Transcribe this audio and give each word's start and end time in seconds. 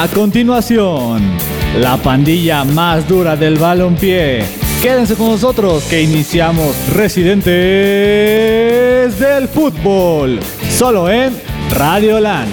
A 0.00 0.06
continuación, 0.06 1.20
la 1.80 1.96
pandilla 1.96 2.62
más 2.62 3.08
dura 3.08 3.34
del 3.34 3.58
balompié. 3.58 4.44
Quédense 4.80 5.16
con 5.16 5.26
nosotros 5.26 5.82
que 5.90 6.00
iniciamos 6.00 6.76
Residentes 6.94 7.50
del 9.18 9.48
Fútbol, 9.48 10.38
solo 10.70 11.10
en 11.10 11.36
Radio 11.72 12.20
Land. 12.20 12.48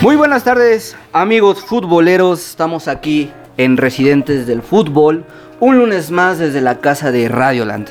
Muy 0.00 0.14
buenas 0.14 0.44
tardes, 0.44 0.94
amigos 1.12 1.58
futboleros. 1.64 2.48
Estamos 2.48 2.86
aquí 2.86 3.32
en 3.56 3.76
Residentes 3.76 4.46
del 4.46 4.62
Fútbol, 4.62 5.24
un 5.58 5.78
lunes 5.78 6.12
más 6.12 6.38
desde 6.38 6.60
la 6.60 6.78
casa 6.78 7.10
de 7.10 7.28
Radioland. 7.28 7.88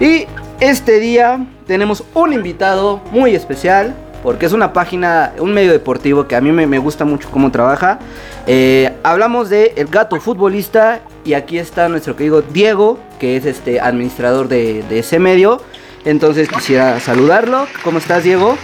Y 0.00 0.24
este 0.58 1.00
día 1.00 1.46
tenemos 1.66 2.02
un 2.14 2.32
invitado 2.32 3.02
muy 3.12 3.34
especial. 3.34 3.94
Porque 4.22 4.46
es 4.46 4.52
una 4.52 4.72
página, 4.72 5.32
un 5.38 5.52
medio 5.54 5.70
deportivo 5.70 6.26
que 6.26 6.34
a 6.34 6.40
mí 6.40 6.50
me, 6.50 6.78
gusta 6.78 7.04
mucho 7.04 7.30
cómo 7.30 7.52
trabaja. 7.52 8.00
Eh, 8.48 8.92
hablamos 9.04 9.48
de 9.48 9.74
El 9.76 9.86
Gato 9.86 10.20
Futbolista. 10.20 11.00
Y 11.24 11.34
aquí 11.34 11.56
está 11.56 11.88
nuestro 11.88 12.16
querido 12.16 12.42
Diego, 12.42 12.98
que 13.20 13.36
es 13.36 13.46
este 13.46 13.80
administrador 13.80 14.48
de, 14.48 14.82
de 14.88 14.98
ese 14.98 15.20
medio. 15.20 15.60
Entonces 16.04 16.48
quisiera 16.48 16.98
saludarlo. 16.98 17.66
¿Cómo 17.84 17.98
estás, 17.98 18.24
Diego? 18.24 18.56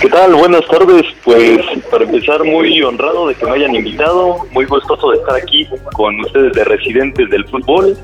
¿Qué 0.00 0.08
tal? 0.08 0.34
Buenas 0.34 0.62
tardes. 0.66 1.02
Pues 1.22 1.60
para 1.90 2.04
empezar, 2.04 2.42
muy 2.42 2.82
honrado 2.82 3.28
de 3.28 3.34
que 3.34 3.44
me 3.44 3.52
hayan 3.52 3.74
invitado, 3.74 4.46
muy 4.52 4.64
gustoso 4.64 5.10
de 5.10 5.18
estar 5.18 5.36
aquí 5.36 5.68
con 5.92 6.18
ustedes 6.20 6.54
de 6.54 6.64
residentes 6.64 7.28
del 7.28 7.46
fútbol. 7.48 7.94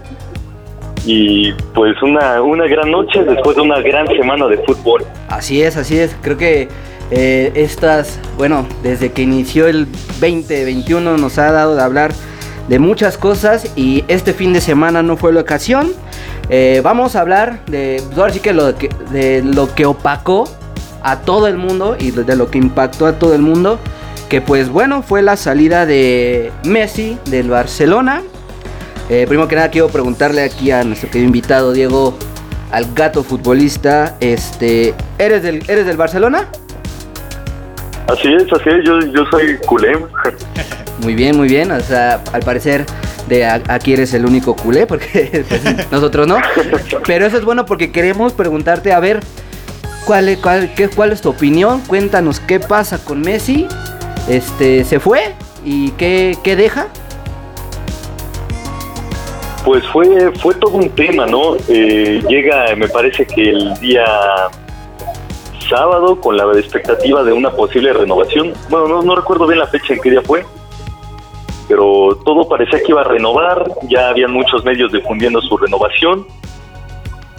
Y 1.07 1.53
pues 1.75 2.01
una, 2.03 2.43
una 2.43 2.67
gran 2.67 2.91
noche 2.91 3.25
después 3.25 3.57
de 3.57 3.63
una 3.63 3.81
gran 3.81 4.07
semana 4.09 4.47
de 4.47 4.59
fútbol. 4.59 5.07
Así 5.29 5.63
es, 5.63 5.79
así 5.79 5.99
es. 5.99 6.15
Creo 6.21 6.37
que 6.37 6.69
eh, 7.11 7.53
estas, 7.55 8.21
bueno, 8.37 8.67
desde 8.83 9.13
que 9.13 9.23
inició 9.23 9.67
el 9.67 9.87
2021 10.21 11.17
nos 11.17 11.39
ha 11.39 11.51
dado 11.51 11.77
de 11.77 11.83
hablar 11.83 12.13
de 12.69 12.79
muchas 12.79 13.17
cosas 13.17 13.73
y 13.75 14.05
este 14.09 14.35
fin 14.35 14.53
de 14.53 14.61
semana 14.61 15.03
no 15.03 15.17
fue 15.17 15.33
la 15.33 15.41
ocasión. 15.41 15.93
Eh, 16.51 16.83
vamos 16.85 17.17
a 17.17 17.23
hablar 17.23 17.65
de, 17.67 18.03
ahora 18.15 18.33
sí 18.35 18.41
que, 18.41 18.53
lo 18.53 18.77
que 18.77 18.91
de 19.11 19.43
lo 19.43 19.75
que 19.75 19.87
opacó 19.87 20.47
a 21.07 21.21
todo 21.21 21.47
el 21.47 21.57
mundo 21.57 21.97
y 21.99 22.11
de 22.11 22.35
lo 22.35 22.51
que 22.51 22.59
impactó 22.59 23.07
a 23.07 23.13
todo 23.13 23.35
el 23.35 23.41
mundo. 23.41 23.79
Que 24.29 24.41
pues 24.41 24.69
bueno, 24.69 25.03
fue 25.03 25.23
la 25.23 25.37
salida 25.37 25.87
de 25.87 26.51
Messi 26.65 27.17
del 27.27 27.49
Barcelona. 27.49 28.23
Eh, 29.09 29.25
primero 29.29 29.47
que 29.47 29.55
nada 29.55 29.71
quiero 29.71 29.87
preguntarle 29.89 30.43
aquí 30.43 30.73
a 30.73 30.83
nuestro 30.83 31.09
querido 31.09 31.27
invitado 31.27 31.73
Diego, 31.73 32.19
al 32.73 32.93
gato 32.93 33.23
futbolista, 33.23 34.17
este, 34.19 34.95
¿eres 35.17 35.45
del, 35.45 35.63
eres 35.69 35.87
del 35.87 35.97
Barcelona? 35.97 36.49
Así 38.09 38.27
es, 38.33 38.53
así 38.53 38.69
es, 38.69 38.85
yo, 38.85 38.99
yo 38.99 39.25
soy 39.31 39.57
culé. 39.65 39.97
Muy 41.03 41.15
bien, 41.15 41.37
muy 41.37 41.47
bien, 41.47 41.71
o 41.71 41.81
sea, 41.81 42.21
al 42.33 42.43
parecer 42.43 42.85
de 43.29 43.45
aquí 43.45 43.93
eres 43.93 44.13
el 44.15 44.27
único 44.27 44.57
culé, 44.57 44.89
porque 44.89 45.45
pues, 45.49 45.63
nosotros 45.93 46.27
no. 46.27 46.39
Pero 47.07 47.27
eso 47.27 47.37
es 47.37 47.45
bueno 47.45 47.65
porque 47.65 47.93
queremos 47.93 48.33
preguntarte, 48.33 48.93
a 48.93 48.99
ver, 48.99 49.21
¿Cuál 50.07 50.39
cuál, 50.41 50.73
qué, 50.77 50.89
¿Cuál 50.89 51.11
es 51.11 51.21
tu 51.21 51.31
opinión? 51.31 51.81
Cuéntanos 51.81 52.39
qué 52.39 52.61
pasa 52.61 53.05
con 53.05 53.23
Messi. 53.23 53.67
Este, 54.29 54.85
¿Se 54.85 55.01
fue? 55.01 55.35
¿Y 55.65 55.91
qué, 55.93 56.39
qué 56.45 56.55
deja? 56.55 56.87
Pues 59.65 59.85
fue, 59.89 60.31
fue 60.39 60.55
todo 60.55 60.77
un 60.77 60.91
tema, 60.91 61.27
¿no? 61.27 61.57
Eh, 61.69 62.23
llega, 62.29 62.77
me 62.77 62.89
parece 62.89 63.27
que 63.27 63.51
el 63.51 63.75
día 63.81 64.05
sábado 65.69 66.21
con 66.21 66.37
la 66.37 66.45
expectativa 66.53 67.25
de 67.25 67.33
una 67.33 67.51
posible 67.51 67.93
renovación. 67.93 68.53
Bueno, 68.71 68.87
no, 68.87 69.03
no 69.03 69.17
recuerdo 69.17 69.49
bien 69.49 69.59
la 69.59 69.67
fecha 69.67 69.95
en 69.95 70.01
qué 70.01 70.11
día 70.11 70.23
fue, 70.23 70.47
pero 71.67 72.17
todo 72.25 72.49
parecía 72.49 72.79
que 72.79 72.93
iba 72.93 73.01
a 73.01 73.05
renovar, 73.05 73.69
ya 73.91 74.11
habían 74.11 74.31
muchos 74.31 74.65
medios 74.65 74.93
difundiendo 74.93 75.41
su 75.41 75.57
renovación 75.57 76.25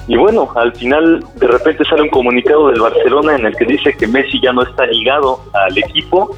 y 0.07 0.15
bueno, 0.15 0.49
al 0.55 0.73
final 0.75 1.23
de 1.35 1.47
repente 1.47 1.83
sale 1.83 2.03
un 2.03 2.09
comunicado 2.09 2.69
del 2.69 2.79
Barcelona 2.79 3.35
en 3.35 3.45
el 3.45 3.55
que 3.55 3.65
dice 3.65 3.93
que 3.93 4.07
Messi 4.07 4.39
ya 4.41 4.53
no 4.53 4.63
está 4.63 4.85
ligado 4.85 5.41
al 5.53 5.77
equipo 5.77 6.35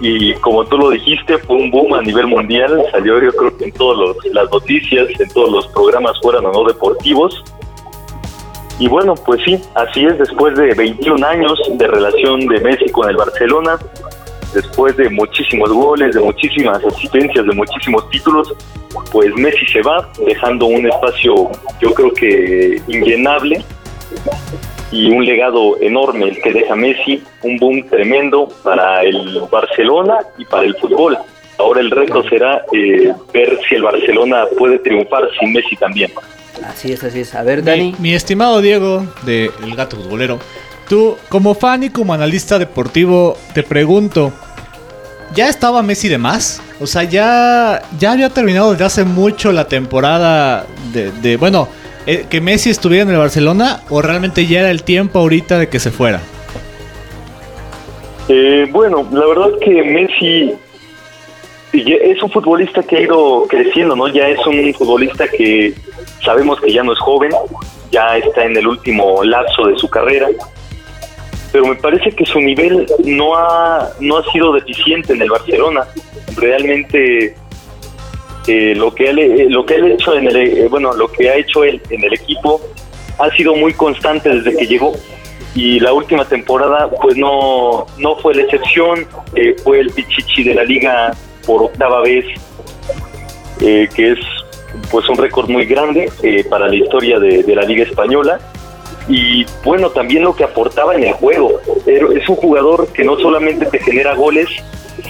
y 0.00 0.34
como 0.34 0.64
tú 0.64 0.78
lo 0.78 0.90
dijiste 0.90 1.38
fue 1.38 1.56
un 1.56 1.70
boom 1.70 1.94
a 1.94 2.02
nivel 2.02 2.28
mundial, 2.28 2.80
salió 2.92 3.20
yo 3.20 3.32
creo 3.32 3.56
que 3.56 3.64
en 3.64 3.72
todas 3.72 4.16
las 4.32 4.50
noticias, 4.50 5.08
en 5.18 5.28
todos 5.30 5.50
los 5.50 5.66
programas 5.68 6.16
fueran 6.22 6.46
o 6.46 6.52
no 6.52 6.64
deportivos. 6.64 7.42
Y 8.78 8.86
bueno, 8.86 9.14
pues 9.14 9.42
sí, 9.44 9.60
así 9.74 10.04
es, 10.04 10.16
después 10.18 10.56
de 10.56 10.72
21 10.72 11.26
años 11.26 11.60
de 11.68 11.86
relación 11.88 12.46
de 12.46 12.60
Messi 12.60 12.88
con 12.90 13.10
el 13.10 13.16
Barcelona, 13.16 13.76
después 14.52 14.96
de 14.96 15.08
muchísimos 15.10 15.70
goles, 15.70 16.14
de 16.14 16.20
muchísimas 16.20 16.84
asistencias, 16.84 17.46
de 17.46 17.54
muchísimos 17.54 18.08
títulos, 18.10 18.54
pues 19.12 19.34
Messi 19.34 19.66
se 19.66 19.82
va, 19.82 20.10
dejando 20.26 20.66
un 20.66 20.86
espacio 20.86 21.50
yo 21.80 21.94
creo 21.94 22.12
que 22.12 22.80
inllenable 22.88 23.64
y 24.90 25.10
un 25.10 25.24
legado 25.24 25.76
enorme 25.80 26.30
el 26.30 26.40
que 26.40 26.52
deja 26.52 26.74
Messi, 26.74 27.22
un 27.42 27.58
boom 27.58 27.86
tremendo 27.88 28.48
para 28.62 29.02
el 29.02 29.42
Barcelona 29.50 30.18
y 30.38 30.44
para 30.44 30.64
el 30.64 30.74
fútbol. 30.76 31.18
Ahora 31.58 31.80
el 31.80 31.90
reto 31.90 32.22
será 32.28 32.62
eh, 32.72 33.12
ver 33.32 33.58
si 33.68 33.74
el 33.74 33.82
Barcelona 33.82 34.44
puede 34.56 34.78
triunfar 34.78 35.28
sin 35.38 35.52
Messi 35.52 35.76
también. 35.76 36.10
Así 36.64 36.92
es, 36.92 37.02
así 37.04 37.20
es. 37.20 37.34
A 37.34 37.42
ver, 37.42 37.62
Dani. 37.62 37.94
Mi, 37.98 38.14
estimado 38.14 38.60
Diego 38.60 39.04
de 39.22 39.50
El 39.62 39.74
Gato 39.74 39.96
Futbolero, 39.96 40.38
tú 40.88 41.16
como 41.28 41.54
fan 41.54 41.84
y 41.84 41.90
como 41.90 42.14
analista 42.14 42.58
deportivo 42.58 43.36
te 43.54 43.62
pregunto, 43.62 44.32
¿ya 45.34 45.48
estaba 45.48 45.82
Messi 45.82 46.08
de 46.08 46.18
más? 46.18 46.62
O 46.80 46.86
sea, 46.86 47.04
ya, 47.04 47.82
ya 47.98 48.12
había 48.12 48.30
terminado 48.30 48.72
desde 48.72 48.84
hace 48.84 49.04
mucho 49.04 49.52
la 49.52 49.68
temporada 49.68 50.66
de, 50.92 51.36
bueno, 51.36 51.68
eh, 52.06 52.26
que 52.28 52.40
Messi 52.40 52.70
estuviera 52.70 53.04
en 53.04 53.10
el 53.10 53.18
Barcelona 53.18 53.82
o 53.90 54.00
realmente 54.00 54.46
ya 54.46 54.60
era 54.60 54.70
el 54.70 54.82
tiempo 54.82 55.18
ahorita 55.18 55.58
de 55.58 55.68
que 55.68 55.78
se 55.78 55.90
fuera. 55.90 56.20
Eh, 58.28 58.66
bueno, 58.70 59.06
la 59.12 59.26
verdad 59.26 59.50
que 59.60 59.82
Messi 59.82 60.54
es 61.72 62.22
un 62.22 62.30
futbolista 62.30 62.82
que 62.82 62.96
ha 62.96 63.00
ido 63.02 63.46
creciendo, 63.48 63.94
¿no? 63.94 64.08
Ya 64.08 64.28
es 64.28 64.44
un 64.46 64.72
futbolista 64.74 65.26
que 65.28 65.74
sabemos 66.24 66.60
que 66.60 66.72
ya 66.72 66.82
no 66.82 66.92
es 66.92 66.98
joven, 66.98 67.30
ya 67.90 68.16
está 68.16 68.44
en 68.44 68.56
el 68.56 68.66
último 68.66 69.22
lapso 69.24 69.66
de 69.66 69.78
su 69.78 69.88
carrera 69.88 70.28
pero 71.58 71.70
me 71.70 71.80
parece 71.80 72.12
que 72.12 72.24
su 72.24 72.38
nivel 72.38 72.86
no 73.04 73.34
ha, 73.34 73.90
no 73.98 74.18
ha 74.18 74.30
sido 74.30 74.52
deficiente 74.52 75.12
en 75.12 75.22
el 75.22 75.28
Barcelona. 75.28 75.88
Realmente 76.36 77.34
eh, 78.46 78.74
lo 78.76 78.94
que 78.94 79.10
él, 79.10 79.18
eh, 79.18 79.46
lo 79.50 79.66
que 79.66 79.74
él 79.74 79.90
hecho 79.90 80.14
en 80.14 80.28
el, 80.28 80.36
eh, 80.36 80.68
bueno, 80.70 80.92
lo 80.92 81.10
que 81.10 81.28
ha 81.28 81.34
hecho 81.34 81.64
él 81.64 81.82
en 81.90 82.04
el 82.04 82.14
equipo 82.14 82.60
ha 83.18 83.28
sido 83.30 83.56
muy 83.56 83.72
constante 83.72 84.28
desde 84.28 84.56
que 84.56 84.68
llegó 84.68 84.92
y 85.56 85.80
la 85.80 85.92
última 85.92 86.24
temporada 86.26 86.88
pues 87.02 87.16
no 87.16 87.86
no 87.98 88.14
fue 88.18 88.36
la 88.36 88.42
excepción, 88.42 89.04
fue 89.64 89.80
el 89.80 89.90
pichichi 89.90 90.44
de 90.44 90.54
la 90.54 90.62
liga 90.62 91.12
por 91.44 91.64
octava 91.64 92.02
vez, 92.02 92.24
que 93.58 94.12
es 94.12 94.18
pues 94.92 95.08
un 95.08 95.16
récord 95.16 95.48
muy 95.48 95.66
grande 95.66 96.12
para 96.48 96.68
la 96.68 96.76
historia 96.76 97.18
de, 97.18 97.42
de 97.42 97.56
la 97.56 97.62
liga 97.62 97.82
española 97.82 98.38
y 99.08 99.46
bueno, 99.64 99.90
también 99.90 100.22
lo 100.22 100.34
que 100.36 100.44
aportaba 100.44 100.94
en 100.94 101.04
el 101.04 101.12
juego. 101.14 101.60
Es 101.86 102.28
un 102.28 102.36
jugador 102.36 102.88
que 102.92 103.04
no 103.04 103.18
solamente 103.18 103.66
te 103.66 103.78
genera 103.78 104.14
goles, 104.14 104.48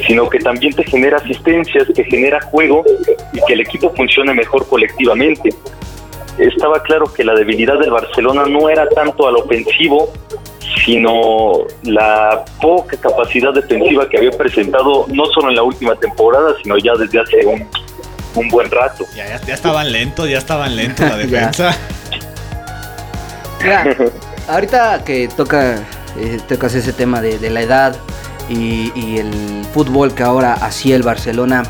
sino 0.07 0.29
que 0.29 0.39
también 0.39 0.73
te 0.75 0.85
genera 0.85 1.17
asistencias, 1.17 1.87
te 1.93 2.05
genera 2.05 2.41
juego 2.41 2.85
y 3.33 3.41
que 3.45 3.55
el 3.55 3.61
equipo 3.61 3.93
funcione 3.95 4.35
mejor 4.35 4.69
colectivamente. 4.69 5.51
Estaba 6.39 6.81
claro 6.83 7.13
que 7.13 7.25
la 7.25 7.35
debilidad 7.35 7.79
del 7.81 7.91
Barcelona 7.91 8.47
no 8.47 8.69
era 8.69 8.89
tanto 8.89 9.27
al 9.27 9.37
ofensivo, 9.37 10.13
sino 10.85 11.65
la 11.83 12.45
poca 12.61 12.97
capacidad 12.97 13.53
defensiva 13.53 14.09
que 14.09 14.19
había 14.19 14.31
presentado 14.31 15.07
no 15.09 15.27
solo 15.27 15.49
en 15.49 15.57
la 15.57 15.65
última 15.65 15.97
temporada, 15.97 16.55
sino 16.63 16.79
ya 16.79 16.93
desde 16.95 17.19
hace 17.19 17.45
un, 17.45 18.49
buen 18.51 18.71
rato. 18.71 19.05
Ya, 19.17 19.41
ya, 19.45 19.55
estaban 19.55 19.91
lentos, 19.91 20.31
ya 20.31 20.39
estaban 20.39 20.77
lentos 20.77 21.09
la 21.09 21.17
defensa. 21.17 21.77
ahorita 24.49 25.05
que 25.05 25.29
toca, 25.29 25.77
eh, 26.19 26.39
tocas 26.49 26.75
ese 26.75 26.93
tema 26.93 27.21
de, 27.21 27.51
la 27.51 27.61
edad 27.61 27.97
y, 28.49 29.19
el 29.19 29.65
fútbol 29.73 30.15
que 30.15 30.23
ahora 30.23 30.55
hacía 30.55 30.97
el 30.97 31.03
Barcelona. 31.03 31.63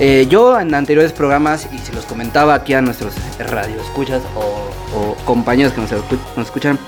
Eh, 0.00 0.26
yo 0.28 0.58
en 0.58 0.74
anteriores 0.74 1.12
programas, 1.12 1.68
y 1.72 1.78
se 1.78 1.92
los 1.92 2.04
comentaba 2.04 2.54
aquí 2.54 2.74
a 2.74 2.82
nuestros 2.82 3.14
radioescuchas 3.38 4.22
o, 4.34 4.74
o 4.98 5.14
compañeros 5.24 5.72
que 5.72 5.80
nos, 5.80 5.90
nos, 6.36 6.46
escuchan, 6.46 6.78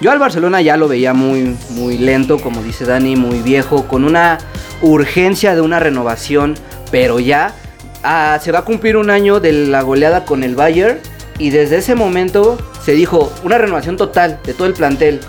yo 0.00 0.10
al 0.10 0.18
Barcelona 0.18 0.60
ya 0.60 0.76
lo 0.76 0.88
veía 0.88 1.14
muy, 1.14 1.56
muy 1.70 1.96
lento, 1.96 2.38
como 2.38 2.62
dice 2.62 2.84
Dani, 2.84 3.14
muy 3.14 3.40
viejo, 3.40 3.86
con 3.86 4.04
una 4.04 4.38
urgencia 4.82 5.54
de 5.54 5.60
una 5.60 5.78
renovación, 5.78 6.54
pero 6.90 7.20
ya 7.20 7.54
ah, 8.02 8.38
se 8.42 8.52
va 8.52 8.60
a 8.60 8.64
cumplir 8.64 8.96
un 8.96 9.10
año 9.10 9.38
de 9.38 9.52
la 9.52 9.82
goleada 9.82 10.24
con 10.24 10.42
el 10.42 10.56
Bayern 10.56 10.98
y 11.38 11.50
desde 11.50 11.78
ese 11.78 11.94
momento 11.94 12.58
se 12.84 12.92
dijo 12.92 13.32
una 13.44 13.58
renovación 13.58 13.96
total 13.96 14.40
de 14.44 14.54
todo 14.54 14.66
el 14.66 14.74
plantel. 14.74 15.20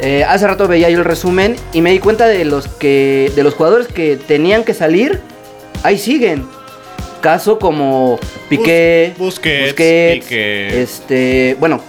Eh, 0.00 0.24
hace 0.24 0.46
rato 0.46 0.66
veía 0.66 0.90
yo 0.90 0.98
el 0.98 1.04
resumen 1.04 1.56
y 1.72 1.80
me 1.80 1.92
di 1.92 1.98
cuenta 1.98 2.26
de 2.26 2.44
los 2.44 2.66
que 2.66 3.32
de 3.34 3.42
los 3.42 3.54
jugadores 3.54 3.86
que 3.86 4.16
tenían 4.16 4.64
que 4.64 4.74
salir, 4.74 5.20
ahí 5.82 5.98
siguen. 5.98 6.44
Caso 7.20 7.58
como 7.58 8.18
Piqué, 8.50 9.14
Busquets, 9.16 10.30
este, 10.30 11.56
bueno, 11.58 11.80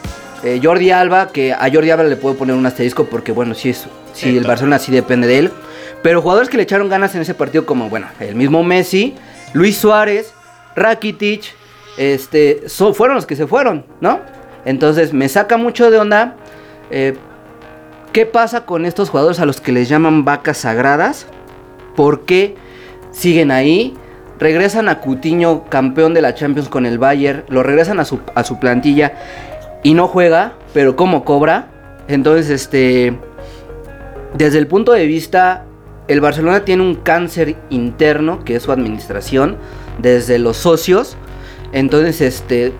eh, 0.46 0.62
Jordi 0.64 0.92
Alba, 0.92 1.30
que 1.34 1.52
a 1.52 1.70
Jordi 1.74 1.90
Alba 1.90 2.06
le 2.06 2.16
puedo 2.16 2.36
poner 2.36 2.56
un 2.56 2.66
asterisco 2.66 3.06
porque 3.06 3.34
bueno, 3.34 3.54
si 3.54 3.72
es, 3.72 3.86
si 4.14 4.38
el 4.38 4.46
Barcelona 4.46 4.80
sí 4.80 4.94
depende 4.94 5.28
de 5.28 5.40
él. 5.40 5.52
Pero 6.02 6.22
jugadores 6.22 6.50
que 6.50 6.58
le 6.58 6.64
echaron 6.64 6.88
ganas 6.88 7.16
en 7.16 7.22
ese 7.22 7.34
partido 7.34 7.66
como, 7.66 7.90
bueno, 7.90 8.08
el 8.20 8.36
mismo 8.36 8.64
Messi, 8.64 9.16
Luis 9.54 9.76
Suárez, 9.76 10.34
Rakitic, 10.76 11.54
este, 11.98 12.64
fueron 12.94 13.16
los 13.16 13.26
que 13.26 13.36
se 13.36 13.48
fueron, 13.48 13.86
¿no? 14.02 14.20
Entonces 14.66 15.14
me 15.14 15.30
saca 15.30 15.58
mucho 15.58 15.92
de 15.92 16.00
onda. 16.00 16.36
Eh, 16.92 17.16
¿Qué 18.12 18.26
pasa 18.26 18.66
con 18.66 18.86
estos 18.86 19.10
jugadores 19.10 19.40
a 19.40 19.46
los 19.46 19.60
que 19.60 19.72
les 19.72 19.90
llaman 19.90 20.24
vacas 20.26 20.60
sagradas? 20.60 21.28
¿Por 21.96 22.26
qué 22.26 22.56
siguen 23.12 23.52
ahí? 23.52 23.94
Regresan 24.40 24.90
a 24.90 25.00
Cutiño, 25.00 25.66
campeón 25.66 26.14
de 26.14 26.22
la 26.22 26.34
Champions 26.34 26.70
con 26.70 26.86
el 26.86 26.98
Bayern, 26.98 27.44
lo 27.50 27.64
regresan 27.64 28.00
a 28.00 28.06
su, 28.06 28.60
plantilla 28.60 29.14
y 29.84 29.94
no 29.94 30.08
juega, 30.08 30.54
pero 30.74 30.96
¿cómo 30.96 31.24
cobra? 31.24 31.68
Entonces, 32.08 32.50
este, 32.50 33.18
desde 34.34 34.60
el 34.60 34.68
punto 34.68 34.92
de 34.92 35.06
vista, 35.06 35.66
el 36.08 36.22
Barcelona 36.22 36.66
tiene 36.66 36.84
un 36.84 36.96
cáncer 36.96 37.56
interno, 37.70 38.44
que 38.44 38.56
es 38.56 38.64
su 38.64 38.72
administración, 38.72 39.58
desde 40.00 40.38
los 40.38 40.58
socios, 40.58 41.18
entonces, 41.76 42.22
este, 42.22 42.72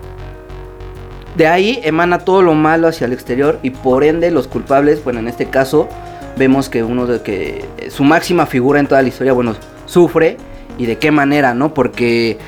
de 1.36 1.46
ahí 1.46 1.80
emana 1.84 2.20
todo 2.20 2.40
lo 2.40 2.54
malo 2.54 2.88
hacia 2.88 3.04
el 3.04 3.12
exterior 3.12 3.58
y 3.62 3.68
por 3.68 4.04
ende 4.04 4.30
los 4.30 4.48
culpables, 4.48 5.04
bueno, 5.04 5.20
en 5.20 5.28
este 5.28 5.50
caso 5.50 5.86
vemos 6.38 6.70
que 6.70 6.82
uno 6.82 7.06
de 7.06 7.20
que 7.20 7.62
su 7.90 8.04
máxima 8.04 8.46
figura 8.46 8.80
en 8.80 8.86
toda 8.86 9.02
la 9.02 9.08
historia, 9.08 9.34
bueno, 9.34 9.54
sufre 9.84 10.38
y 10.78 10.86
de 10.86 10.96
qué 10.96 11.10
manera, 11.10 11.52
¿no? 11.52 11.74
Porque, 11.74 12.38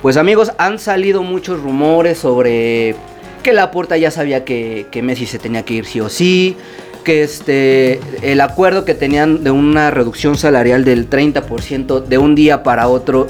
pues 0.00 0.16
amigos, 0.16 0.50
han 0.56 0.78
salido 0.78 1.22
muchos 1.22 1.60
rumores 1.60 2.16
sobre 2.16 2.96
que 3.42 3.52
la 3.52 3.70
puerta 3.70 3.98
ya 3.98 4.10
sabía 4.10 4.46
que, 4.46 4.86
que 4.90 5.02
Messi 5.02 5.26
se 5.26 5.38
tenía 5.38 5.62
que 5.66 5.74
ir 5.74 5.84
sí 5.84 6.00
o 6.00 6.08
sí, 6.08 6.56
que 7.04 7.22
este, 7.22 8.00
el 8.22 8.40
acuerdo 8.40 8.86
que 8.86 8.94
tenían 8.94 9.44
de 9.44 9.50
una 9.50 9.90
reducción 9.90 10.38
salarial 10.38 10.86
del 10.86 11.10
30% 11.10 12.02
de 12.02 12.16
un 12.16 12.34
día 12.34 12.62
para 12.62 12.88
otro 12.88 13.26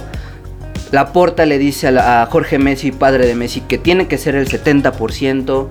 Laporta 0.90 1.44
le 1.46 1.58
dice 1.58 1.88
a, 1.88 2.26
Jorge 2.30 2.58
Messi, 2.58 2.92
padre 2.92 3.26
de 3.26 3.34
Messi, 3.34 3.60
que 3.60 3.78
tiene 3.78 4.08
que 4.08 4.16
ser 4.16 4.34
el 4.34 4.48
70%, 4.48 5.66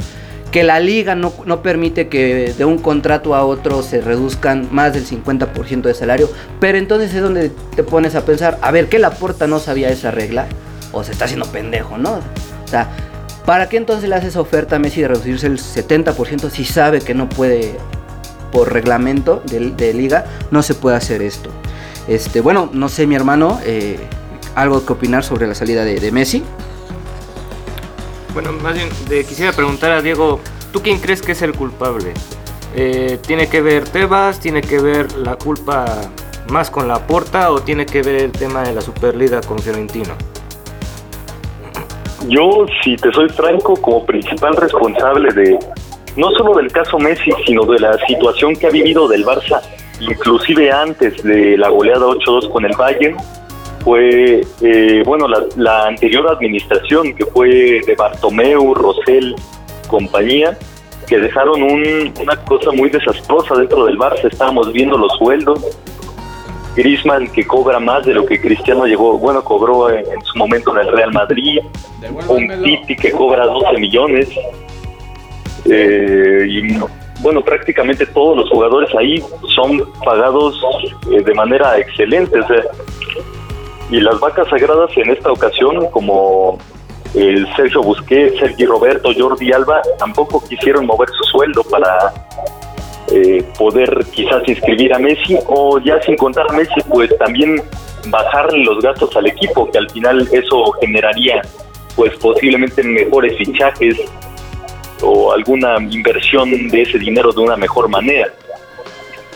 que 0.52 0.64
la 0.64 0.80
liga 0.80 1.16
no, 1.16 1.32
permite 1.62 2.08
que 2.08 2.54
de 2.58 2.66
un 2.66 2.78
contrato 2.78 3.36
a 3.36 3.44
otro 3.44 3.82
se 3.84 4.02
reduzcan 4.02 4.68
más 4.72 4.94
del 4.94 5.06
50% 5.06 5.82
de 5.82 5.94
salario. 5.94 6.30
Pero 6.60 6.78
entonces 6.78 7.14
es 7.14 7.22
donde 7.22 7.52
te 7.76 7.84
pones 7.84 8.16
a 8.16 8.26
pensar, 8.26 8.58
a 8.62 8.72
ver, 8.72 8.88
¿qué 8.88 9.00
Laporta 9.00 9.48
no 9.48 9.60
sabía 9.60 9.90
esa 9.90 10.12
regla? 10.12 10.48
O 10.92 11.04
se 11.04 11.12
está 11.12 11.26
haciendo 11.26 11.48
pendejo, 11.48 11.98
¿no? 11.98 12.14
O 12.14 12.68
sea, 12.68 12.90
¿para 13.46 13.70
qué 13.70 13.78
entonces 13.78 14.08
le 14.10 14.16
hace 14.16 14.28
esa 14.28 14.40
oferta 14.40 14.78
a 14.78 14.80
Messi 14.80 15.02
de 15.02 15.10
reducirse 15.10 15.48
el 15.48 15.58
70% 15.58 16.50
si 16.50 16.64
sabe 16.64 17.02
que 17.02 17.14
no 17.14 17.28
puede, 17.28 17.76
por 18.52 18.72
reglamento 18.72 19.42
de, 19.50 19.94
liga, 19.94 20.26
no 20.52 20.62
se 20.62 20.76
puede 20.76 20.96
hacer 20.96 21.22
esto? 21.22 21.50
Este, 22.08 22.40
bueno, 22.40 22.70
no 22.72 22.88
sé, 22.88 23.06
mi 23.06 23.16
hermano, 23.16 23.60
eh, 23.66 24.00
algo 24.58 24.84
que 24.84 24.94
opinar 24.94 25.24
sobre 25.24 25.46
la 25.46 25.54
salida 25.54 25.86
de, 25.86 26.12
Messi. 26.12 26.44
Bueno, 28.34 28.52
más 28.54 28.74
bien 28.74 28.90
quisiera 29.28 29.52
preguntar 29.52 29.92
a 29.92 30.02
Diego, 30.02 30.40
¿tú 30.74 30.82
quién 30.82 31.00
crees 31.00 31.22
que 31.22 31.34
es 31.34 31.44
el 31.44 31.54
culpable? 31.54 32.14
Eh, 32.76 33.20
¿Tiene 33.26 33.48
que 33.50 33.62
ver 33.62 33.88
Tebas? 33.88 34.40
¿Tiene 34.40 34.62
que 34.62 34.80
ver 34.80 35.16
la 35.16 35.36
culpa 35.36 35.86
más 36.50 36.72
con 36.72 36.88
la 36.88 37.06
porta 37.06 37.52
o 37.52 37.60
tiene 37.60 37.86
que 37.86 38.02
ver 38.02 38.16
el 38.16 38.32
tema 38.32 38.64
de 38.64 38.74
la 38.74 38.82
Superliga 38.82 39.42
con 39.42 39.60
Fiorentino? 39.60 40.16
Yo, 42.28 42.66
si 42.84 42.96
te 42.96 43.12
soy 43.12 43.30
franco, 43.30 43.76
como 43.76 44.06
principal 44.08 44.56
responsable 44.56 45.32
de 45.34 45.60
no 46.16 46.32
solo 46.32 46.56
del 46.56 46.72
caso 46.72 46.98
Messi, 46.98 47.32
sino 47.46 47.64
de 47.66 47.80
la 47.80 47.96
situación 48.08 48.56
que 48.56 48.66
ha 48.66 48.72
vivido 48.72 49.08
del 49.08 49.24
Barça, 49.24 49.62
inclusive 50.00 50.72
antes 50.72 51.22
de 51.22 51.58
la 51.58 51.70
goleada 51.70 52.08
8-2 52.08 52.52
con 52.52 52.66
el 52.66 52.76
Bayern, 52.76 53.18
fue, 53.84 54.42
eh, 54.62 55.04
bueno, 55.06 55.28
la, 55.56 55.88
anterior 55.88 56.28
administración, 56.28 57.14
que 57.14 57.26
fue 57.26 57.82
de 57.86 57.96
Bartomeu, 57.98 58.74
Rosell, 58.74 59.36
compañía, 59.88 60.58
que 61.08 61.18
dejaron 61.18 61.62
una 61.64 62.36
cosa 62.46 62.72
muy 62.72 62.90
desastrosa 62.90 63.56
dentro 63.56 63.86
del 63.86 63.98
Barça. 63.98 64.26
Estábamos 64.32 64.72
viendo 64.74 64.98
los 64.98 65.12
sueldos. 65.18 65.66
Griezmann 66.76 67.28
que 67.30 67.46
cobra 67.46 67.80
más 67.80 68.06
de 68.06 68.14
lo 68.14 68.26
que 68.26 68.40
Cristiano 68.40 68.86
llegó, 68.86 69.18
bueno, 69.18 69.44
cobró 69.44 69.90
en, 69.90 70.06
su 70.24 70.38
momento 70.38 70.78
en 70.78 70.88
el 70.88 70.94
Real 70.94 71.12
Madrid. 71.12 71.60
Un 72.28 72.64
Titi 72.64 72.96
que 72.96 73.12
cobra 73.12 73.46
12 73.48 73.80
millones. 73.80 74.30
Eh, 75.66 76.46
y 76.48 76.78
bueno, 77.22 77.42
prácticamente 77.42 78.06
todos 78.06 78.38
los 78.38 78.50
jugadores 78.50 78.94
ahí 78.96 79.24
son 79.56 79.92
pagados 80.06 80.62
eh, 81.12 81.24
de 81.24 81.34
manera 81.34 81.80
excelente. 81.80 82.40
O 82.40 82.48
sea, 82.48 82.62
y 83.90 84.00
las 84.02 84.20
vacas 84.20 84.48
sagradas 84.50 84.90
en 84.98 85.10
esta 85.12 85.32
ocasión, 85.32 85.90
como 85.92 86.58
el 87.14 87.48
Sergio 87.56 87.82
Busquets, 87.82 88.40
Sergio 88.40 88.68
Roberto, 88.68 89.10
Jordi 89.18 89.52
Alba, 89.52 89.82
tampoco 89.98 90.44
quisieron 90.48 90.86
mover 90.86 91.10
su 91.10 91.24
sueldo 91.24 91.64
para 91.64 92.14
eh, 93.12 93.44
poder 93.58 94.06
quizás 94.12 94.44
inscribir 94.48 94.94
a 94.94 95.00
Messi 95.00 95.38
o 95.48 95.80
ya 95.80 96.02
sin 96.02 96.18
contar 96.18 96.46
a 96.50 96.54
Messi, 96.54 96.82
pues 96.90 97.18
también 97.18 97.62
bajarle 98.10 98.64
los 98.66 98.84
gastos 98.84 99.16
al 99.16 99.28
equipo, 99.28 99.70
que 99.72 99.78
al 99.78 99.90
final 99.90 100.28
eso 100.32 100.72
generaría 100.82 101.42
pues 101.96 102.16
posiblemente 102.18 102.84
mejores 102.84 103.38
fichajes 103.38 103.98
o 105.02 105.32
alguna 105.32 105.78
inversión 105.80 106.70
de 106.70 106.82
ese 106.82 107.00
dinero 107.00 107.32
de 107.32 107.42
una 107.42 107.56
mejor 107.56 107.88
manera. 107.88 108.28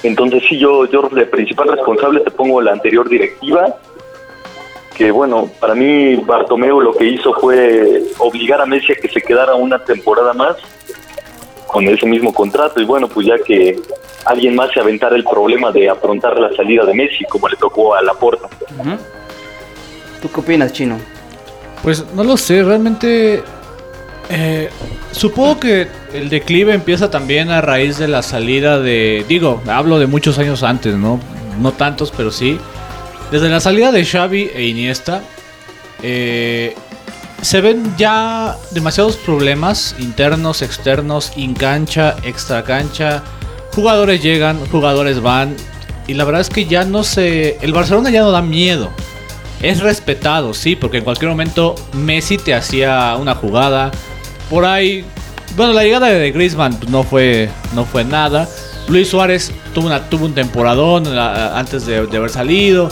Entonces 0.04 0.44
sí, 0.50 0.58
yo, 0.58 0.86
yo 0.86 1.04
de 1.10 1.26
principal 1.26 1.70
responsable 1.70 2.22
te 2.22 2.32
pongo 2.32 2.62
la 2.62 2.72
anterior 2.72 3.08
directiva 3.08 3.76
que 5.02 5.10
bueno, 5.10 5.50
para 5.60 5.74
mí 5.74 6.16
Bartomeu 6.18 6.80
lo 6.80 6.94
que 6.94 7.06
hizo 7.06 7.34
fue 7.34 8.04
obligar 8.20 8.62
a 8.62 8.68
Messi 8.68 8.92
a 8.92 8.96
que 8.96 9.08
se 9.08 9.20
quedara 9.20 9.56
una 9.56 9.84
temporada 9.84 10.32
más 10.32 10.58
con 11.66 11.88
ese 11.88 12.06
mismo 12.06 12.32
contrato 12.32 12.80
y 12.80 12.86
bueno, 12.86 13.08
pues 13.08 13.26
ya 13.26 13.40
que 13.44 13.80
alguien 14.26 14.54
más 14.54 14.70
se 14.72 14.80
aventara 14.80 15.16
el 15.16 15.24
problema 15.24 15.72
de 15.72 15.90
afrontar 15.90 16.38
la 16.40 16.56
salida 16.56 16.86
de 16.86 16.94
Messi 16.94 17.26
como 17.26 17.48
le 17.48 17.56
tocó 17.56 17.96
a 17.96 18.04
Laporta. 18.04 18.48
¿Tú 20.22 20.30
qué 20.32 20.40
opinas, 20.40 20.72
Chino? 20.72 21.00
Pues 21.82 22.06
no 22.14 22.24
lo 22.24 22.38
sé, 22.38 22.62
realmente 22.62 23.42
eh, 24.30 24.70
supongo 25.10 25.60
que 25.60 25.88
el 26.14 26.30
declive 26.30 26.76
empieza 26.76 27.10
también 27.10 27.50
a 27.50 27.60
raíz 27.60 27.98
de 27.98 28.08
la 28.08 28.22
salida 28.22 28.80
de, 28.80 29.26
digo, 29.28 29.64
hablo 29.66 29.98
de 29.98 30.06
muchos 30.06 30.38
años 30.38 30.62
antes, 30.62 30.94
¿no? 30.96 31.20
No 31.60 31.72
tantos, 31.72 32.14
pero 32.16 32.30
sí 32.30 32.60
desde 33.32 33.50
la 33.50 33.62
salida 33.62 33.92
de 33.92 34.06
Xavi 34.06 34.52
e 34.54 34.68
Iniesta, 34.68 35.22
eh, 36.04 36.76
se 37.42 37.62
ven 37.62 37.96
ya 37.98 38.58
demasiados 38.72 39.16
problemas 39.16 39.96
internos, 40.00 40.62
externos, 40.62 41.32
in 41.38 41.54
cancha, 41.54 42.18
extra 42.24 42.64
cancha. 42.64 43.24
Jugadores 43.74 44.22
llegan, 44.22 44.60
jugadores 44.68 45.22
van. 45.22 45.56
Y 46.08 46.14
la 46.14 46.26
verdad 46.26 46.42
es 46.42 46.50
que 46.50 46.66
ya 46.66 46.84
no 46.84 47.04
se. 47.04 47.58
El 47.62 47.74
Barcelona 47.74 48.10
ya 48.10 48.22
no 48.22 48.32
da 48.32 48.42
miedo. 48.42 48.92
Es 49.62 49.80
respetado, 49.80 50.54
sí, 50.54 50.76
porque 50.76 50.98
en 50.98 51.04
cualquier 51.04 51.30
momento 51.30 51.76
Messi 51.94 52.38
te 52.38 52.54
hacía 52.54 53.16
una 53.20 53.34
jugada. 53.34 53.92
Por 54.50 54.66
ahí. 54.66 55.06
Bueno, 55.56 55.74
la 55.74 55.84
llegada 55.84 56.08
de 56.08 56.32
Griezmann 56.32 56.78
no 56.90 57.04
fue, 57.04 57.50
no 57.74 57.86
fue 57.86 58.04
nada. 58.04 58.48
Luis 58.88 59.10
Suárez 59.10 59.52
tuvo, 59.74 59.88
una, 59.88 60.10
tuvo 60.10 60.26
un 60.26 60.34
temporadón 60.34 61.08
antes 61.08 61.86
de 61.86 61.98
haber 61.98 62.30
salido. 62.30 62.90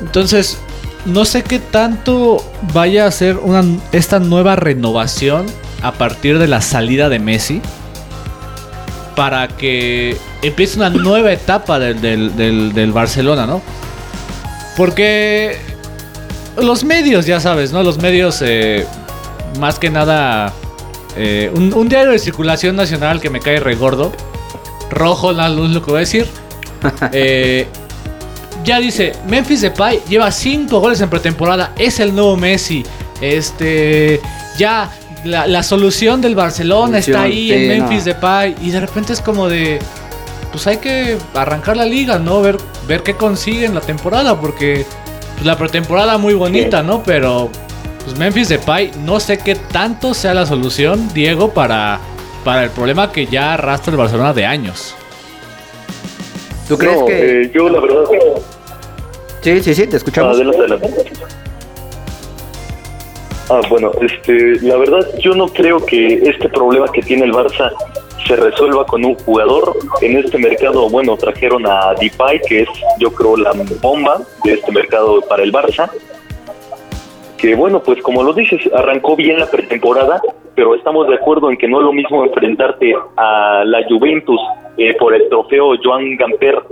Entonces, 0.00 0.58
no 1.04 1.24
sé 1.24 1.42
qué 1.42 1.58
tanto 1.58 2.44
vaya 2.72 3.06
a 3.06 3.10
ser 3.10 3.38
una, 3.38 3.64
esta 3.92 4.18
nueva 4.18 4.56
renovación 4.56 5.46
a 5.82 5.92
partir 5.92 6.38
de 6.38 6.46
la 6.48 6.60
salida 6.60 7.08
de 7.08 7.18
Messi. 7.18 7.60
para 9.16 9.48
que 9.48 10.16
empiece 10.40 10.76
una 10.78 10.88
nueva 10.88 11.30
etapa 11.32 11.78
del, 11.78 12.00
del- 12.00 12.36
del- 12.36 12.72
del 12.72 12.92
Barcelona, 12.92 13.46
¿no? 13.46 13.60
Porque 14.78 15.58
los 16.56 16.84
medios, 16.84 17.26
ya 17.26 17.38
sabes, 17.40 17.70
¿no? 17.72 17.82
Los 17.82 17.98
medios, 17.98 18.40
eh, 18.40 18.86
más 19.58 19.78
que 19.78 19.90
nada, 19.90 20.52
eh, 21.16 21.50
un, 21.54 21.74
un 21.74 21.88
diario 21.88 22.12
de 22.12 22.18
circulación 22.18 22.76
nacional 22.76 23.20
que 23.20 23.28
me 23.28 23.40
cae 23.40 23.60
regordo, 23.60 24.10
rojo, 24.90 25.32
la 25.32 25.48
luz, 25.50 25.70
lo 25.70 25.82
que 25.82 25.90
voy 25.90 25.96
a 25.98 26.00
decir. 26.00 26.26
eh, 27.12 27.66
ya 28.70 28.78
dice, 28.78 29.12
Memphis 29.28 29.62
Depay 29.62 30.00
lleva 30.08 30.30
5 30.30 30.78
goles 30.80 31.00
en 31.00 31.10
pretemporada, 31.10 31.72
es 31.76 31.98
el 32.00 32.14
nuevo 32.14 32.36
Messi. 32.36 32.84
Este, 33.20 34.20
ya 34.56 34.90
la, 35.24 35.46
la 35.48 35.62
solución 35.64 36.20
del 36.20 36.34
Barcelona 36.36 36.98
está 36.98 37.22
ahí 37.22 37.52
en 37.52 37.68
Memphis 37.68 38.06
no. 38.06 38.14
Depay 38.14 38.54
y 38.62 38.70
de 38.70 38.80
repente 38.80 39.12
es 39.12 39.20
como 39.20 39.48
de 39.48 39.78
pues 40.52 40.66
hay 40.66 40.78
que 40.78 41.16
arrancar 41.34 41.76
la 41.76 41.84
liga, 41.84 42.18
¿no? 42.18 42.40
Ver 42.42 42.56
ver 42.86 43.02
qué 43.02 43.14
consiguen 43.14 43.74
la 43.74 43.80
temporada 43.80 44.40
porque 44.40 44.86
pues, 45.34 45.44
la 45.46 45.56
pretemporada 45.58 46.16
muy 46.16 46.34
bonita, 46.34 46.82
¿no? 46.82 47.02
Pero 47.02 47.50
pues 48.04 48.16
Memphis 48.16 48.48
Depay 48.48 48.92
no 49.04 49.18
sé 49.20 49.38
qué 49.38 49.54
tanto 49.56 50.14
sea 50.14 50.32
la 50.32 50.46
solución, 50.46 51.08
Diego, 51.12 51.50
para 51.52 51.98
para 52.44 52.62
el 52.64 52.70
problema 52.70 53.10
que 53.12 53.26
ya 53.26 53.54
arrastra 53.54 53.90
el 53.90 53.98
Barcelona 53.98 54.32
de 54.32 54.46
años. 54.46 54.94
¿Tú 56.68 56.78
crees 56.78 56.98
No, 57.00 57.04
que.? 57.06 57.42
eh, 57.42 57.50
yo 57.54 57.68
la 57.68 57.80
verdad... 57.80 58.04
Sí, 59.40 59.60
sí, 59.62 59.74
sí, 59.74 59.86
te 59.86 59.96
escuchamos. 59.96 60.36
Adelante, 60.36 60.58
adelante. 60.58 60.88
Ah, 63.48 63.60
bueno, 63.68 63.90
este, 64.00 64.60
la 64.60 64.76
verdad 64.76 65.00
yo 65.18 65.34
no 65.34 65.48
creo 65.48 65.84
que 65.84 66.14
este 66.22 66.48
problema 66.48 66.86
que 66.92 67.02
tiene 67.02 67.24
el 67.24 67.32
Barça 67.32 67.72
se 68.26 68.36
resuelva 68.36 68.86
con 68.86 69.04
un 69.04 69.14
jugador. 69.16 69.76
En 70.02 70.18
este 70.18 70.38
mercado, 70.38 70.88
bueno, 70.88 71.16
trajeron 71.16 71.66
a 71.66 71.94
Depay, 72.00 72.40
que 72.46 72.62
es 72.62 72.68
yo 72.98 73.12
creo 73.12 73.36
la 73.36 73.52
bomba 73.80 74.20
de 74.44 74.52
este 74.52 74.70
mercado 74.70 75.20
para 75.22 75.42
el 75.42 75.52
Barça. 75.52 75.90
Que 77.38 77.56
bueno, 77.56 77.82
pues 77.82 78.00
como 78.02 78.22
lo 78.22 78.34
dices, 78.34 78.60
arrancó 78.74 79.16
bien 79.16 79.40
la 79.40 79.50
pretemporada, 79.50 80.20
pero 80.54 80.74
estamos 80.74 81.08
de 81.08 81.14
acuerdo 81.14 81.50
en 81.50 81.56
que 81.56 81.66
no 81.66 81.80
es 81.80 81.86
lo 81.86 81.92
mismo 81.92 82.22
enfrentarte 82.22 82.94
a 83.16 83.64
la 83.64 83.82
Juventus 83.88 84.40
eh, 84.76 84.94
por 84.96 85.14
el 85.14 85.28
trofeo 85.28 85.72
Joan 85.82 86.16
Gamper 86.16 86.62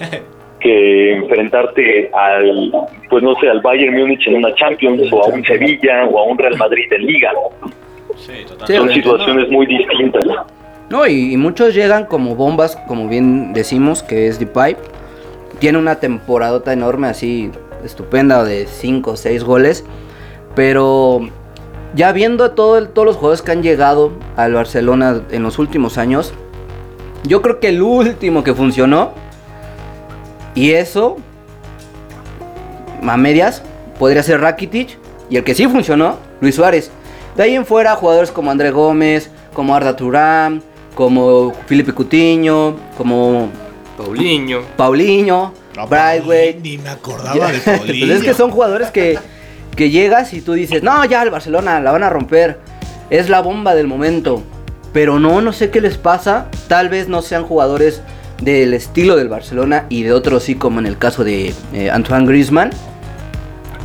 que 0.64 1.12
enfrentarte 1.18 2.10
al, 2.12 2.72
pues 3.10 3.22
no 3.22 3.34
sé, 3.40 3.48
al 3.48 3.60
Bayern 3.60 3.96
Múnich 3.96 4.26
en 4.26 4.36
una 4.36 4.52
Champions 4.56 5.02
o 5.12 5.22
a 5.24 5.28
un 5.28 5.44
Sevilla 5.44 6.04
o 6.06 6.18
a 6.18 6.24
un 6.24 6.36
Real 6.38 6.56
Madrid 6.56 6.90
en 6.90 7.06
Liga. 7.06 7.30
Sí, 8.16 8.32
Son 8.74 8.88
situaciones 8.90 9.48
muy 9.50 9.66
distintas. 9.66 10.24
No, 10.90 11.06
y, 11.06 11.32
y 11.34 11.36
muchos 11.36 11.74
llegan 11.74 12.06
como 12.06 12.34
bombas, 12.34 12.76
como 12.88 13.08
bien 13.08 13.52
decimos, 13.52 14.02
que 14.02 14.26
es 14.26 14.38
Depay. 14.40 14.76
Tiene 15.60 15.78
una 15.78 16.00
temporadota 16.00 16.72
enorme, 16.72 17.08
así 17.08 17.50
estupenda, 17.84 18.42
de 18.44 18.66
5 18.66 19.10
o 19.12 19.16
6 19.16 19.44
goles. 19.44 19.84
Pero 20.54 21.28
ya 21.94 22.12
viendo 22.12 22.52
todo 22.52 22.78
el- 22.78 22.88
todos 22.88 23.06
los 23.06 23.16
jugadores 23.16 23.42
que 23.42 23.52
han 23.52 23.62
llegado 23.62 24.12
al 24.36 24.54
Barcelona 24.54 25.22
en 25.30 25.42
los 25.42 25.58
últimos 25.58 25.98
años, 25.98 26.32
yo 27.26 27.42
creo 27.42 27.60
que 27.60 27.68
el 27.68 27.82
último 27.82 28.44
que 28.44 28.54
funcionó, 28.54 29.12
y 30.54 30.72
eso, 30.72 31.16
a 33.02 33.16
medias, 33.16 33.62
podría 33.98 34.22
ser 34.22 34.40
Rakitic. 34.40 34.98
Y 35.30 35.36
el 35.36 35.44
que 35.44 35.54
sí 35.54 35.66
funcionó, 35.66 36.18
Luis 36.40 36.54
Suárez. 36.54 36.90
De 37.36 37.42
ahí 37.42 37.54
en 37.54 37.66
fuera, 37.66 37.96
jugadores 37.96 38.30
como 38.30 38.50
André 38.50 38.70
Gómez, 38.70 39.30
como 39.52 39.74
Arda 39.74 39.96
Turán, 39.96 40.62
como 40.94 41.52
Felipe 41.66 41.92
Coutinho, 41.92 42.76
como 42.96 43.48
Paulinho. 43.96 44.62
Paulinho, 44.76 45.52
Brightway. 45.88 46.60
Ni 46.62 46.78
me 46.78 46.90
acordaba 46.90 47.50
de 47.50 47.58
pues 47.64 48.10
es 48.10 48.22
que 48.22 48.34
son 48.34 48.50
jugadores 48.50 48.90
que, 48.90 49.18
que 49.74 49.90
llegas 49.90 50.32
y 50.32 50.40
tú 50.40 50.52
dices, 50.52 50.82
no, 50.82 51.04
ya 51.04 51.22
el 51.22 51.30
Barcelona 51.30 51.80
la 51.80 51.90
van 51.90 52.04
a 52.04 52.10
romper. 52.10 52.60
Es 53.10 53.28
la 53.28 53.40
bomba 53.40 53.74
del 53.74 53.86
momento. 53.86 54.42
Pero 54.92 55.18
no, 55.18 55.40
no 55.40 55.52
sé 55.52 55.70
qué 55.70 55.80
les 55.80 55.98
pasa. 55.98 56.46
Tal 56.68 56.88
vez 56.88 57.08
no 57.08 57.22
sean 57.22 57.44
jugadores 57.44 58.00
del 58.40 58.74
estilo 58.74 59.16
del 59.16 59.28
Barcelona 59.28 59.86
y 59.88 60.02
de 60.02 60.12
otros 60.12 60.42
sí, 60.44 60.54
como 60.56 60.80
en 60.80 60.86
el 60.86 60.98
caso 60.98 61.24
de 61.24 61.54
eh, 61.72 61.90
Antoine 61.90 62.26
Griezmann. 62.26 62.70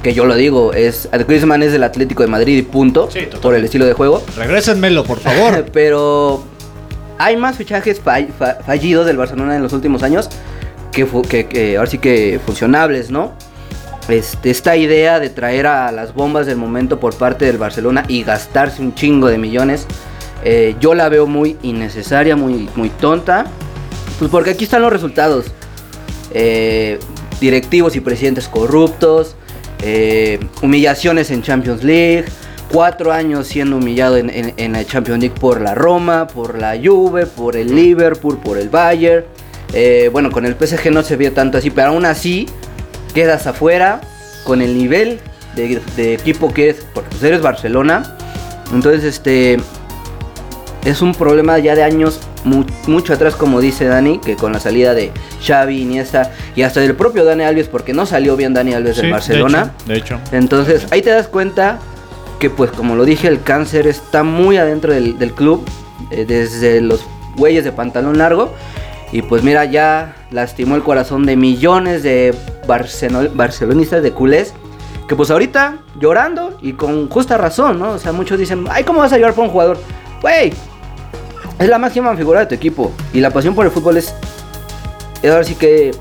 Que 0.04 0.14
yo 0.14 0.26
lo 0.26 0.36
digo, 0.36 0.74
es 0.74 1.10
Griezmann 1.28 1.62
es 1.62 1.74
del 1.74 1.84
Atlético 1.84 2.24
de 2.24 2.30
Madrid 2.30 2.58
y 2.58 2.62
punto. 2.62 3.10
Sí, 3.12 3.28
por 3.42 3.54
el 3.54 3.66
estilo 3.66 3.86
de 3.86 3.94
juego. 3.94 4.24
Regrésenmelo, 4.38 5.04
por 5.04 5.20
favor. 5.20 5.66
Pero 5.74 6.44
hay 7.18 7.36
más 7.36 7.58
fichajes 7.58 8.02
fall- 8.02 8.30
fa- 8.38 8.58
fallidos 8.66 9.06
del 9.06 9.18
Barcelona 9.18 9.56
en 9.58 9.62
los 9.64 9.74
últimos 9.74 10.02
años 10.04 10.30
que, 10.94 11.06
que, 11.30 11.48
que 11.48 11.76
ahora 11.78 11.90
sí 11.90 11.98
que 11.98 12.40
funcionables, 12.46 13.12
¿no? 13.12 13.34
Este, 14.08 14.50
esta 14.50 14.76
idea 14.78 15.20
de 15.20 15.30
traer 15.30 15.68
a 15.68 15.92
las 15.92 16.14
bombas 16.14 16.48
del 16.48 16.56
momento 16.58 17.00
por 17.00 17.14
parte 17.16 17.44
del 17.46 17.58
Barcelona 17.58 18.06
y 18.08 18.24
gastarse 18.24 18.82
un 18.82 18.96
chingo 18.96 19.28
de 19.28 19.38
millones, 19.38 19.86
eh, 20.46 20.76
yo 20.80 20.96
la 20.96 21.10
veo 21.10 21.28
muy 21.28 21.58
innecesaria, 21.62 22.36
muy, 22.38 22.70
muy 22.76 22.90
tonta. 22.90 23.46
Pues 24.20 24.30
porque 24.30 24.52
aquí 24.52 24.66
están 24.66 24.82
los 24.82 24.92
resultados. 24.92 25.46
Eh, 26.32 27.00
directivos 27.42 27.96
y 27.96 28.02
presidentes 28.02 28.48
corruptos, 28.48 29.36
eh, 29.82 30.40
humillaciones 30.62 31.32
en 31.32 31.42
Champions 31.42 31.84
League, 31.84 32.26
cuatro 32.72 33.14
años 33.14 33.48
siendo 33.48 33.78
humillado 33.78 34.18
en, 34.18 34.30
en- 34.30 34.54
en 34.58 34.74
la 34.74 34.86
Champions 34.86 35.22
League 35.22 35.36
por 35.40 35.62
la 35.62 35.74
Roma, 35.74 36.28
por 36.28 36.60
la 36.60 36.76
Juve, 36.84 37.26
por 37.26 37.56
el 37.56 37.74
Liverpool, 37.74 38.38
por 38.38 38.58
el 38.58 38.70
Bayern. 38.70 39.24
Eh, 39.74 40.10
bueno, 40.12 40.32
con 40.32 40.46
el 40.46 40.56
PSG 40.56 40.92
no 40.92 41.02
se 41.02 41.16
vio 41.16 41.32
tanto 41.32 41.58
así, 41.58 41.70
pero 41.70 41.90
aún 41.90 42.06
así 42.06 42.48
quedas 43.14 43.48
afuera 43.48 44.02
con 44.44 44.62
el 44.62 44.78
nivel 44.78 45.20
de, 45.56 45.80
de 45.96 46.14
equipo 46.16 46.54
que 46.54 46.70
es, 46.72 46.86
porque 46.94 47.10
pues 47.12 47.24
eres 47.24 47.42
Barcelona. 47.42 48.18
Entonces, 48.74 49.04
este 49.06 49.58
es 50.86 51.02
un 51.02 51.14
problema 51.16 51.58
ya 51.60 51.74
de 51.76 51.84
años 51.84 52.20
mu- 52.44 52.66
mucho 52.88 53.14
atrás, 53.14 53.36
como 53.36 53.60
dice 53.62 53.86
Dani, 53.86 54.20
que 54.20 54.36
con 54.36 54.54
la 54.54 54.60
salida 54.60 54.94
de 54.94 55.12
Xavi, 55.46 55.82
Iniesta 55.82 56.32
y 56.56 56.62
hasta 56.64 56.80
del 56.82 56.96
propio 56.96 57.26
Dani 57.26 57.44
Alves, 57.44 57.68
porque 57.68 57.94
no 57.94 58.06
salió 58.06 58.36
bien 58.36 58.54
Dani 58.54 58.74
Alves 58.74 58.96
Sí, 58.96 59.02
del 59.02 59.08
de 59.10 59.14
Barcelona. 59.14 59.74
hecho, 59.78 59.86
De 59.88 59.98
hecho. 59.98 60.20
Entonces 60.32 60.88
ahí 60.92 61.02
te 61.02 61.10
das 61.10 61.28
cuenta 61.28 61.80
que 62.40 62.50
pues 62.50 62.72
como 62.72 62.96
lo 62.96 63.04
dije, 63.06 63.28
el 63.28 63.42
cáncer 63.42 63.86
está 63.88 64.24
muy 64.24 64.58
adentro 64.58 64.94
del, 64.94 65.20
del 65.20 65.34
club, 65.34 65.66
eh, 66.12 66.26
desde 66.28 66.80
los 66.82 67.02
güeyes 67.36 67.64
de 67.66 67.72
pantalón 67.72 68.18
largo. 68.18 68.54
Y 69.12 69.24
pues 69.24 69.44
mira, 69.44 69.66
ya 69.66 70.16
lastimó 70.32 70.76
el 70.76 70.84
corazón 70.84 71.26
de 71.26 71.36
millones 71.36 72.04
de 72.04 72.34
barcelonistas 73.36 74.04
de 74.04 74.12
culés. 74.12 74.54
Que 75.08 75.16
pues 75.16 75.32
ahorita 75.32 75.80
llorando 76.00 76.58
y 76.62 76.74
con 76.74 77.10
justa 77.10 77.36
razón, 77.36 77.80
¿no? 77.80 77.94
O 77.94 77.98
sea, 77.98 78.12
muchos 78.12 78.38
dicen, 78.38 78.66
ay, 78.70 78.84
¿cómo 78.84 79.00
vas 79.00 79.12
a 79.12 79.18
llorar 79.18 79.34
por 79.34 79.46
un 79.46 79.50
jugador? 79.50 79.80
Güey, 80.22 80.54
es 81.60 81.68
la 81.70 81.78
máxima 81.78 82.16
figura 82.16 82.42
de 82.42 82.46
tu 82.48 82.56
equipo. 82.56 82.92
Y 83.14 83.20
la 83.20 83.30
pasión 83.32 83.54
por 83.56 83.66
el 83.66 83.72
fútbol 83.72 83.98
es... 83.98 84.14
es 85.22 85.32
ahora 85.32 85.44
sí 85.44 85.56
que 85.56 85.92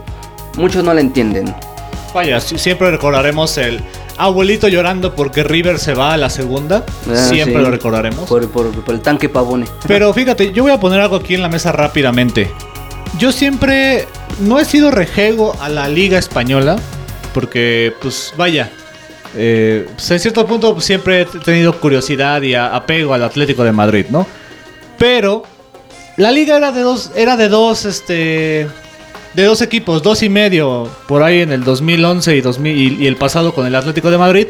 muchos 0.57 0.83
no 0.85 0.95
la 0.95 1.01
entienden. 1.01 1.55
Vaya, 2.15 2.41
siempre 2.41 2.91
recordaremos 2.91 3.59
el 3.59 3.81
abuelito 4.17 4.67
llorando 4.69 5.15
porque 5.15 5.45
River 5.45 5.79
se 5.79 5.95
va 5.95 6.15
a 6.15 6.17
la 6.17 6.31
segunda. 6.31 6.85
Ah, 7.11 7.15
siempre 7.17 7.57
sí. 7.57 7.63
lo 7.63 7.71
recordaremos. 7.71 8.29
Por, 8.29 8.49
por- 8.51 8.71
por 8.73 8.95
el 8.95 9.01
tanque 9.01 9.29
pavone. 9.29 9.67
Pero 9.87 10.13
fíjate, 10.15 10.53
yo 10.53 10.63
voy 10.63 10.73
a 10.73 10.81
poner 10.81 11.01
algo 11.01 11.17
aquí 11.17 11.35
en 11.35 11.43
la 11.43 11.49
mesa 11.49 11.71
rápidamente. 11.73 12.51
Yo 13.19 13.33
siempre 13.33 14.07
no 14.41 14.59
he 14.59 14.65
sido 14.65 14.91
rejego 14.91 15.55
a 15.61 15.69
la 15.69 15.89
liga 15.89 16.19
española. 16.19 16.77
Porque, 17.35 17.93
pues, 18.01 18.33
vaya. 18.37 18.71
eh, 19.37 19.87
pues, 19.95 20.11
en 20.11 20.19
cierto 20.21 20.47
punto 20.47 20.81
siempre 20.81 21.21
he 21.21 21.25
tenido 21.27 21.79
curiosidad 21.79 22.41
y 22.43 22.55
apego 22.55 23.13
al 23.15 23.23
Atlético 23.23 23.63
de 23.65 23.73
Madrid, 23.73 24.07
¿no? 24.09 24.27
Pero 24.99 25.45
la 26.17 26.31
liga 26.31 26.57
era 26.57 26.73
de 26.73 26.83
dos, 26.83 27.13
era 27.15 27.37
de 27.37 27.49
dos, 27.49 27.85
este, 27.85 28.69
de 29.35 29.45
dos 29.45 29.63
equipos, 29.63 30.03
dos 30.03 30.23
y 30.23 30.29
medio, 30.29 30.89
por 31.07 31.23
ahí 31.23 31.41
en 31.41 31.53
el 31.53 31.65
2011 31.65 32.37
y, 32.37 32.41
2000, 32.41 32.77
y, 32.77 33.05
y 33.05 33.07
el 33.07 33.17
pasado 33.17 33.55
con 33.55 33.67
el 33.67 33.75
Atlético 33.75 34.11
de 34.11 34.19
Madrid. 34.19 34.49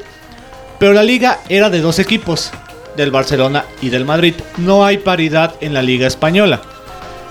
Pero 0.79 0.93
la 0.93 1.03
liga 1.03 1.41
era 1.49 1.71
de 1.71 1.81
dos 1.81 1.99
equipos, 1.99 2.53
del 2.99 3.11
Barcelona 3.11 3.65
y 3.81 3.89
del 3.89 4.05
Madrid. 4.05 4.35
No 4.59 4.85
hay 4.85 4.99
paridad 4.99 5.55
en 5.61 5.73
la 5.73 5.81
liga 5.81 6.07
española. 6.07 6.61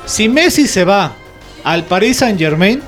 Si 0.06 0.30
Messi 0.30 0.68
se 0.68 0.84
va 0.86 1.14
al 1.64 1.84
Paris 1.84 2.18
Saint 2.18 2.40
Germain, 2.40 2.82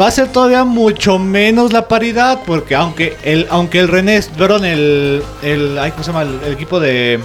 va 0.00 0.08
a 0.08 0.10
ser 0.10 0.28
todavía 0.28 0.64
mucho 0.64 1.18
menos 1.18 1.72
la 1.72 1.88
paridad, 1.88 2.40
porque 2.46 2.74
aunque 2.74 3.16
el, 3.24 3.46
aunque 3.50 3.80
el 3.80 3.88
René, 3.88 4.20
perdón, 4.36 4.64
el, 4.64 5.22
el, 5.42 5.78
¿cómo 5.92 6.04
se 6.04 6.12
llama? 6.12 6.22
El 6.22 6.52
equipo 6.52 6.78
de 6.78 7.18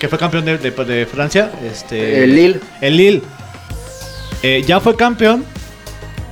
que 0.00 0.08
fue 0.08 0.18
campeón 0.18 0.44
de, 0.46 0.58
de- 0.58 0.70
de 0.72 1.06
Francia, 1.06 1.52
este, 1.70 2.24
El 2.24 2.34
Lille. 2.34 2.60
el 2.80 2.96
Lille, 2.96 3.22
eh, 4.42 4.64
ya 4.66 4.80
fue 4.80 4.96
campeón. 4.96 5.44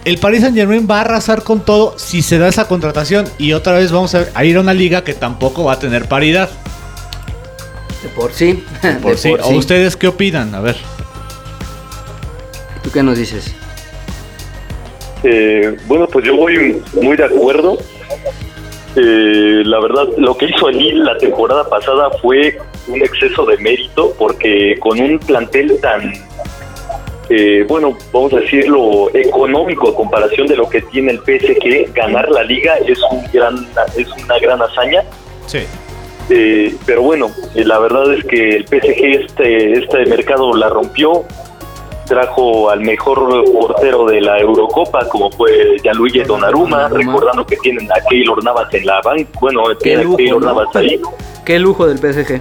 El 0.04 0.16
Paris 0.16 0.40
Saint 0.40 0.56
Germain 0.56 0.88
va 0.90 0.98
a 0.98 1.00
arrasar 1.02 1.42
con 1.42 1.60
todo 1.60 1.98
si 1.98 2.22
se 2.22 2.38
da 2.38 2.48
esa 2.48 2.66
contratación 2.66 3.28
y 3.36 3.52
otra 3.52 3.74
vez 3.74 3.92
vamos 3.92 4.14
a, 4.14 4.26
a 4.32 4.44
ir 4.44 4.56
a 4.56 4.60
una 4.60 4.72
liga 4.72 5.04
que 5.04 5.12
tampoco 5.12 5.64
va 5.64 5.74
a 5.74 5.78
tener 5.78 6.06
paridad. 6.08 6.48
De 8.02 8.08
por 8.10 8.32
sí. 8.32 8.64
Por 9.02 9.10
de 9.12 9.16
sí. 9.18 9.34
¿O 9.42 9.50
ustedes 9.50 9.96
qué 9.96 10.08
opinan? 10.08 10.54
A 10.54 10.60
ver. 10.60 10.76
¿Tú 12.82 12.90
qué 12.90 13.02
nos 13.02 13.18
dices? 13.18 13.52
Eh, 15.24 15.76
bueno, 15.86 16.06
pues 16.06 16.24
yo 16.24 16.36
voy 16.36 16.80
muy 17.02 17.16
de 17.16 17.24
acuerdo. 17.24 17.76
Eh, 19.00 19.62
la 19.64 19.78
verdad, 19.78 20.08
lo 20.16 20.36
que 20.36 20.46
hizo 20.46 20.66
allí 20.66 20.90
la 20.90 21.16
temporada 21.18 21.68
pasada 21.68 22.10
fue 22.20 22.58
un 22.88 23.00
exceso 23.00 23.46
de 23.46 23.56
mérito 23.58 24.12
porque 24.18 24.76
con 24.80 24.98
un 24.98 25.20
plantel 25.20 25.78
tan, 25.80 26.12
eh, 27.30 27.64
bueno, 27.68 27.96
vamos 28.12 28.32
a 28.32 28.40
decirlo, 28.40 29.08
económico 29.14 29.90
a 29.90 29.94
comparación 29.94 30.48
de 30.48 30.56
lo 30.56 30.68
que 30.68 30.82
tiene 30.82 31.12
el 31.12 31.18
PSG, 31.18 31.92
ganar 31.94 32.28
la 32.28 32.42
liga 32.42 32.76
es, 32.78 32.98
un 33.12 33.22
gran, 33.32 33.68
es 33.96 34.08
una 34.24 34.38
gran 34.40 34.60
hazaña. 34.62 35.04
Sí. 35.46 35.60
Eh, 36.30 36.74
pero 36.84 37.02
bueno, 37.02 37.30
eh, 37.54 37.64
la 37.64 37.78
verdad 37.78 38.12
es 38.12 38.24
que 38.24 38.56
el 38.56 38.66
PSG 38.66 39.22
este, 39.22 39.72
este 39.78 40.06
mercado 40.06 40.52
la 40.54 40.68
rompió, 40.70 41.24
trajo 42.08 42.70
al 42.70 42.80
mejor 42.80 43.44
portero 43.52 44.06
de 44.06 44.20
la 44.20 44.38
Eurocopa, 44.40 45.06
como 45.08 45.30
fue 45.30 45.76
Gianluigi 45.82 46.20
Donnarumma, 46.20 46.88
recordando 46.88 47.46
que 47.46 47.56
tienen 47.58 47.90
a 47.92 48.00
Keylor 48.08 48.42
Navas 48.42 48.72
en 48.72 48.86
la 48.86 49.00
banca, 49.02 49.30
bueno, 49.40 49.62
Qué 49.68 49.76
tienen 49.76 50.00
a 50.00 50.04
lujo, 50.04 50.16
Keylor 50.16 50.40
¿no? 50.40 50.46
Navas 50.46 50.76
ahí. 50.76 51.00
Qué 51.44 51.58
lujo 51.58 51.86
del 51.86 51.98
PSG. 51.98 52.40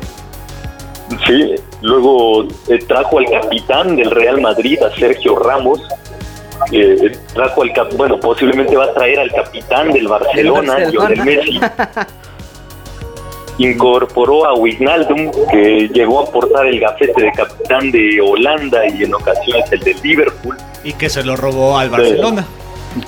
Sí, 1.25 1.55
luego 1.81 2.43
eh, 2.67 2.79
trajo 2.87 3.19
al 3.19 3.29
capitán 3.29 3.95
del 3.95 4.11
Real 4.11 4.41
Madrid, 4.41 4.81
a 4.81 4.93
Sergio 4.95 5.37
Ramos. 5.37 5.81
Eh, 6.71 7.15
trajo 7.33 7.61
al 7.61 7.71
cap 7.71 7.93
bueno, 7.95 8.19
posiblemente 8.19 8.75
va 8.75 8.85
a 8.85 8.93
traer 8.93 9.19
al 9.19 9.31
capitán 9.31 9.91
del 9.91 10.07
Barcelona, 10.07 10.75
Del 10.75 10.97
Barcelona. 10.97 11.23
Lionel 11.23 11.25
Messi. 11.25 11.59
Incorporó 13.57 14.45
a 14.45 14.53
Wijnaldum, 14.53 15.31
que 15.51 15.89
llegó 15.93 16.21
a 16.21 16.31
portar 16.31 16.67
el 16.67 16.79
gafete 16.79 17.21
de 17.23 17.31
capitán 17.31 17.91
de 17.91 18.19
Holanda 18.21 18.85
y 18.87 19.03
en 19.03 19.13
ocasiones 19.13 19.71
el 19.71 19.79
de 19.79 19.95
Liverpool. 20.03 20.55
Y 20.83 20.93
que 20.93 21.09
se 21.09 21.23
lo 21.23 21.35
robó 21.35 21.77
al 21.77 21.89
Barcelona. 21.89 22.45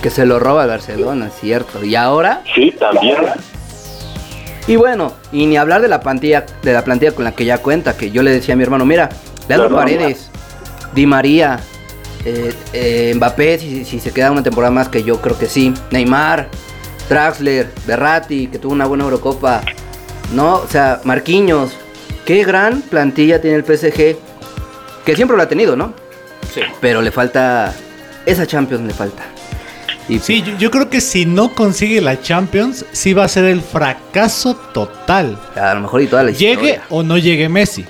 Que 0.01 0.09
se 0.09 0.25
lo 0.25 0.39
roba 0.39 0.63
el 0.63 0.69
Barcelona, 0.69 1.29
cierto. 1.29 1.83
Y 1.83 1.95
ahora, 1.95 2.41
Sí, 2.55 2.71
también. 2.79 3.17
y 4.67 4.75
bueno, 4.75 5.13
y 5.31 5.45
ni 5.45 5.57
hablar 5.57 5.81
de 5.81 5.87
la 5.87 5.99
plantilla, 6.01 6.45
de 6.63 6.73
la 6.73 6.83
plantilla 6.83 7.11
con 7.13 7.23
la 7.25 7.31
que 7.33 7.45
ya 7.45 7.59
cuenta, 7.59 7.95
que 7.95 8.11
yo 8.11 8.21
le 8.23 8.31
decía 8.31 8.53
a 8.53 8.57
mi 8.57 8.63
hermano, 8.63 8.85
mira, 8.85 9.09
Leandro. 9.47 9.75
Paredes, 9.75 10.29
Di 10.93 11.05
María, 11.05 11.59
eh, 12.25 12.53
eh, 12.73 13.13
Mbappé, 13.15 13.57
si, 13.59 13.85
si 13.85 13.99
se 13.99 14.11
queda 14.11 14.31
una 14.31 14.43
temporada 14.43 14.71
más, 14.71 14.89
que 14.89 15.03
yo 15.03 15.21
creo 15.21 15.37
que 15.37 15.45
sí, 15.47 15.73
Neymar, 15.91 16.47
Draxler, 17.07 17.71
Berratti, 17.87 18.47
que 18.47 18.59
tuvo 18.59 18.73
una 18.73 18.85
buena 18.85 19.05
Eurocopa, 19.05 19.61
no, 20.33 20.55
o 20.55 20.67
sea, 20.67 21.01
Marquinhos, 21.03 21.71
qué 22.25 22.43
gran 22.43 22.81
plantilla 22.81 23.41
tiene 23.41 23.57
el 23.57 23.63
PSG, 23.65 24.17
que 25.05 25.15
siempre 25.15 25.36
lo 25.38 25.43
ha 25.43 25.48
tenido, 25.48 25.75
¿no? 25.75 25.93
Sí. 26.53 26.62
Pero 26.81 27.01
le 27.01 27.12
falta, 27.12 27.74
esa 28.25 28.45
Champions 28.45 28.86
le 28.86 28.93
falta. 28.93 29.24
Y 30.07 30.17
Sí, 30.19 30.41
yo, 30.41 30.57
yo 30.57 30.71
creo 30.71 30.89
que 30.89 31.01
si 31.01 31.25
no 31.27 31.53
consigue 31.53 32.01
la 32.01 32.19
Champions, 32.21 32.83
sí 32.91 33.13
va 33.13 33.25
a 33.25 33.27
ser 33.27 33.45
el 33.45 33.62
fracaso 33.62 34.55
total. 34.55 35.38
a 35.55 35.74
lo 35.75 35.81
mejor 35.81 36.01
y 36.01 36.07
toda 36.07 36.24
la 36.24 36.31
Llegue 36.31 36.51
historia. 36.53 36.83
o 36.89 37.03
no 37.03 37.17
llegue 37.17 37.48
Messi. 37.50 37.86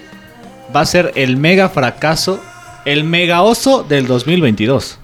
Va 0.75 0.81
a 0.81 0.85
ser 0.85 1.13
el 1.15 1.37
mega 1.37 1.69
fracaso, 1.69 2.39
el 2.85 3.03
mega 3.05 3.41
oso 3.41 3.83
del 3.83 4.05
2022. 4.05 4.99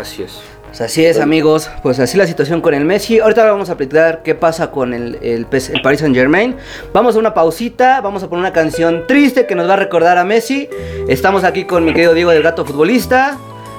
Así 0.00 0.22
es. 0.22 0.38
Pues 0.76 0.90
así 0.90 1.06
es, 1.06 1.20
amigos. 1.20 1.70
Pues 1.82 1.98
así 2.00 2.18
la 2.18 2.26
situación 2.26 2.60
con 2.60 2.74
el 2.74 2.84
Messi. 2.84 3.18
Ahorita 3.18 3.50
vamos 3.50 3.70
a 3.70 3.78
platicar 3.78 4.22
qué 4.22 4.34
pasa 4.34 4.70
con 4.70 4.92
el, 4.92 5.18
el, 5.22 5.46
Paris 5.46 6.00
Saint 6.00 6.14
Germain. 6.14 6.54
Vamos 6.92 7.16
a 7.16 7.18
una 7.18 7.32
pausita. 7.32 8.02
Vamos 8.02 8.22
a 8.22 8.28
poner 8.28 8.40
una 8.40 8.52
canción 8.52 9.06
triste 9.06 9.46
que 9.46 9.54
nos 9.54 9.66
va 9.66 9.72
a 9.72 9.76
recordar 9.76 10.18
a 10.18 10.24
Messi. 10.24 10.68
Estamos 11.08 11.44
aquí 11.44 11.64
con 11.64 11.86
mi 11.86 11.94
querido 11.94 12.12
Diego 12.12 12.30
del 12.30 12.42
Gato 12.42 12.66
Futbolista. 12.66 13.38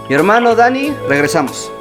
Mi 0.09 0.15
hermano 0.15 0.55
Dani. 0.55 0.91
Regresamos. 1.07 1.71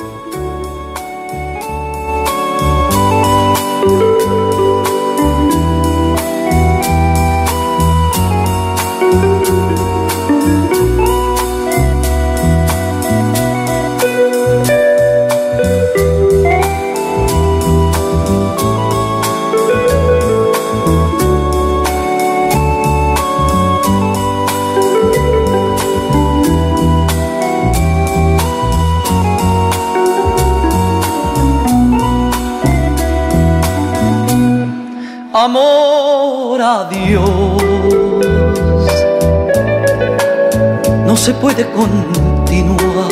Se 41.26 41.34
puede 41.34 41.68
continuar. 41.72 43.10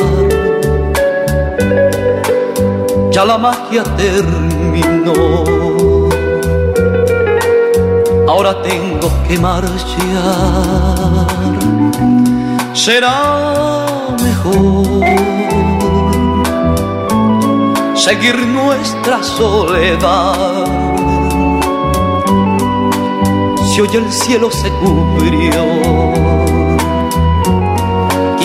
Ya 3.10 3.24
la 3.24 3.36
magia 3.36 3.82
terminó. 3.96 5.34
Ahora 8.28 8.62
tengo 8.62 9.10
que 9.26 9.36
marchar. 9.36 9.66
Será 12.72 14.14
mejor 14.22 15.00
seguir 17.96 18.36
nuestra 18.46 19.24
soledad 19.24 20.66
si 23.72 23.80
hoy 23.80 23.90
el 23.92 24.12
cielo 24.12 24.52
se 24.52 24.70
cubrió. 24.70 26.43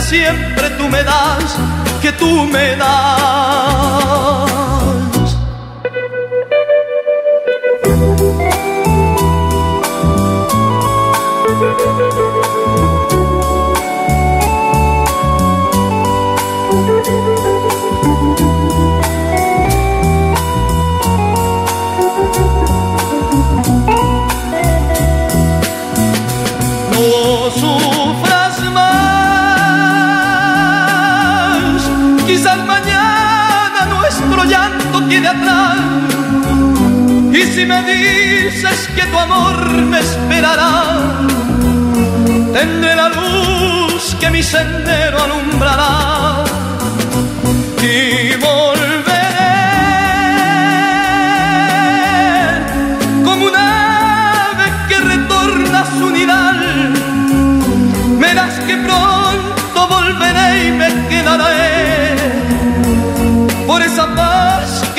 siempre, 0.00 0.70
tú 0.70 0.88
me 0.88 1.02
das, 1.02 1.56
que 2.00 2.12
tú 2.12 2.44
me 2.46 2.76
das. 2.76 4.48
Quede 35.18 35.28
atrás. 35.28 35.78
Y 37.32 37.42
si 37.52 37.66
me 37.66 37.82
dices 37.82 38.88
que 38.94 39.02
tu 39.02 39.18
amor 39.18 39.66
me 39.92 40.00
esperará, 40.00 40.84
tendré 42.52 42.94
la 42.96 43.08
luz 43.08 44.16
que 44.20 44.30
mi 44.30 44.42
sendero 44.42 45.22
alumbrará. 45.22 46.44
Y 47.82 48.34
volveré 48.36 48.67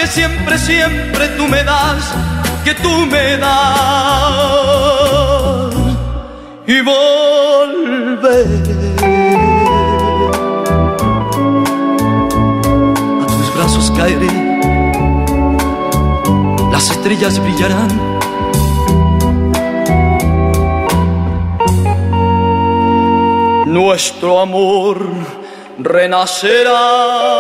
siempre, 0.10 0.58
siempre 0.58 1.28
tú 1.30 1.48
me 1.48 1.64
das, 1.64 2.14
que 2.64 2.74
tú 2.76 3.06
me 3.06 3.38
das. 3.38 3.70
Y 6.68 6.82
volver 6.82 8.46
a 13.22 13.26
tus 13.26 13.56
brazos 13.56 13.92
caeré, 13.96 14.60
las 16.72 16.90
estrellas 16.90 17.40
brillarán. 17.40 18.10
Nuestro 23.66 24.40
amor 24.40 24.98
renacerá. 25.78 27.39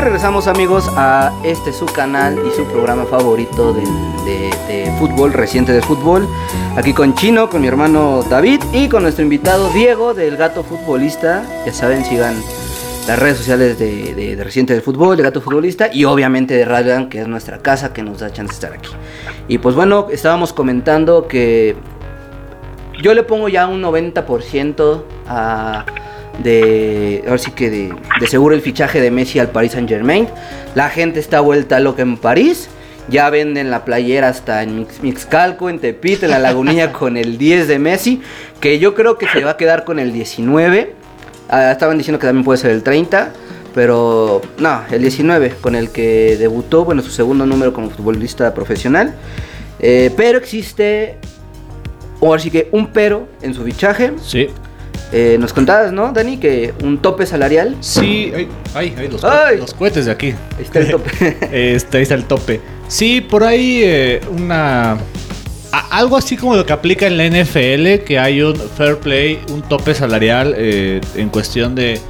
Regresamos 0.00 0.46
amigos 0.46 0.90
a 0.96 1.32
este 1.44 1.72
su 1.72 1.84
canal 1.86 2.38
y 2.46 2.50
su 2.56 2.64
programa 2.64 3.04
favorito 3.04 3.72
de, 3.72 4.90
fútbol, 4.98 5.32
reciente 5.32 5.72
de 5.72 5.82
fútbol. 5.82 6.28
Aquí 6.76 6.92
con 6.92 7.14
Chino, 7.14 7.50
con 7.50 7.60
mi 7.60 7.68
hermano 7.68 8.22
David 8.28 8.60
y 8.72 8.88
con 8.88 9.02
nuestro 9.02 9.24
invitado 9.24 9.68
Diego 9.70 10.14
del 10.14 10.36
Gato 10.36 10.62
Futbolista. 10.62 11.44
Ya 11.66 11.72
saben, 11.72 12.04
sigan 12.04 12.34
las 13.06 13.18
redes 13.18 13.38
sociales 13.38 13.78
de, 13.78 14.38
Reciente 14.42 14.74
de 14.74 14.80
Fútbol, 14.80 15.16
de 15.16 15.22
Gato 15.22 15.40
Futbolista 15.40 15.90
y 15.92 16.04
obviamente 16.04 16.54
de 16.54 16.64
Radio 16.64 17.08
que 17.08 17.20
es 17.20 17.28
nuestra 17.28 17.58
casa 17.58 17.92
que 17.92 18.02
nos 18.02 18.20
da 18.20 18.32
chance 18.32 18.52
de 18.52 18.54
estar 18.54 18.72
aquí. 18.72 18.90
Y 19.48 19.58
pues 19.58 19.74
bueno, 19.74 20.06
estábamos 20.10 20.52
comentando 20.52 21.26
que 21.26 21.76
yo 23.02 23.14
le 23.14 23.22
pongo 23.22 23.48
ya 23.48 23.66
un 23.66 23.82
90% 23.82 25.02
a 25.28 25.84
de 26.42 27.22
ahora 27.26 27.38
sí 27.38 27.50
que 27.52 27.70
de, 27.70 27.94
de 28.20 28.26
seguro 28.26 28.54
el 28.54 28.60
fichaje 28.62 29.00
de 29.00 29.10
Messi 29.10 29.38
al 29.38 29.48
Paris 29.50 29.72
Saint 29.72 29.88
Germain. 29.88 30.28
La 30.74 30.88
gente 30.90 31.20
está 31.20 31.40
vuelta 31.40 31.80
loca 31.80 32.02
en 32.02 32.16
París. 32.16 32.68
Ya 33.08 33.28
venden 33.30 33.70
la 33.70 33.84
playera 33.84 34.28
hasta 34.28 34.62
en 34.62 34.78
Mix- 34.86 35.00
Mixcalco, 35.02 35.68
en 35.68 35.80
Tepito, 35.80 36.26
en 36.26 36.30
la 36.30 36.38
Lagunilla 36.38 36.92
con 36.94 37.16
el 37.16 37.38
10 37.38 37.66
de 37.66 37.78
Messi. 37.78 38.22
Que 38.60 38.78
yo 38.78 38.94
creo 38.94 39.18
que 39.18 39.26
se 39.28 39.42
va 39.44 39.52
a 39.52 39.56
quedar 39.56 39.84
con 39.84 39.98
el 39.98 40.12
19. 40.12 40.94
Ah, 41.48 41.72
estaban 41.72 41.98
diciendo 41.98 42.18
que 42.20 42.26
también 42.26 42.44
puede 42.44 42.58
ser 42.58 42.70
el 42.70 42.82
30. 42.82 43.32
Pero 43.74 44.40
no, 44.58 44.82
el 44.90 45.00
19 45.00 45.54
con 45.60 45.76
el 45.76 45.90
que 45.90 46.36
debutó, 46.38 46.84
bueno, 46.84 47.02
su 47.02 47.10
segundo 47.10 47.46
número 47.46 47.72
como 47.72 47.88
futbolista 47.90 48.52
profesional. 48.52 49.14
Eh, 49.78 50.10
pero 50.16 50.38
existe, 50.38 51.16
ahora 52.20 52.40
sí 52.40 52.50
que 52.50 52.68
un 52.72 52.88
pero 52.88 53.28
en 53.42 53.54
su 53.54 53.62
fichaje. 53.64 54.12
Sí. 54.22 54.48
Eh, 55.12 55.36
nos 55.40 55.52
contabas, 55.52 55.92
¿no, 55.92 56.12
Dani? 56.12 56.36
Que 56.36 56.72
un 56.84 56.98
tope 56.98 57.26
salarial. 57.26 57.76
Sí, 57.80 58.32
ay, 58.34 58.48
ay, 58.74 58.94
ay, 58.96 59.08
los, 59.08 59.24
Ay. 59.24 59.58
los 59.58 59.74
cohetes 59.74 60.06
de 60.06 60.12
aquí. 60.12 60.34
Ahí 60.56 60.62
está 60.64 60.78
el 60.80 60.90
tope. 60.90 61.36
Este, 61.74 61.96
ahí 61.98 62.02
está 62.04 62.14
el 62.14 62.24
tope. 62.24 62.60
Sí, 62.86 63.20
por 63.20 63.42
ahí 63.44 63.80
eh, 63.82 64.20
una... 64.36 64.92
a- 64.92 64.98
algo 65.98 66.16
así 66.16 66.36
como 66.36 66.54
lo 66.56 66.64
que 66.64 66.72
aplica 66.72 67.06
en 67.08 67.16
la 67.16 67.24
NFL, 67.26 68.04
que 68.04 68.18
hay 68.20 68.40
un 68.42 68.54
fair 68.56 68.98
play, 68.98 69.40
un 69.50 69.62
tope 69.62 69.94
salarial 69.94 70.54
eh, 70.56 71.00
en 71.16 71.28
cuestión 71.28 71.74
de... 71.74 72.00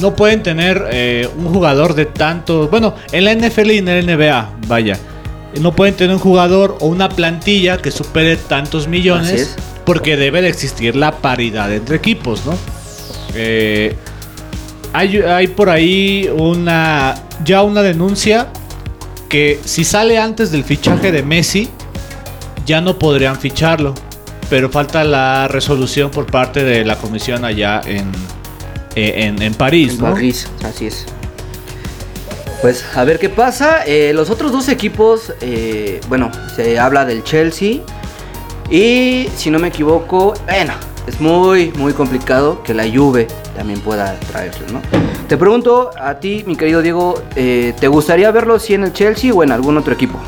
No 0.00 0.16
pueden 0.16 0.42
tener 0.42 0.84
eh, 0.90 1.28
un 1.36 1.52
jugador 1.52 1.94
de 1.94 2.06
tantos... 2.06 2.70
Bueno, 2.70 2.94
en 3.12 3.24
la 3.26 3.34
NFL 3.34 3.70
y 3.70 3.78
en 3.78 3.86
la 3.86 4.00
NBA, 4.16 4.50
vaya. 4.66 4.98
No 5.60 5.72
pueden 5.76 5.94
tener 5.94 6.14
un 6.16 6.20
jugador 6.20 6.76
o 6.80 6.86
una 6.86 7.10
plantilla 7.10 7.76
que 7.78 7.90
supere 7.90 8.36
tantos 8.36 8.82
Así 8.82 8.90
millones 8.90 9.30
es. 9.32 9.56
Porque 9.84 10.16
debe 10.16 10.42
de 10.42 10.48
existir 10.48 10.96
la 10.96 11.12
paridad 11.18 11.72
entre 11.72 11.96
equipos, 11.96 12.44
¿no? 12.46 12.56
Eh, 13.34 13.94
hay, 14.92 15.18
hay 15.18 15.48
por 15.48 15.70
ahí 15.70 16.28
una 16.36 17.14
ya 17.44 17.62
una 17.62 17.82
denuncia 17.82 18.48
que 19.28 19.58
si 19.64 19.84
sale 19.84 20.18
antes 20.18 20.52
del 20.52 20.64
fichaje 20.64 21.10
de 21.10 21.22
Messi 21.22 21.70
ya 22.66 22.80
no 22.80 22.98
podrían 22.98 23.38
ficharlo, 23.38 23.94
pero 24.50 24.68
falta 24.68 25.02
la 25.04 25.48
resolución 25.48 26.10
por 26.10 26.26
parte 26.26 26.62
de 26.62 26.84
la 26.84 26.96
comisión 26.96 27.44
allá 27.44 27.80
en 27.86 28.12
eh, 28.94 29.24
en, 29.24 29.40
en 29.40 29.54
París, 29.54 29.92
En 29.94 29.98
¿no? 30.00 30.12
París, 30.12 30.48
así 30.64 30.86
es. 30.86 31.06
Pues 32.60 32.84
a 32.94 33.04
ver 33.04 33.18
qué 33.18 33.28
pasa. 33.28 33.84
Eh, 33.86 34.12
los 34.14 34.30
otros 34.30 34.52
dos 34.52 34.68
equipos, 34.68 35.32
eh, 35.40 36.00
bueno, 36.08 36.30
se 36.54 36.78
habla 36.78 37.04
del 37.04 37.24
Chelsea. 37.24 37.80
Y 38.72 39.28
si 39.34 39.50
no 39.50 39.58
me 39.58 39.68
equivoco, 39.68 40.32
bueno, 40.46 40.72
es 41.06 41.20
muy, 41.20 41.70
muy 41.72 41.92
complicado 41.92 42.62
que 42.62 42.72
la 42.72 42.84
Juve 42.84 43.26
también 43.54 43.78
pueda 43.80 44.18
traerlo, 44.20 44.66
¿no? 44.72 44.80
Te 45.28 45.36
pregunto 45.36 45.90
a 46.00 46.18
ti, 46.18 46.42
mi 46.46 46.56
querido 46.56 46.80
Diego, 46.80 47.16
eh, 47.36 47.74
¿te 47.78 47.86
gustaría 47.88 48.30
verlo 48.30 48.58
si 48.58 48.72
en 48.72 48.84
el 48.84 48.94
Chelsea 48.94 49.30
o 49.34 49.42
en 49.42 49.52
algún 49.52 49.76
otro 49.76 49.92
equipo? 49.92 50.18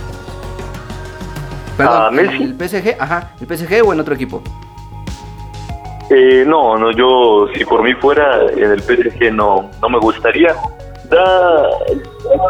¿A 1.79 2.09
¿en 2.11 2.17
Messi? 2.17 2.43
el 2.43 2.55
PSG, 2.55 2.97
ajá, 2.99 3.31
el 3.41 3.47
PSG 3.47 3.83
o 3.83 3.95
en 3.95 4.01
otro 4.01 4.15
equipo. 4.15 4.43
Eh, 6.11 6.45
no, 6.47 6.77
no, 6.77 6.91
yo 6.91 7.49
si 7.57 7.65
por 7.65 7.83
mí 7.83 7.95
fuera 7.95 8.43
en 8.55 8.73
el 8.73 8.83
PSG 8.83 9.33
no, 9.33 9.71
no 9.81 9.89
me 9.89 9.99
gustaría. 10.01 10.55
Da, 11.09 11.71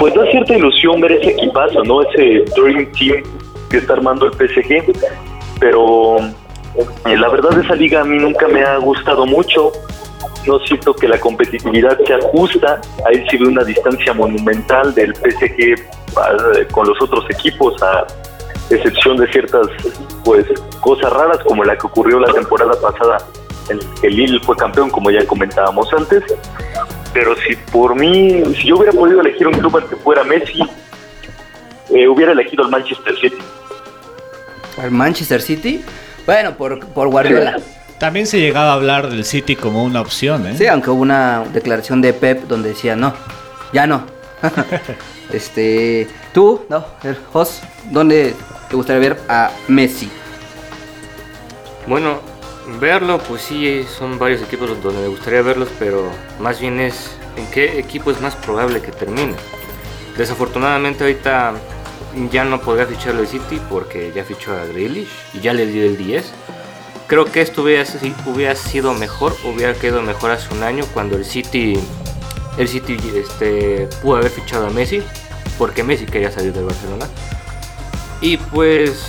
pues 0.01 0.13
da 0.13 0.29
cierta 0.33 0.57
ilusión 0.57 1.01
ver 1.01 1.13
ese 1.13 1.31
equipazo, 1.31 1.85
¿no? 1.85 2.03
Ese 2.03 2.45
Dream 2.57 2.91
Team 2.99 3.23
que 3.71 3.77
está 3.77 3.93
armando 3.93 4.27
el 4.27 4.33
PSG. 4.33 4.93
Pero 5.65 6.19
eh, 6.19 7.17
la 7.17 7.31
verdad 7.31 7.59
esa 7.59 7.75
liga 7.75 8.03
a 8.03 8.05
mí 8.05 8.19
nunca 8.19 8.47
me 8.49 8.63
ha 8.63 8.77
gustado 8.77 9.25
mucho. 9.25 9.73
No 10.47 10.59
siento 10.59 10.93
que 10.93 11.09
la 11.09 11.19
competitividad 11.19 11.99
sea 12.07 12.19
justa. 12.21 12.83
Ahí 13.07 13.25
sí 13.31 13.39
veo 13.39 13.49
una 13.49 13.65
distancia 13.65 14.13
monumental 14.13 14.95
del 14.95 15.15
PSG 15.15 15.83
ah, 16.19 16.37
con 16.71 16.87
los 16.87 17.01
otros 17.01 17.25
equipos, 17.31 17.83
a 17.83 18.07
excepción 18.69 19.17
de 19.17 19.27
ciertas 19.33 19.67
pues 20.23 20.45
cosas 20.83 21.11
raras 21.11 21.39
como 21.47 21.65
la 21.65 21.79
que 21.79 21.87
ocurrió 21.87 22.21
la 22.21 22.31
temporada 22.31 22.79
pasada 22.79 23.17
en 23.71 23.79
que 24.03 24.11
Lille 24.11 24.39
fue 24.41 24.55
campeón, 24.55 24.91
como 24.91 25.11
ya 25.11 25.27
comentábamos 25.27 25.91
antes. 25.95 26.23
Pero 27.15 27.35
si 27.37 27.57
por 27.73 27.95
mí, 27.95 28.43
si 28.57 28.69
yo 28.69 28.77
hubiera 28.77 28.93
podido 28.93 29.23
elegir 29.23 29.47
un 29.47 29.55
club 29.55 29.79
al 29.79 29.89
que 29.89 29.97
fuera 29.97 30.25
Messi, 30.25 30.61
eh, 31.89 32.07
hubiera 32.07 32.33
elegido 32.33 32.65
el 32.65 32.71
Manchester 32.71 33.17
City. 33.19 33.39
¿Al 34.77 34.91
Manchester 34.91 35.41
City? 35.41 35.85
Bueno, 36.27 36.57
por, 36.57 36.85
por 36.87 37.09
Guardiola. 37.09 37.59
También 37.99 38.27
se 38.27 38.41
llegaba 38.41 38.71
a 38.71 38.75
hablar 38.75 39.09
del 39.09 39.25
City 39.25 39.57
como 39.57 39.85
una 39.85 40.01
opción, 40.01 40.47
¿eh? 40.47 40.55
Sí, 40.59 40.67
aunque 40.67 40.91
hubo 40.91 41.03
una 41.03 41.45
declaración 41.53 42.03
de 42.03 42.13
Pep 42.13 42.43
donde 42.49 42.71
decía 42.71 42.97
no, 42.97 43.15
ya 43.73 43.87
no. 43.87 44.05
este, 45.33 46.09
tú, 46.33 46.63
no, 46.69 46.85
el 47.03 47.17
Jos, 47.33 47.61
¿dónde 47.91 48.35
te 48.69 48.77
gustaría 48.77 49.01
ver 49.01 49.21
a 49.29 49.51
Messi? 49.69 50.11
Bueno, 51.87 52.21
verlo, 52.81 53.19
pues 53.19 53.43
sí, 53.43 53.85
son 53.99 54.19
varios 54.19 54.43
equipos 54.43 54.71
donde 54.83 55.03
me 55.03 55.09
gustaría 55.09 55.43
verlos, 55.43 55.69
pero 55.79 56.11
más 56.41 56.61
bien 56.61 56.81
es 56.81 57.11
en 57.37 57.47
qué 57.51 57.79
equipo 57.79 58.11
es 58.11 58.21
más 58.21 58.35
probable 58.37 58.81
que 58.81 58.91
termine. 58.91 59.35
Desafortunadamente 60.17 61.05
ahorita 61.05 61.55
ya 62.31 62.45
no 62.45 62.61
podría 62.61 62.87
ficharlo 62.87 63.21
el 63.21 63.29
City 63.29 63.61
porque 63.69 64.13
ya 64.15 64.25
fichó 64.25 64.53
a 64.53 64.65
Grealish 64.67 65.09
y 65.33 65.41
ya 65.41 65.53
le 65.53 65.67
dio 65.67 65.85
el 65.85 65.97
10. 65.97 66.33
Creo 67.07 67.27
que 67.27 67.41
esto 67.41 67.63
hubiera 67.63 68.55
sido 68.55 68.95
mejor, 68.95 69.37
hubiera 69.45 69.75
quedado 69.75 70.03
mejor 70.03 70.31
hace 70.31 70.53
un 70.55 70.63
año 70.63 70.85
cuando 70.95 71.17
el 71.17 71.25
City, 71.25 71.79
el 72.57 72.69
City 72.69 72.97
este, 73.15 73.89
pudo 74.01 74.17
haber 74.17 74.31
fichado 74.31 74.67
a 74.67 74.71
Messi, 74.71 75.03
porque 75.59 75.83
Messi 75.83 76.07
quería 76.07 76.31
salir 76.31 76.53
del 76.53 76.65
Barcelona. 76.65 77.07
Y 78.21 78.39
pues 78.39 79.05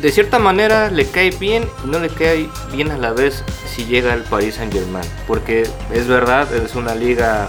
de 0.00 0.10
cierta 0.10 0.38
manera 0.38 0.90
le 0.90 1.04
cae 1.04 1.30
bien 1.30 1.68
y 1.84 1.88
no 1.88 1.98
le 1.98 2.08
cae 2.08 2.48
bien 2.72 2.90
a 2.90 2.96
la 2.96 3.12
vez 3.12 3.44
si 3.66 3.84
llega 3.84 4.14
al 4.14 4.22
Paris 4.22 4.54
Saint 4.54 4.72
Germain. 4.72 5.04
Porque 5.26 5.68
es 5.92 6.06
verdad, 6.06 6.52
es 6.54 6.74
una 6.74 6.94
liga 6.94 7.48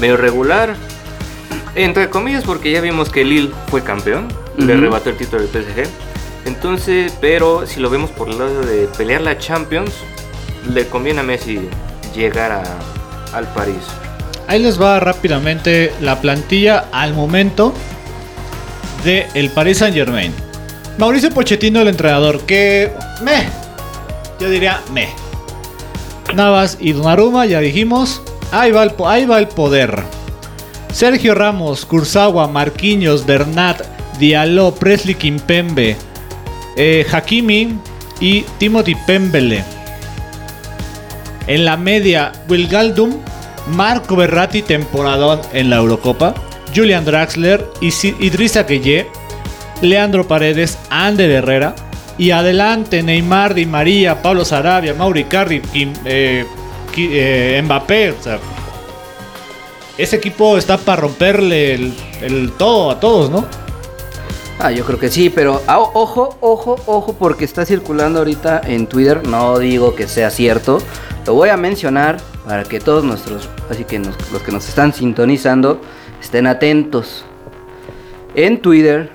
medio 0.00 0.16
regular. 0.16 0.76
Entre 1.76 2.08
comillas, 2.08 2.44
porque 2.44 2.70
ya 2.70 2.80
vimos 2.80 3.10
que 3.10 3.24
Lille 3.24 3.50
fue 3.68 3.82
campeón, 3.82 4.28
le 4.56 4.74
arrebató 4.74 5.10
el 5.10 5.16
título 5.16 5.42
del 5.42 5.50
PSG. 5.50 5.88
Entonces, 6.46 7.12
pero 7.20 7.66
si 7.66 7.80
lo 7.80 7.90
vemos 7.90 8.10
por 8.10 8.28
el 8.28 8.38
lado 8.38 8.60
de 8.62 8.86
pelear 8.96 9.22
la 9.22 9.38
Champions, 9.38 9.90
le 10.72 10.86
conviene 10.86 11.20
a 11.20 11.22
Messi 11.22 11.68
llegar 12.14 12.52
a- 12.52 13.36
al 13.36 13.46
París. 13.54 13.82
Ahí 14.46 14.62
les 14.62 14.80
va 14.80 15.00
rápidamente 15.00 15.92
la 16.00 16.20
plantilla 16.20 16.84
al 16.92 17.14
momento 17.14 17.72
de 19.04 19.26
el 19.34 19.50
Paris 19.50 19.78
Saint 19.78 19.96
Germain. 19.96 20.32
Mauricio 20.98 21.30
Pochettino, 21.30 21.80
el 21.80 21.88
entrenador, 21.88 22.40
que 22.42 22.92
me, 23.22 23.48
yo 24.38 24.48
diría 24.48 24.80
me. 24.92 25.08
Navas 26.34 26.76
y 26.80 26.92
Donnarumma, 26.92 27.46
ya 27.46 27.60
dijimos, 27.60 28.22
ahí 28.52 28.70
va 28.70 28.84
el, 28.84 28.92
ahí 29.06 29.26
va 29.26 29.38
el 29.38 29.48
poder. 29.48 30.02
Sergio 30.94 31.34
Ramos, 31.34 31.84
Kurzawa, 31.84 32.46
Marquinhos, 32.46 33.26
Bernat, 33.26 33.82
Diallo, 34.20 34.72
Presley 34.76 35.16
Kimpembe, 35.16 35.96
eh, 36.76 37.04
Hakimi 37.10 37.76
y 38.20 38.42
Timothy 38.58 38.94
Pembele. 39.04 39.64
En 41.48 41.64
la 41.64 41.76
media, 41.76 42.30
Wilgaldum, 42.48 43.16
Marco 43.74 44.14
Berratti, 44.14 44.62
temporadón 44.62 45.40
en 45.52 45.68
la 45.68 45.76
Eurocopa, 45.76 46.32
Julian 46.74 47.04
Draxler, 47.04 47.66
Idrissa 47.80 48.62
Gueye, 48.62 49.08
Leandro 49.82 50.28
Paredes, 50.28 50.78
Ander 50.90 51.30
Herrera. 51.30 51.74
Y 52.16 52.30
adelante, 52.30 53.02
Neymar, 53.02 53.54
Di 53.54 53.66
María, 53.66 54.22
Pablo 54.22 54.44
Sarabia, 54.44 54.94
Mauri 54.94 55.24
Carri, 55.24 55.60
Kim- 55.60 55.92
eh, 56.04 56.44
eh, 56.96 57.60
Mbappé. 57.64 58.10
O 58.12 58.22
sea, 58.22 58.38
ese 59.96 60.16
equipo 60.16 60.58
está 60.58 60.76
para 60.78 61.02
romperle 61.02 61.74
el, 61.74 62.52
todo 62.58 62.90
a 62.90 63.00
todos, 63.00 63.30
¿no? 63.30 63.44
Ah, 64.58 64.70
yo 64.70 64.84
creo 64.84 64.98
que 64.98 65.10
sí, 65.10 65.30
pero 65.30 65.62
ah, 65.66 65.80
ojo, 65.80 66.36
ojo, 66.40 66.76
ojo, 66.86 67.14
porque 67.14 67.44
está 67.44 67.66
circulando 67.66 68.20
ahorita 68.20 68.60
en 68.64 68.86
Twitter. 68.86 69.26
No 69.26 69.58
digo 69.58 69.94
que 69.94 70.06
sea 70.06 70.30
cierto. 70.30 70.78
Lo 71.26 71.34
voy 71.34 71.48
a 71.48 71.56
mencionar 71.56 72.18
para 72.46 72.64
que 72.64 72.80
todos 72.80 73.04
nuestros, 73.04 73.48
así 73.70 73.84
que 73.84 73.98
los 73.98 74.42
que 74.44 74.52
nos 74.52 74.68
están 74.68 74.92
sintonizando, 74.92 75.80
estén 76.20 76.46
atentos. 76.46 77.24
En 78.34 78.60
Twitter, 78.60 79.10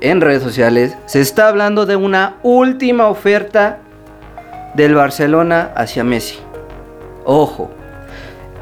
en 0.00 0.20
redes 0.20 0.42
sociales, 0.42 0.96
se 1.06 1.20
está 1.20 1.48
hablando 1.48 1.86
de 1.86 1.96
una 1.96 2.38
última 2.42 3.08
oferta 3.08 3.80
del 4.74 4.94
Barcelona 4.94 5.72
hacia 5.74 6.04
Messi. 6.04 6.38
Ojo. 7.24 7.79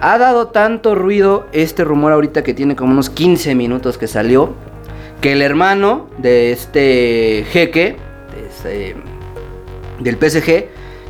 Ha 0.00 0.18
dado 0.18 0.48
tanto 0.48 0.94
ruido 0.94 1.46
este 1.52 1.82
rumor 1.84 2.12
ahorita 2.12 2.42
que 2.44 2.54
tiene 2.54 2.76
como 2.76 2.92
unos 2.92 3.10
15 3.10 3.54
minutos 3.54 3.98
que 3.98 4.06
salió 4.06 4.54
que 5.20 5.32
el 5.32 5.42
hermano 5.42 6.08
de 6.18 6.52
este 6.52 7.44
jeque, 7.50 7.96
este- 8.48 8.94
del 9.98 10.16
PSG, 10.16 10.68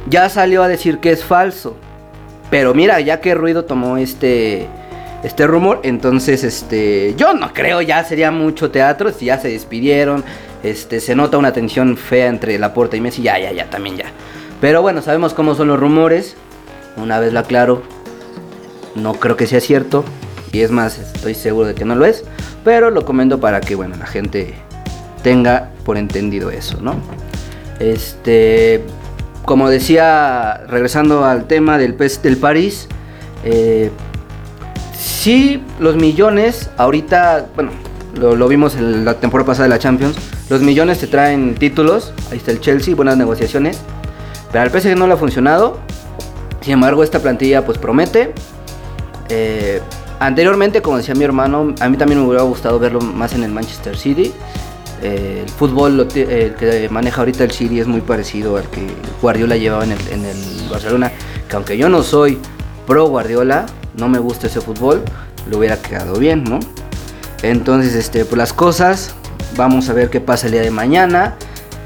ya 0.09 0.31
salió 0.31 0.62
a 0.62 0.68
decir 0.68 0.98
que 0.98 1.11
es 1.12 1.22
falso. 1.22 1.77
Pero 2.51 2.72
mira, 2.72 2.98
ya 3.01 3.20
qué 3.20 3.35
ruido 3.35 3.66
tomó 3.66 3.98
este, 3.98 4.66
este 5.22 5.46
rumor, 5.46 5.81
entonces 5.83 6.42
este, 6.44 7.14
yo 7.18 7.35
no 7.35 7.53
creo, 7.53 7.83
ya 7.83 8.03
sería 8.05 8.31
mucho 8.31 8.70
teatro, 8.70 9.12
si 9.12 9.27
ya 9.27 9.38
se 9.38 9.48
despidieron, 9.48 10.24
este, 10.62 11.01
se 11.01 11.14
nota 11.14 11.37
una 11.37 11.53
tensión 11.53 11.98
fea 11.98 12.29
entre 12.29 12.59
Laporta 12.59 12.96
y 12.96 13.03
Messi, 13.03 13.20
ya, 13.20 13.38
ya, 13.38 13.53
ya, 13.53 13.68
también 13.68 13.98
ya. 13.98 14.07
Pero 14.62 14.81
bueno, 14.81 15.03
sabemos 15.03 15.35
cómo 15.35 15.55
son 15.55 15.68
los 15.68 15.79
rumores, 15.79 16.37
una 16.96 17.20
vez 17.20 17.35
lo 17.35 17.40
aclaro, 17.40 17.83
no 18.98 19.14
creo 19.14 19.37
que 19.37 19.46
sea 19.46 19.61
cierto. 19.61 20.04
Y 20.52 20.61
es 20.61 20.70
más, 20.70 20.98
estoy 20.98 21.34
seguro 21.34 21.68
de 21.68 21.74
que 21.74 21.84
no 21.84 21.94
lo 21.94 22.04
es. 22.04 22.24
Pero 22.64 22.90
lo 22.90 23.04
comento 23.04 23.40
para 23.40 23.61
que, 23.61 23.74
bueno, 23.74 23.96
la 23.96 24.06
gente 24.06 24.54
tenga 25.22 25.70
por 25.84 25.96
entendido 25.96 26.50
eso, 26.50 26.80
¿no? 26.80 26.94
Este, 27.78 28.82
como 29.44 29.68
decía, 29.68 30.64
regresando 30.68 31.24
al 31.24 31.46
tema 31.46 31.78
del, 31.78 31.94
PES 31.94 32.22
del 32.22 32.37
París, 32.37 32.88
eh, 33.44 33.90
sí, 34.98 35.62
los 35.78 35.96
millones, 35.96 36.70
ahorita, 36.76 37.46
bueno, 37.54 37.70
lo, 38.18 38.37
lo 38.37 38.48
vimos 38.48 38.74
en 38.74 39.04
la 39.04 39.14
temporada 39.14 39.46
pasada 39.46 39.64
de 39.64 39.70
la 39.70 39.78
Champions, 39.78 40.16
los 40.50 40.61
millones 40.61 40.98
te 40.98 41.06
traen 41.06 41.54
títulos, 41.54 42.12
ahí 42.30 42.38
está 42.38 42.50
el 42.50 42.61
Chelsea, 42.61 42.94
buenas 42.94 43.16
negociaciones, 43.16 43.78
pero 44.50 44.62
al 44.62 44.70
PSG 44.70 44.96
no 44.96 45.06
le 45.06 45.14
ha 45.14 45.16
funcionado, 45.16 45.78
sin 46.68 46.74
embargo, 46.74 47.02
esta 47.02 47.20
plantilla 47.20 47.64
pues 47.64 47.78
promete. 47.78 48.34
Eh, 49.28 49.80
anteriormente, 50.20 50.80
como 50.82 50.96
decía 50.96 51.14
mi 51.14 51.24
hermano, 51.24 51.74
a 51.80 51.88
mí 51.88 51.96
también 51.96 52.20
me 52.20 52.26
hubiera 52.26 52.42
gustado 52.44 52.78
verlo 52.78 53.00
más 53.00 53.34
en 53.34 53.42
el 53.42 53.50
Manchester 53.52 53.96
City. 53.96 54.32
Eh, 55.02 55.42
el 55.44 55.50
fútbol 55.50 55.96
lo 55.96 56.08
que 56.08 56.88
maneja 56.90 57.20
ahorita 57.20 57.44
el 57.44 57.52
City 57.52 57.78
es 57.80 57.86
muy 57.86 58.00
parecido 58.00 58.56
al 58.56 58.68
que 58.68 58.86
Guardiola 59.22 59.56
llevaba 59.56 59.84
en 59.84 59.92
el, 59.92 59.98
Barcelona. 60.70 61.12
Que 61.48 61.56
aunque 61.56 61.76
yo 61.78 61.88
no 61.88 62.02
soy 62.02 62.38
pro 62.86 63.06
Guardiola, 63.08 63.66
no 63.96 64.08
me 64.08 64.18
gusta 64.18 64.48
ese 64.48 64.60
fútbol, 64.60 65.02
le 65.48 65.56
hubiera 65.56 65.80
quedado 65.80 66.18
bien, 66.18 66.44
¿no? 66.44 66.58
Entonces, 67.42 67.94
este, 67.94 68.24
pues 68.24 68.36
las 68.36 68.52
cosas, 68.52 69.14
vamos 69.56 69.88
a 69.88 69.92
ver 69.92 70.10
qué 70.10 70.20
pasa 70.20 70.46
el 70.46 70.52
día 70.52 70.62
de 70.62 70.70
mañana. 70.70 71.36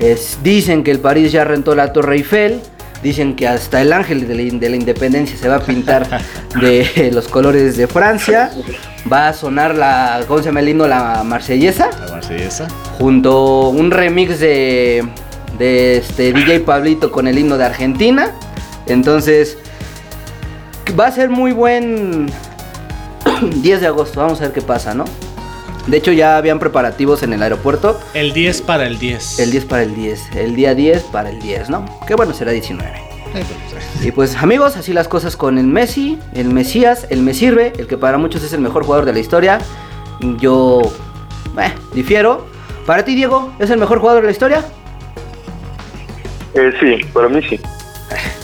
Es- 0.01 0.39
dicen 0.43 0.83
que 0.83 0.91
el 0.91 0.99
París 0.99 1.31
ya 1.33 1.45
rentó 1.45 1.75
la 1.75 1.93
Torre 1.93 2.17
Eiffel. 2.17 2.61
Dicen 3.03 3.35
que 3.35 3.49
hasta 3.49 3.81
el 3.81 3.93
ángel 3.93 4.29
de 4.29 4.35
la, 4.35 4.59
de 4.59 4.69
la 4.69 4.77
independencia 4.77 5.37
se 5.37 5.49
va 5.49 5.57
a 5.57 5.61
pintar 5.61 6.07
de 6.61 7.11
los 7.15 7.29
colores 7.29 7.77
de 7.77 7.87
Francia. 7.89 8.51
Va 9.13 9.29
a 9.29 9.33
sonar 9.33 9.75
la, 9.75 10.21
¿cómo 10.29 10.39
se 10.39 10.47
llama 10.47 10.61
el 10.61 10.69
himno? 10.69 10.87
La 10.87 11.23
marsellesa. 11.25 11.91
La 12.07 12.13
marsellesa. 12.13 12.69
Junto 12.99 13.71
un 13.71 13.91
remix 13.91 14.39
de, 14.39 15.05
de 15.59 15.97
este 15.97 16.33
DJ 16.33 16.61
Pablito 16.61 17.11
con 17.11 17.27
el 17.27 17.39
himno 17.39 17.59
de 17.59 17.65
Argentina. 17.65 18.31
Entonces, 18.87 19.59
va 20.99 21.07
a 21.07 21.13
ser 21.13 21.31
muy 21.31 21.53
buen 21.53 22.31
10 23.63 23.81
de 23.81 23.87
agosto. 23.87 24.21
Vamos 24.21 24.41
a 24.41 24.45
ver 24.45 24.53
qué 24.53 24.63
pasa, 24.63 24.95
¿no? 24.95 25.05
De 25.87 25.97
hecho, 25.97 26.13
ya 26.13 26.37
habían 26.37 26.59
preparativos 26.59 27.23
en 27.23 27.33
el 27.33 27.43
aeropuerto. 27.43 28.01
El 28.15 28.33
10 28.33 28.63
para 28.63 28.87
el 28.87 28.99
10. 28.99 29.41
El 29.41 29.51
10 29.51 29.65
para 29.65 29.83
el 29.83 29.95
10. 29.95 30.37
El 30.37 30.55
día 30.55 30.75
10 30.75 31.03
para 31.05 31.31
el 31.31 31.41
10, 31.41 31.71
¿no? 31.71 31.85
Que 32.07 32.15
bueno, 32.15 32.33
será 32.35 32.53
19. 32.53 32.89
Eh, 32.89 33.01
pues, 33.33 33.43
eh. 33.45 34.07
Y 34.09 34.13
pues 34.13 34.37
amigos, 34.37 34.77
así 34.77 34.93
las 34.93 35.09
cosas 35.09 35.37
con 35.37 35.59
el 35.59 35.67
Messi, 35.67 36.19
el 36.35 36.49
Mesías, 36.51 37.07
el 37.11 37.23
Me 37.23 37.35
Sirve, 37.35 37.73
el 37.79 37.87
que 37.89 37.97
para 37.99 38.19
muchos 38.19 38.43
es 38.45 38.53
el 38.53 38.61
mejor 38.61 38.85
jugador 38.85 39.07
de 39.07 39.13
la 39.13 39.19
historia. 39.19 39.59
Yo 40.39 40.83
eh, 41.61 41.73
difiero. 41.95 42.47
Para 42.87 43.05
ti, 43.05 43.15
Diego, 43.15 43.53
¿es 43.59 43.71
el 43.71 43.79
mejor 43.79 44.01
jugador 44.01 44.23
de 44.23 44.27
la 44.27 44.33
historia? 44.33 44.65
Eh, 46.55 46.73
sí, 46.81 47.05
para 47.13 47.29
mí 47.29 47.41
sí. 47.49 47.59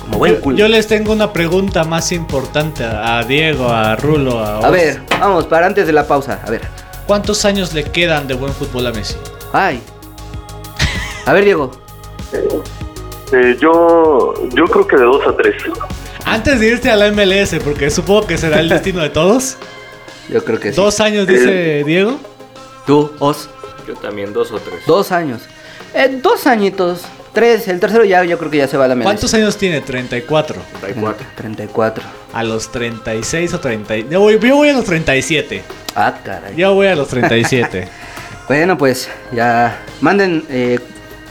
Como 0.00 0.18
buen 0.18 0.34
Yo, 0.36 0.40
culo. 0.40 0.56
yo 0.56 0.68
les 0.68 0.86
tengo 0.86 1.12
una 1.12 1.32
pregunta 1.32 1.84
más 1.84 2.12
importante 2.12 2.84
a 2.84 3.18
a 3.18 3.24
Diego, 3.24 3.68
a 3.68 3.96
Rulo, 3.96 4.38
a 4.38 4.56
A 4.56 4.60
Oz. 4.60 4.70
ver, 4.72 5.00
vamos, 5.20 5.46
para 5.46 5.66
antes 5.66 5.86
de 5.86 5.92
la 5.92 6.06
pausa. 6.06 6.40
A 6.46 6.50
ver. 6.50 6.62
¿Cuántos 7.08 7.46
años 7.46 7.72
le 7.72 7.84
quedan 7.84 8.28
de 8.28 8.34
buen 8.34 8.52
fútbol 8.52 8.86
a 8.86 8.92
Messi? 8.92 9.16
Ay. 9.54 9.80
A 11.24 11.32
ver, 11.32 11.42
Diego. 11.42 11.70
Eh, 13.32 13.56
yo, 13.58 14.34
yo 14.50 14.64
creo 14.66 14.86
que 14.86 14.96
de 14.96 15.04
dos 15.04 15.26
a 15.26 15.34
tres. 15.34 15.56
Antes 16.26 16.60
de 16.60 16.66
irte 16.68 16.90
a 16.90 16.96
la 16.96 17.10
MLS, 17.10 17.56
porque 17.64 17.88
supongo 17.90 18.26
que 18.26 18.36
será 18.36 18.60
el 18.60 18.68
destino 18.68 19.00
de 19.00 19.08
todos. 19.08 19.56
Yo 20.28 20.44
creo 20.44 20.60
que 20.60 20.70
sí. 20.70 20.76
Dos 20.76 21.00
años, 21.00 21.26
dice 21.26 21.82
Diego. 21.86 22.18
Tú, 22.86 23.10
Os. 23.20 23.48
Yo 23.86 23.94
también, 23.94 24.34
dos 24.34 24.52
o 24.52 24.58
tres. 24.58 24.84
Dos 24.86 25.10
años. 25.10 25.40
Eh, 25.94 26.20
dos 26.22 26.46
añitos. 26.46 27.04
Tres. 27.38 27.68
El 27.68 27.80
tercero 27.80 28.04
ya, 28.04 28.24
yo 28.24 28.38
creo 28.38 28.50
que 28.50 28.58
ya 28.58 28.68
se 28.68 28.76
va 28.76 28.84
a 28.86 28.88
la 28.88 28.94
MLS. 28.94 29.04
¿Cuántos 29.04 29.34
años 29.34 29.56
tiene? 29.56 29.80
34. 29.80 30.60
34. 30.80 31.26
34. 31.36 32.04
A 32.32 32.42
los 32.44 32.70
36 32.72 33.54
o 33.54 33.60
30. 33.60 33.96
Yo 34.10 34.20
voy, 34.20 34.38
yo 34.38 34.56
voy 34.56 34.68
a 34.70 34.72
los 34.72 34.84
37. 34.84 35.62
Ah, 35.94 36.14
caray. 36.24 36.54
Yo 36.56 36.74
voy 36.74 36.86
a 36.88 36.94
los 36.96 37.08
37. 37.08 37.88
Bueno, 38.48 38.78
pues 38.78 39.10
ya 39.30 39.78
manden 40.00 40.42
eh, 40.48 40.78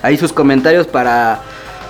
ahí 0.04 0.18
sus 0.18 0.32
comentarios 0.32 0.86
para 0.86 1.40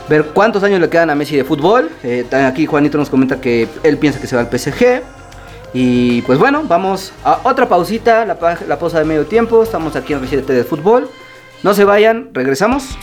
ver 0.07 0.27
cuántos 0.27 0.63
años 0.63 0.79
le 0.79 0.87
quedan 0.87 1.09
a 1.09 1.15
Messi 1.15 1.35
de 1.35 1.43
fútbol. 1.43 1.91
Eh, 2.01 2.25
aquí 2.31 2.65
Juanito 2.65 2.97
nos 2.97 3.09
comenta 3.09 3.41
que 3.41 3.67
él 3.83 3.97
piensa 3.97 4.21
que 4.21 4.27
se 4.27 4.37
va 4.37 4.43
al 4.43 4.47
PSG. 4.49 5.01
Y 5.73 6.21
pues 6.21 6.39
bueno, 6.39 6.63
vamos 6.63 7.11
a 7.25 7.41
otra 7.43 7.67
pausita, 7.67 8.23
la, 8.25 8.39
pa- 8.39 8.57
la 8.69 8.79
pausa 8.79 8.99
de 8.99 9.03
medio 9.03 9.25
tiempo. 9.25 9.61
Estamos 9.63 9.97
aquí 9.97 10.13
en 10.13 10.21
Residente 10.21 10.53
de 10.53 10.63
Fútbol. 10.63 11.09
No 11.61 11.73
se 11.73 11.83
vayan, 11.83 12.29
regresamos. 12.31 12.97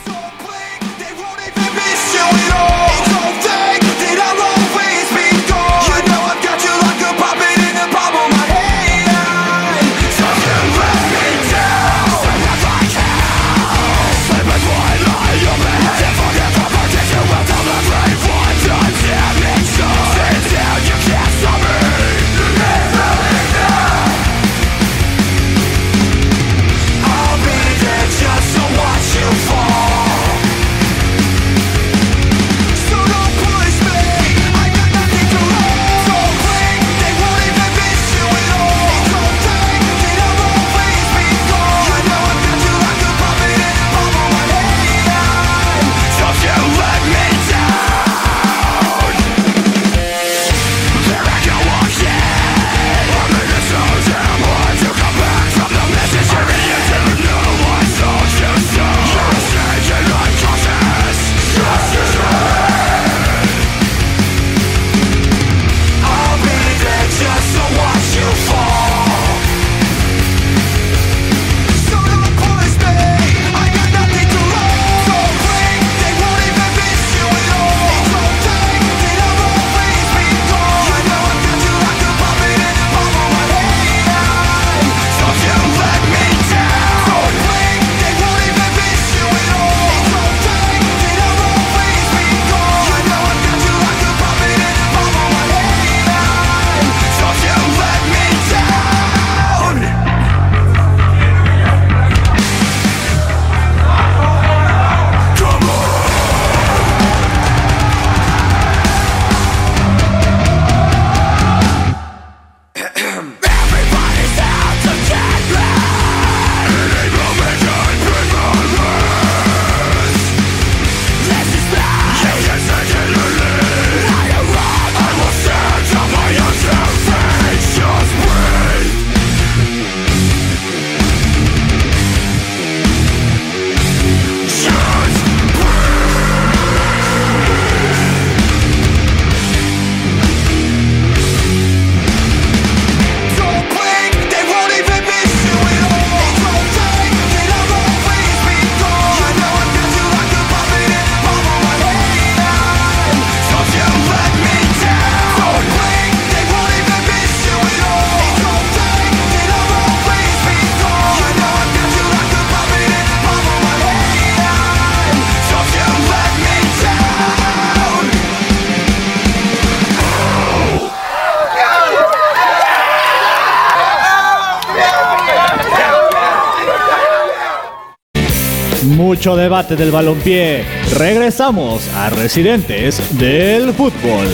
Mucho 179.14 179.36
debate 179.36 179.76
del 179.76 179.92
balompié. 179.92 180.64
Regresamos 180.98 181.88
a 181.94 182.10
Residentes 182.10 183.16
del 183.16 183.72
Fútbol. 183.72 184.26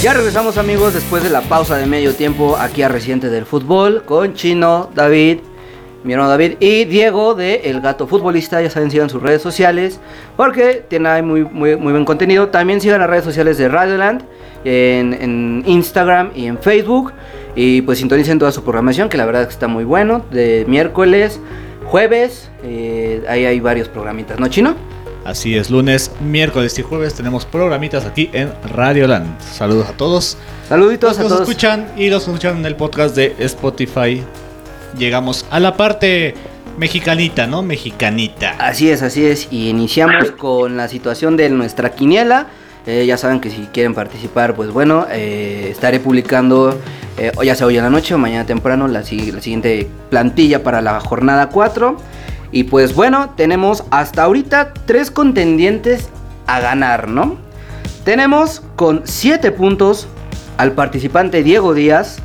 Ya 0.00 0.14
regresamos 0.14 0.56
amigos 0.56 0.94
después 0.94 1.22
de 1.22 1.28
la 1.28 1.42
pausa 1.42 1.76
de 1.76 1.84
medio 1.84 2.14
tiempo 2.14 2.56
aquí 2.58 2.80
a 2.80 2.88
Residente 2.88 3.28
del 3.28 3.44
Fútbol 3.44 4.04
con 4.06 4.32
Chino, 4.32 4.88
David, 4.94 5.40
mi 6.04 6.14
hermano 6.14 6.30
David 6.30 6.54
y 6.58 6.86
Diego 6.86 7.34
de 7.34 7.56
El 7.64 7.82
Gato 7.82 8.06
Futbolista. 8.06 8.62
Ya 8.62 8.70
saben, 8.70 8.90
sigan 8.90 9.10
sus 9.10 9.20
redes 9.20 9.42
sociales 9.42 10.00
porque 10.38 10.86
tiene 10.88 11.20
muy, 11.20 11.44
muy, 11.44 11.76
muy 11.76 11.92
buen 11.92 12.06
contenido. 12.06 12.48
También 12.48 12.80
sigan 12.80 12.98
las 13.00 13.10
redes 13.10 13.24
sociales 13.24 13.58
de 13.58 13.68
Radioland 13.68 14.22
en, 14.64 15.12
en 15.12 15.64
Instagram 15.66 16.30
y 16.34 16.46
en 16.46 16.56
Facebook. 16.58 17.12
Y 17.56 17.82
pues 17.82 17.98
sintonicen 17.98 18.38
toda 18.38 18.52
su 18.52 18.62
programación 18.62 19.08
que 19.08 19.16
la 19.16 19.24
verdad 19.26 19.42
es 19.42 19.48
que 19.48 19.54
está 19.54 19.66
muy 19.66 19.84
bueno. 19.84 20.24
De 20.30 20.64
miércoles, 20.68 21.40
jueves, 21.86 22.50
eh, 22.62 23.24
ahí 23.28 23.46
hay 23.46 23.60
varios 23.60 23.88
programitas, 23.88 24.38
¿no, 24.38 24.46
Chino? 24.48 24.76
Así 25.24 25.56
es, 25.56 25.70
lunes, 25.70 26.12
miércoles 26.20 26.78
y 26.78 26.82
jueves 26.82 27.14
tenemos 27.14 27.44
programitas 27.46 28.04
aquí 28.04 28.30
en 28.32 28.52
Radio 28.74 29.08
Land. 29.08 29.40
Saludos 29.40 29.88
a 29.88 29.92
todos. 29.92 30.36
Saluditos 30.68 31.10
Los 31.10 31.18
a 31.18 31.22
que 31.22 31.24
nos 31.24 31.32
todos. 31.38 31.48
escuchan 31.48 31.88
y 31.96 32.10
los 32.10 32.24
que 32.24 32.30
escuchan 32.30 32.58
en 32.58 32.66
el 32.66 32.76
podcast 32.76 33.16
de 33.16 33.34
Spotify. 33.40 34.22
Llegamos 34.96 35.44
a 35.50 35.58
la 35.58 35.76
parte 35.76 36.34
mexicanita, 36.78 37.46
¿no? 37.46 37.62
Mexicanita. 37.62 38.54
Así 38.58 38.88
es, 38.90 39.02
así 39.02 39.24
es. 39.26 39.48
Y 39.50 39.68
iniciamos 39.70 40.30
con 40.32 40.76
la 40.76 40.86
situación 40.88 41.36
de 41.36 41.48
nuestra 41.50 41.90
quiniela. 41.90 42.46
Eh, 42.86 43.04
ya 43.04 43.16
saben 43.16 43.40
que 43.40 43.50
si 43.50 43.62
quieren 43.72 43.94
participar, 43.94 44.54
pues 44.54 44.70
bueno, 44.70 45.06
eh, 45.10 45.68
estaré 45.72 45.98
publicando, 45.98 46.78
eh, 47.18 47.32
ya 47.44 47.54
sea 47.54 47.66
hoy 47.66 47.76
en 47.76 47.84
la 47.84 47.90
noche 47.90 48.14
o 48.14 48.18
mañana 48.18 48.44
temprano, 48.46 48.88
la, 48.88 49.02
si- 49.02 49.32
la 49.32 49.40
siguiente 49.40 49.88
plantilla 50.10 50.62
para 50.62 50.80
la 50.82 51.00
jornada 51.00 51.48
4. 51.48 51.96
Y 52.52 52.64
pues 52.64 52.94
bueno, 52.94 53.30
tenemos 53.36 53.84
hasta 53.90 54.22
ahorita 54.22 54.72
tres 54.86 55.10
contendientes 55.10 56.08
a 56.46 56.60
ganar, 56.60 57.08
¿no? 57.08 57.36
Tenemos 58.04 58.62
con 58.76 59.02
7 59.04 59.50
puntos 59.52 60.06
al 60.58 60.72
participante 60.72 61.42
Diego 61.42 61.74
Díaz. 61.74 62.18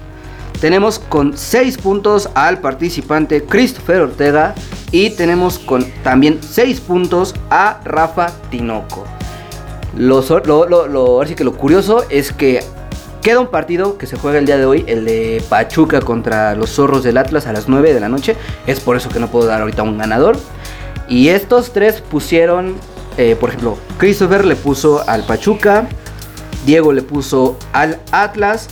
Tenemos 0.59 0.99
con 0.99 1.35
6 1.35 1.77
puntos 1.79 2.29
al 2.35 2.59
participante 2.59 3.43
Christopher 3.43 4.01
Ortega. 4.01 4.53
Y 4.91 5.11
tenemos 5.11 5.57
con 5.57 5.85
también 6.03 6.39
6 6.41 6.81
puntos 6.81 7.33
a 7.49 7.79
Rafa 7.83 8.31
Tinoco. 8.51 9.05
Lo, 9.97 10.21
lo, 10.67 11.21
que 11.35 11.43
lo 11.43 11.53
curioso 11.57 12.05
es 12.09 12.31
que 12.31 12.63
queda 13.21 13.39
un 13.39 13.47
partido 13.47 13.97
que 13.97 14.07
se 14.07 14.17
juega 14.17 14.39
el 14.39 14.45
día 14.45 14.57
de 14.57 14.65
hoy, 14.65 14.83
el 14.87 15.05
de 15.05 15.43
Pachuca 15.47 16.01
contra 16.01 16.55
los 16.55 16.71
zorros 16.71 17.03
del 17.03 17.17
Atlas 17.17 17.47
a 17.47 17.53
las 17.53 17.69
9 17.69 17.93
de 17.93 17.99
la 17.99 18.09
noche. 18.09 18.35
Es 18.67 18.79
por 18.79 18.97
eso 18.97 19.09
que 19.09 19.19
no 19.19 19.27
puedo 19.29 19.47
dar 19.47 19.61
ahorita 19.61 19.83
un 19.83 19.97
ganador. 19.97 20.37
Y 21.07 21.29
estos 21.29 21.71
tres 21.71 22.01
pusieron, 22.01 22.75
eh, 23.17 23.35
por 23.39 23.49
ejemplo, 23.49 23.77
Christopher 23.97 24.45
le 24.45 24.55
puso 24.55 25.07
al 25.07 25.23
Pachuca, 25.23 25.87
Diego 26.65 26.93
le 26.93 27.01
puso 27.01 27.57
al 27.73 27.99
Atlas 28.11 28.69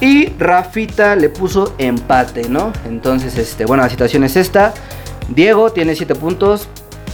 y 0.00 0.30
Rafita 0.38 1.16
le 1.16 1.28
puso 1.28 1.74
empate, 1.78 2.48
¿no? 2.48 2.72
Entonces, 2.86 3.38
este, 3.38 3.66
bueno, 3.66 3.82
la 3.82 3.88
situación 3.88 4.24
es 4.24 4.36
esta. 4.36 4.74
Diego 5.28 5.70
tiene 5.70 5.94
7 5.94 6.14
puntos, 6.14 6.68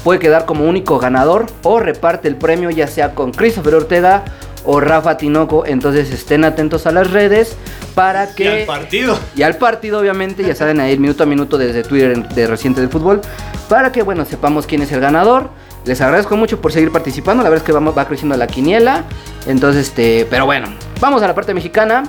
puede 0.04 0.18
quedar 0.20 0.46
como 0.46 0.64
único 0.64 0.98
ganador 0.98 1.46
o 1.62 1.80
reparte 1.80 2.28
el 2.28 2.36
premio 2.36 2.70
ya 2.70 2.86
sea 2.86 3.14
con 3.14 3.32
Christopher 3.32 3.74
Ortega 3.74 4.24
o 4.64 4.80
Rafa 4.80 5.16
Tinoco. 5.16 5.64
Entonces 5.66 6.10
estén 6.10 6.44
atentos 6.44 6.86
a 6.86 6.92
las 6.92 7.10
redes 7.10 7.56
para 7.94 8.24
Y 8.24 8.34
que... 8.34 8.48
al 8.48 8.66
partido. 8.66 9.18
Y 9.36 9.42
al 9.42 9.56
partido, 9.56 10.00
obviamente, 10.00 10.44
ya 10.44 10.54
saben 10.54 10.80
ahí 10.80 10.98
minuto 10.98 11.22
a 11.22 11.26
minuto 11.26 11.58
desde 11.58 11.82
Twitter 11.82 12.28
de 12.28 12.46
Reciente 12.46 12.80
del 12.80 12.90
Fútbol. 12.90 13.20
Para 13.68 13.92
que, 13.92 14.02
bueno, 14.02 14.24
sepamos 14.24 14.66
quién 14.66 14.82
es 14.82 14.92
el 14.92 15.00
ganador. 15.00 15.50
Les 15.84 16.00
agradezco 16.00 16.36
mucho 16.36 16.60
por 16.60 16.72
seguir 16.72 16.92
participando. 16.92 17.42
La 17.42 17.50
verdad 17.50 17.64
es 17.64 17.66
que 17.66 17.72
vamos, 17.72 17.96
va 17.96 18.06
creciendo 18.06 18.36
la 18.36 18.46
quiniela. 18.46 19.04
Entonces, 19.46 19.88
este, 19.88 20.26
pero 20.30 20.46
bueno, 20.46 20.68
vamos 21.00 21.22
a 21.22 21.26
la 21.26 21.34
parte 21.34 21.54
mexicana. 21.54 22.04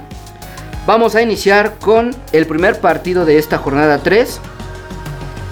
Vamos 0.85 1.15
a 1.15 1.21
iniciar 1.21 1.75
con 1.79 2.13
el 2.33 2.45
primer 2.45 2.79
partido 2.79 3.25
de 3.25 3.37
esta 3.37 3.57
jornada 3.57 3.99
3. 3.99 4.39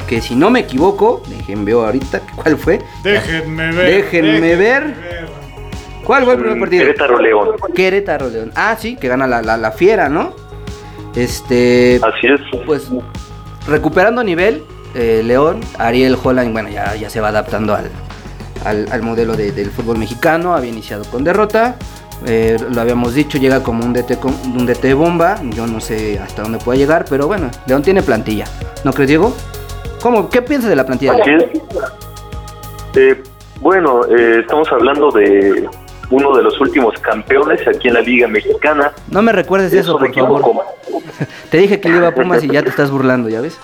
Que 0.08 0.22
si 0.22 0.36
no 0.36 0.50
me 0.50 0.60
equivoco, 0.60 1.24
déjenme 1.28 1.74
ver 1.74 1.86
ahorita 1.86 2.20
cuál 2.36 2.58
fue. 2.58 2.82
Déjenme 3.02 3.72
ver. 3.72 4.04
Déjenme 4.04 4.56
ver. 4.58 5.31
¿Cuál 6.04 6.24
fue 6.26 6.34
el 6.34 6.40
primer 6.40 6.60
partido? 6.60 6.84
Querétaro 6.86 7.20
León. 7.22 7.50
Querétaro 7.76 8.30
León. 8.30 8.52
Ah, 8.56 8.76
sí, 8.80 8.96
que 8.96 9.08
gana 9.08 9.28
la, 9.28 9.42
la, 9.42 9.58
la 9.58 9.72
fiera, 9.72 10.10
¿no? 10.10 10.34
Este. 11.16 12.00
Así 12.04 12.28
es. 12.28 12.40
Pues 12.66 12.88
recuperando 13.68 14.24
nivel, 14.24 14.64
eh, 14.96 15.22
León, 15.24 15.60
Ariel 15.78 16.18
Holland, 16.22 16.52
bueno, 16.54 16.70
ya, 16.70 16.96
ya 16.96 17.10
se 17.10 17.22
va 17.22 17.30
adaptando 17.30 17.74
al, 17.76 17.90
al, 18.66 18.88
al 18.92 19.02
modelo 19.04 19.36
de- 19.36 19.52
del 19.52 19.70
fútbol 19.72 19.98
mexicano. 19.98 20.56
Había 20.56 20.70
iniciado 20.72 21.04
con 21.06 21.24
derrota. 21.24 21.76
eh, 22.26 22.58
lo 22.74 22.82
habíamos 22.82 23.14
dicho, 23.14 23.38
llega 23.38 23.62
como 23.64 23.84
un 23.86 23.94
DT, 23.94 24.18
un 24.56 24.66
DT 24.66 24.94
bomba. 24.94 25.40
Yo 25.52 25.68
no 25.68 25.80
sé 25.80 26.20
hasta 26.20 26.44
dónde 26.44 26.60
pueda 26.60 26.78
llegar, 26.78 27.06
pero 27.10 27.28
bueno, 27.28 27.50
León 27.68 27.82
tiene 27.84 28.02
plantilla. 28.02 28.46
¿No 28.84 28.94
crees, 28.94 29.10
Diego? 29.10 29.36
¿Cómo? 30.02 30.30
¿Qué 30.30 30.42
piensas 30.42 30.70
de 30.70 30.76
la 30.76 30.86
plantilla? 30.86 31.14
Así 31.14 31.30
es. 31.32 31.44
Eh, 32.96 33.24
bueno, 33.60 34.06
estamos 34.06 34.68
hablando 34.72 35.12
de 35.12 35.70
uno 36.12 36.36
de 36.36 36.44
los 36.44 36.60
últimos 36.62 36.94
campeones 37.00 37.66
aquí 37.68 37.88
en 37.88 37.96
la 37.96 38.02
Liga 38.02 38.28
Mexicana. 38.28 38.92
No 39.10 39.22
me 39.22 39.32
recuerdes 39.32 39.74
Es 39.74 39.82
eso, 39.82 39.96
un 39.96 40.02
por 40.06 40.14
favor. 40.14 40.42
como- 40.42 40.64
Te 41.50 41.58
dije 41.58 41.80
que 41.82 41.90
le 41.90 41.98
iba 41.98 42.08
a 42.10 42.14
Pumas 42.16 42.44
y 42.44 42.50
ya 42.50 42.62
te 42.62 42.70
estás 42.70 42.92
burlando, 42.92 43.30
¿ya 43.30 43.42
ves? 43.42 43.60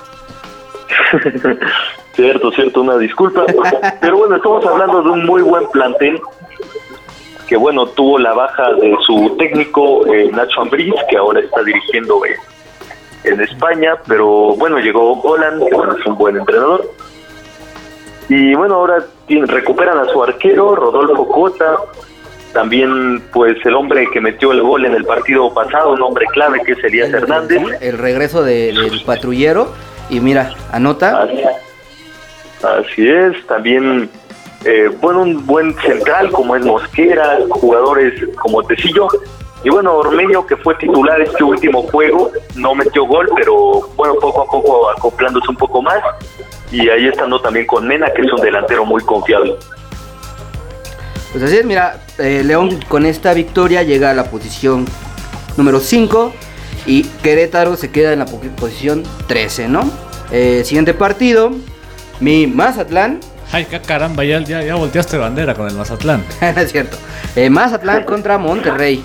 cierto, 2.15 2.51
cierto, 2.51 2.81
una 2.81 2.97
disculpa. 2.97 3.45
Pero 4.01 4.17
bueno, 4.17 4.35
estamos 4.37 4.65
hablando 4.65 5.01
de 5.03 5.09
un 5.09 5.25
muy 5.25 5.41
buen 5.41 5.67
plantel 5.69 6.19
que 7.47 7.55
bueno, 7.55 7.85
tuvo 7.85 8.19
la 8.19 8.33
baja 8.33 8.73
de 8.73 8.93
su 9.05 9.35
técnico 9.37 10.05
eh, 10.13 10.29
Nacho 10.33 10.61
Ambriz, 10.61 10.93
que 11.09 11.15
ahora 11.15 11.39
está 11.39 11.63
dirigiendo 11.63 12.19
en, 12.25 13.33
en 13.33 13.39
España, 13.41 13.95
pero 14.05 14.27
bueno, 14.57 14.79
llegó 14.79 15.13
Holland, 15.21 15.65
que 15.69 15.73
bueno, 15.75 15.95
es 15.97 16.05
un 16.05 16.17
buen 16.17 16.35
entrenador. 16.35 16.91
Y 18.27 18.53
bueno, 18.53 18.75
ahora 18.75 19.05
recuperan 19.29 19.97
a 19.97 20.05
su 20.11 20.21
arquero, 20.21 20.75
Rodolfo 20.75 21.25
Cota, 21.29 21.77
también 22.53 23.21
pues 23.31 23.57
el 23.65 23.75
hombre 23.75 24.07
que 24.11 24.19
metió 24.21 24.51
el 24.51 24.61
gol 24.61 24.85
en 24.85 24.93
el 24.93 25.05
partido 25.05 25.53
pasado, 25.53 25.91
un 25.93 26.01
hombre 26.01 26.25
clave 26.33 26.59
que 26.65 26.71
es 26.73 26.83
Elías 26.83 27.11
Hernández. 27.13 27.61
El 27.81 27.97
regreso 27.97 28.43
de- 28.43 28.73
del 28.73 29.01
patrullero. 29.05 29.71
Y 30.09 30.19
mira, 30.21 30.53
anota. 30.71 31.23
Así, 31.23 31.43
así 32.63 33.09
es, 33.09 33.45
también, 33.45 34.09
eh, 34.65 34.89
bueno, 35.01 35.21
un 35.23 35.45
buen 35.45 35.75
central 35.79 36.31
como 36.31 36.55
es 36.55 36.65
Mosquera, 36.65 37.39
jugadores 37.49 38.13
como 38.41 38.63
Tecillo, 38.63 39.07
y 39.63 39.69
bueno, 39.69 39.95
Ormeño 39.95 40.45
que 40.47 40.55
fue 40.57 40.75
titular 40.75 41.19
este 41.21 41.43
último 41.43 41.81
juego, 41.83 42.31
no 42.55 42.73
metió 42.73 43.03
gol, 43.05 43.27
pero 43.35 43.81
bueno, 43.97 44.15
poco 44.15 44.43
a 44.43 44.45
poco 44.45 44.89
acoplándose 44.91 45.49
un 45.49 45.57
poco 45.57 45.81
más, 45.81 45.99
y 46.71 46.87
ahí 46.89 47.07
estando 47.07 47.39
también 47.41 47.65
con 47.67 47.85
Mena, 47.87 48.07
que 48.13 48.21
es 48.21 48.31
un 48.31 48.39
delantero 48.41 48.85
muy 48.85 49.03
confiable. 49.03 49.55
Pues 51.31 51.43
así 51.43 51.57
es, 51.57 51.65
mira, 51.65 51.99
eh, 52.17 52.41
León 52.43 52.79
con 52.87 53.05
esta 53.05 53.33
victoria 53.33 53.83
llega 53.83 54.11
a 54.11 54.13
la 54.13 54.25
posición 54.25 54.85
número 55.57 55.79
5 55.79 56.33
y 56.85 57.03
Querétaro 57.03 57.75
se 57.75 57.91
queda 57.91 58.13
en 58.13 58.19
la 58.19 58.25
po- 58.25 58.39
posición 58.55 59.03
13, 59.27 59.67
¿no? 59.67 59.89
Eh, 60.31 60.63
siguiente 60.65 60.93
partido, 60.93 61.51
mi 62.19 62.47
Mazatlán, 62.47 63.19
Ay, 63.49 63.65
qué 63.69 63.79
caramba, 63.79 64.25
ya, 64.25 64.41
ya, 64.43 64.61
ya 64.61 64.75
volteaste 64.75 65.17
bandera 65.17 65.53
con 65.55 65.69
el 65.69 65.73
Mazatlán. 65.75 66.21
es 66.57 66.71
cierto, 66.71 66.97
Eh, 67.35 67.49
Mazatlán 67.49 68.03
contra 68.03 68.37
Monterrey. 68.37 69.03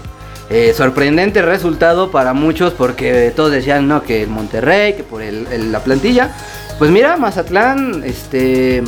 Eh, 0.50 0.74
sorprendente 0.76 1.40
resultado 1.42 2.10
para 2.10 2.32
muchos 2.34 2.72
porque 2.72 3.32
todos 3.36 3.52
decían, 3.52 3.86
no, 3.86 4.02
que 4.02 4.22
el 4.24 4.28
Monterrey, 4.28 4.94
que 4.94 5.04
por 5.04 5.22
el- 5.22 5.46
el- 5.52 5.70
la 5.70 5.78
plantilla. 5.80 6.34
Pues 6.78 6.90
mira, 6.90 7.16
Mazatlán, 7.16 8.02
este... 8.04 8.82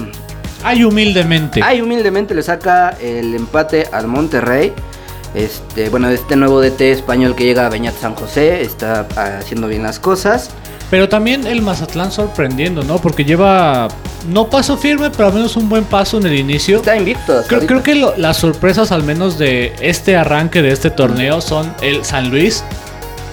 Ay, 0.65 0.83
humildemente. 0.85 1.61
Ay, 1.63 1.81
humildemente 1.81 2.35
le 2.35 2.43
saca 2.43 2.91
el 3.01 3.35
empate 3.35 3.87
al 3.93 4.07
Monterrey. 4.09 4.73
Este, 5.35 5.89
bueno, 5.89 6.09
este 6.11 6.37
nuevo 6.37 6.61
DT 6.61 6.81
español 6.93 7.35
que 7.35 7.45
llega 7.45 7.67
a 7.67 7.69
Beñat 7.69 7.95
San 8.01 8.15
José 8.15 8.63
está 8.63 9.07
haciendo 9.39 9.67
bien 9.69 9.83
las 9.83 9.99
cosas. 9.99 10.51
Pero 10.91 11.09
también 11.09 11.47
el 11.47 11.61
Mazatlán 11.61 12.13
sorprendiendo, 12.13 12.85
¿no? 12.85 12.99
Porque 12.99 13.25
lleva, 13.25 13.89
no 14.29 14.49
paso 14.49 14.77
firme, 14.77 15.11
pero 15.11 15.29
al 15.29 15.35
menos 15.35 15.57
un 15.57 15.69
buen 15.69 15.85
paso 15.85 16.19
en 16.19 16.27
el 16.27 16.35
inicio. 16.39 16.77
Está 16.77 16.97
invicto. 16.97 17.43
Creo, 17.49 17.59
ahorita. 17.61 17.67
creo 17.67 17.83
que 17.83 17.95
lo- 17.97 18.17
las 18.17 18.37
sorpresas, 18.37 18.93
al 18.93 19.03
menos 19.03 19.37
de 19.39 19.73
este 19.81 20.17
arranque 20.17 20.63
de 20.63 20.71
este 20.71 20.91
torneo, 20.91 21.41
son 21.41 21.75
el 21.83 22.05
San 22.05 22.31
Luis 22.31 22.63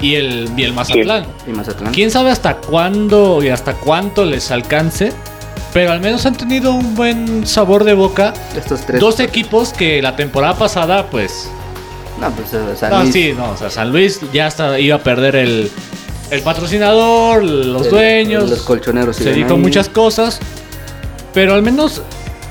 y 0.02 0.16
el, 0.16 0.50
y 0.58 0.64
el 0.64 0.74
Mazatlán. 0.74 1.26
Y 1.46 1.52
Mazatlán. 1.52 1.94
Quién 1.94 2.10
sabe 2.10 2.32
hasta 2.32 2.56
cuándo 2.58 3.44
y 3.44 3.50
hasta 3.50 3.74
cuánto 3.74 4.26
les 4.26 4.50
alcance, 4.50 5.12
pero 5.74 5.92
al 5.92 6.00
menos 6.02 6.26
han 6.26 6.36
tenido 6.36 6.74
un 6.74 6.96
buen 6.96 7.46
sabor 7.48 7.84
de 7.84 7.94
boca. 7.94 8.34
Estos 8.58 8.82
tres. 8.86 9.00
Dos 9.00 9.20
equipos 9.20 9.74
que 9.74 10.02
la 10.02 10.16
temporada 10.16 10.56
pasada, 10.56 11.08
pues. 11.10 11.50
No, 12.20 12.30
pues 12.32 12.54
o 12.54 12.76
sea, 12.76 12.90
No, 12.90 13.02
Luis- 13.04 13.14
sí, 13.14 13.34
no, 13.36 13.52
o 13.52 13.58
sea, 13.58 13.70
San 13.70 13.92
Luis 13.92 14.20
ya 14.34 14.48
hasta 14.48 14.80
iba 14.80 14.98
a 14.98 15.00
perder 15.00 15.36
el, 15.36 15.72
el 16.30 16.42
patrocinador, 16.42 17.44
los 17.44 17.86
El- 17.86 17.90
dueños. 17.92 18.50
los 18.50 18.62
colchoneros 18.62 19.16
Se 19.16 19.34
dijo 19.34 19.54
ahí. 19.56 19.60
muchas 19.60 19.90
cosas. 19.90 20.40
Pero 21.34 21.54
al 21.54 21.64
menos 21.64 22.02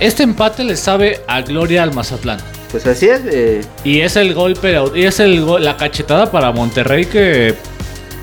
este 0.01 0.23
empate 0.23 0.65
le 0.65 0.77
sabe 0.77 1.21
a 1.29 1.43
gloria 1.43 1.83
al 1.83 1.93
Mazatlán. 1.93 2.41
Pues 2.71 2.87
así 2.87 3.07
es. 3.09 3.21
eh, 3.27 3.61
Y 3.85 4.01
es 4.01 4.17
el 4.17 4.33
golpe, 4.33 4.77
y 4.95 5.03
es 5.05 5.21
el, 5.21 5.45
la 5.63 5.77
cachetada 5.77 6.31
para 6.31 6.51
Monterrey 6.53 7.05
que 7.05 7.55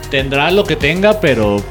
tendrá 0.10 0.50
lo 0.52 0.64
que 0.64 0.76
tenga, 0.76 1.20
pero 1.20 1.62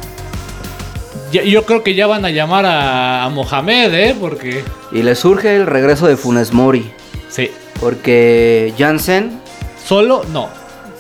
ya- 1.37 1.43
yo 1.45 1.65
creo 1.65 1.83
que 1.83 1.95
ya 1.95 2.07
van 2.07 2.25
a 2.25 2.31
llamar 2.31 2.67
a, 2.67 3.25
a 3.25 3.29
Mohamed, 3.31 3.95
¿eh? 3.95 4.15
Porque 4.21 4.63
y 4.93 5.03
le 5.03 5.15
surge 5.15 5.57
el 5.57 5.67
regreso 5.67 6.07
de 6.07 6.17
Funes 6.17 6.53
Mori. 6.53 6.91
sí, 7.29 7.51
Porque 7.81 8.73
Jansen 8.79 9.41
solo 9.85 10.23
no. 10.33 10.49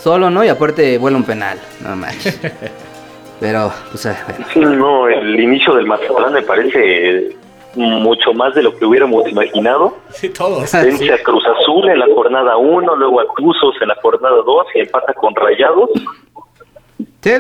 solo 0.03 0.30
no 0.30 0.45
y 0.45 0.49
aparte 0.49 0.99
vuela 0.99 1.16
un 1.16 1.24
penal. 1.24 1.59
No 1.82 1.97
manches. 1.97 2.39
Pero, 3.41 3.70
pues 3.91 4.07
eh, 4.07 4.16
bueno. 4.28 4.47
Sí, 4.53 4.61
no, 4.61 5.09
el 5.09 5.39
inicio 5.39 5.74
del 5.74 5.87
Mazatlán 5.87 6.32
me 6.32 6.43
parece 6.43 7.37
mucho 7.74 8.32
más 8.32 8.55
de 8.55 8.62
lo 8.62 8.74
que 8.74 8.87
hubiéramos 8.87 9.28
imaginado. 9.28 9.99
Sí, 10.11 10.30
todos. 10.30 10.72
Vence 10.72 11.12
a 11.12 11.18
Cruz 11.22 11.45
Azul 11.47 11.87
en 11.91 11.99
la 11.99 12.07
jornada 12.14 12.57
1, 12.57 12.97
luego 12.97 13.20
a 13.20 13.24
Tuzos 13.37 13.74
en 13.82 13.89
la 13.89 13.97
jornada 14.01 14.37
2 14.47 14.66
y 14.76 14.80
empata 14.80 15.12
con 15.12 15.34
Rayados. 15.34 15.91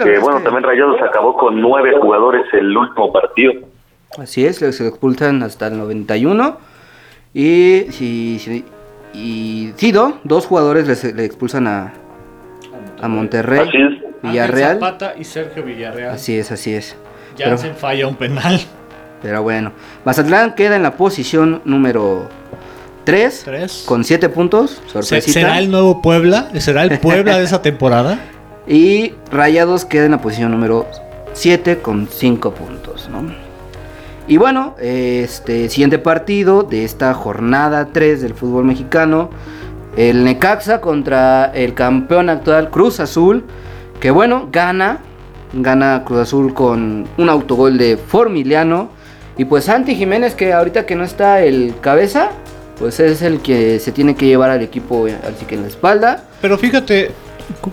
Sí, 0.04 0.20
bueno, 0.20 0.38
que- 0.38 0.44
también 0.44 0.64
Rayados 0.64 1.00
acabó 1.02 1.36
con 1.36 1.60
nueve 1.60 1.92
jugadores 2.00 2.42
el 2.52 2.76
último 2.76 3.12
partido. 3.12 3.52
Así 4.18 4.46
es, 4.46 4.56
se 4.56 4.86
expulsan 4.86 5.42
hasta 5.42 5.66
el 5.68 5.78
91. 5.78 6.58
Y 7.34 7.86
si, 7.90 8.38
si- 8.38 8.64
y 9.14 9.72
sí, 9.76 9.92
do- 9.92 10.18
dos 10.24 10.46
jugadores 10.46 10.86
les- 10.88 11.14
le, 11.14 11.24
expulsan 11.24 11.66
a, 11.66 11.92
a 13.00 13.08
Monterrey. 13.08 13.60
Así 13.60 13.76
es. 13.76 13.92
Ángel 13.92 14.04
Villarreal. 14.22 14.74
Zapata 14.80 15.14
y 15.18 15.24
Sergio 15.24 15.62
Villarreal. 15.62 16.14
Así 16.14 16.38
es, 16.38 16.50
así 16.50 16.72
es. 16.74 16.96
Pero, 17.36 17.50
Jansen 17.50 17.74
falla 17.76 18.06
un 18.08 18.16
penal. 18.16 18.58
pero 19.22 19.42
bueno, 19.42 19.72
Mazatlán 20.04 20.54
queda 20.54 20.76
en 20.76 20.82
la 20.82 20.96
posición 20.96 21.60
número 21.64 22.28
3 23.04 23.42
Tres. 23.44 23.84
con 23.86 24.02
7 24.04 24.28
puntos. 24.30 24.82
Sorpresita. 24.86 25.32
¿Será 25.40 25.58
el 25.58 25.70
nuevo 25.70 26.00
Puebla? 26.00 26.48
¿Será 26.58 26.82
el 26.84 26.98
Puebla 27.00 27.36
de 27.38 27.44
esa 27.44 27.60
temporada? 27.62 28.18
Y 28.66 29.14
Rayados 29.30 29.84
queda 29.84 30.06
en 30.06 30.12
la 30.12 30.20
posición 30.20 30.50
número 30.50 30.86
7 31.34 31.78
con 31.78 32.08
5 32.08 32.50
puntos, 32.52 33.08
¿no? 33.10 33.24
Y 34.28 34.38
bueno, 34.38 34.74
este 34.80 35.68
siguiente 35.68 35.98
partido 35.98 36.64
de 36.64 36.84
esta 36.84 37.14
jornada 37.14 37.90
3 37.92 38.22
del 38.22 38.34
fútbol 38.34 38.64
mexicano, 38.64 39.30
el 39.96 40.24
Necaxa 40.24 40.80
contra 40.80 41.46
el 41.54 41.74
campeón 41.74 42.28
actual 42.28 42.70
Cruz 42.70 42.98
Azul, 42.98 43.44
que 44.00 44.10
bueno, 44.10 44.48
gana, 44.50 44.98
gana 45.52 46.02
Cruz 46.04 46.20
Azul 46.20 46.54
con 46.54 47.06
un 47.16 47.28
autogol 47.28 47.78
de 47.78 47.96
Formiliano 47.96 48.90
y 49.38 49.44
pues 49.44 49.64
Santi 49.64 49.94
Jiménez 49.94 50.34
que 50.34 50.52
ahorita 50.52 50.86
que 50.86 50.96
no 50.96 51.04
está 51.04 51.42
el 51.42 51.74
cabeza, 51.80 52.30
pues 52.80 52.98
es 52.98 53.22
el 53.22 53.40
que 53.40 53.78
se 53.78 53.92
tiene 53.92 54.16
que 54.16 54.26
llevar 54.26 54.50
al 54.50 54.62
equipo 54.62 55.06
eh, 55.06 55.16
así 55.22 55.46
que 55.46 55.54
en 55.54 55.62
la 55.62 55.68
espalda. 55.68 56.24
Pero 56.40 56.58
fíjate, 56.58 57.12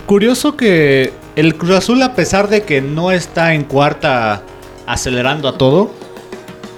curioso 0.06 0.56
que 0.58 1.14
el 1.36 1.56
Cruz 1.56 1.72
Azul, 1.72 2.02
a 2.04 2.14
pesar 2.14 2.48
de 2.50 2.64
que 2.64 2.82
no 2.82 3.12
está 3.12 3.54
en 3.54 3.64
cuarta 3.64 4.42
acelerando 4.86 5.48
a 5.48 5.58
todo, 5.58 5.92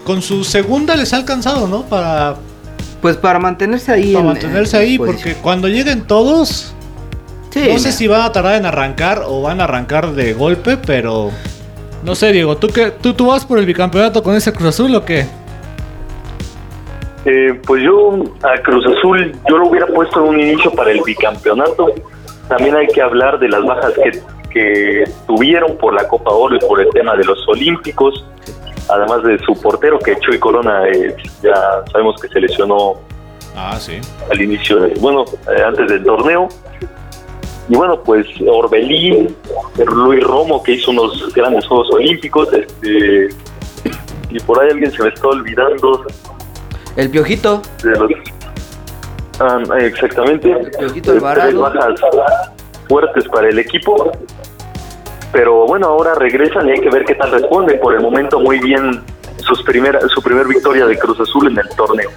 con 0.05 0.21
su 0.21 0.43
segunda 0.43 0.95
les 0.95 1.13
ha 1.13 1.17
alcanzado, 1.17 1.67
¿no? 1.67 1.83
Para, 1.83 2.35
Pues 3.01 3.17
para 3.17 3.39
mantenerse 3.39 3.91
ahí. 3.91 4.13
para 4.13 4.21
en- 4.21 4.27
mantenerse 4.27 4.77
en 4.77 4.83
ahí, 4.83 4.97
posición. 4.97 5.21
porque 5.23 5.41
cuando 5.41 5.67
lleguen 5.67 6.03
todos, 6.07 6.73
Sí, 7.51 7.67
no 7.71 7.79
sé 7.79 7.91
si 7.91 8.07
van 8.07 8.21
a 8.21 8.31
tardar 8.31 8.55
en 8.55 8.65
arrancar 8.65 9.23
o 9.25 9.41
van 9.41 9.61
a 9.61 9.63
arrancar 9.63 10.11
de 10.11 10.33
golpe, 10.33 10.75
pero 10.77 11.31
no 12.03 12.13
sé, 12.15 12.31
Diego, 12.33 12.57
¿tú, 12.57 12.67
qué, 12.67 12.91
tú, 12.91 13.13
tú 13.13 13.27
vas 13.27 13.45
por 13.45 13.57
el 13.59 13.65
bicampeonato 13.65 14.21
con 14.21 14.35
ese 14.35 14.51
Cruz 14.53 14.69
Azul 14.69 14.93
o 14.95 15.05
qué? 15.05 15.25
Eh, 17.25 17.59
pues 17.65 17.81
yo 17.83 18.19
a 18.43 18.61
Cruz 18.61 18.85
Azul 18.85 19.31
yo 19.49 19.57
lo 19.57 19.69
hubiera 19.69 19.87
puesto 19.87 20.21
en 20.23 20.29
un 20.35 20.39
inicio 20.39 20.71
para 20.71 20.91
el 20.91 21.01
bicampeonato. 21.03 21.87
También 22.47 22.75
hay 22.75 22.87
que 22.87 23.01
hablar 23.01 23.39
de 23.39 23.49
las 23.49 23.63
bajas 23.63 23.93
que, 23.93 24.21
que 24.51 25.03
tuvieron 25.27 25.77
por 25.77 25.93
la 25.93 26.07
Copa 26.07 26.31
Oro 26.31 26.55
y 26.55 26.59
por 26.59 26.79
el 26.81 26.89
tema 26.89 27.15
de 27.15 27.23
los 27.25 27.45
Olímpicos. 27.47 28.25
Además 28.87 29.23
de 29.23 29.39
su 29.39 29.59
portero 29.59 29.97
que 29.99 30.15
Chuy 30.19 30.37
Corona 30.39 30.87
eh, 30.89 31.15
ya 31.41 31.55
sabemos 31.91 32.21
que 32.21 32.27
se 32.27 32.39
lesionó 32.39 32.93
Ah, 33.55 33.77
sí. 33.79 33.99
al 34.29 34.41
inicio, 34.41 34.79
de, 34.81 34.93
bueno, 34.99 35.23
eh, 35.57 35.61
antes 35.65 35.87
del 35.89 36.03
torneo. 36.03 36.47
Y 37.67 37.75
bueno, 37.75 37.99
pues 38.03 38.27
Orbelín, 38.47 39.35
Luis 39.87 40.23
Romo, 40.23 40.61
que 40.61 40.73
hizo 40.73 40.91
unos 40.91 41.33
grandes 41.33 41.65
Juegos 41.65 41.89
Olímpicos, 41.93 42.53
este, 42.53 43.29
y 44.29 44.39
por 44.41 44.61
ahí 44.61 44.69
alguien 44.69 44.91
se 44.91 45.01
me 45.01 45.09
está 45.09 45.27
olvidando 45.29 46.05
El 46.95 47.09
Piojito. 47.09 47.61
de 47.81 47.91
los... 47.91 48.11
Ah, 49.39 49.59
exactamente. 49.79 50.53
Tres 51.01 51.21
bajas 51.21 51.99
fuertes 52.87 53.27
para 53.29 53.49
el 53.49 53.59
equipo. 53.59 54.11
Pero 55.31 55.65
bueno, 55.65 55.87
ahora 55.87 56.15
regresan 56.15 56.67
y 56.69 56.71
hay 56.71 56.79
que 56.79 56.89
ver 56.89 57.03
qué 57.05 57.15
tal 57.15 57.31
responden. 57.31 57.79
Por 57.79 57.93
el 57.95 58.01
momento 58.01 58.39
muy 58.39 58.59
bien 58.59 59.01
sus 59.37 59.61
primera, 59.63 59.99
su 60.07 60.21
primer 60.21 60.47
victoria 60.47 60.85
de 60.85 60.97
Cruz 60.97 61.19
Azul 61.19 61.51
en 61.51 61.57
el 61.57 61.67
torneo. 61.75 62.09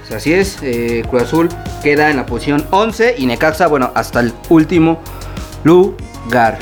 Pues 0.00 0.12
así 0.12 0.34
es, 0.34 0.58
eh, 0.62 1.02
Cruz 1.08 1.22
Azul 1.22 1.48
queda 1.82 2.10
en 2.10 2.18
la 2.18 2.26
posición 2.26 2.64
11 2.70 3.14
y 3.18 3.26
Necaxa, 3.26 3.66
bueno, 3.68 3.90
hasta 3.94 4.20
el 4.20 4.32
último 4.50 5.00
lugar. 5.64 6.58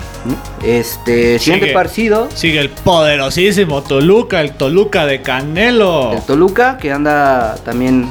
Este, 0.63 1.39
siguiente 1.39 1.67
Sigue. 1.67 1.75
partido, 1.75 2.29
Sigue 2.33 2.61
el 2.61 2.71
poderosísimo 2.71 3.83
Toluca, 3.83 4.41
el 4.41 4.53
Toluca 4.53 5.05
de 5.05 5.21
Canelo. 5.21 6.13
el 6.13 6.23
Toluca, 6.23 6.79
que 6.79 6.93
anda 6.93 7.57
también 7.65 8.09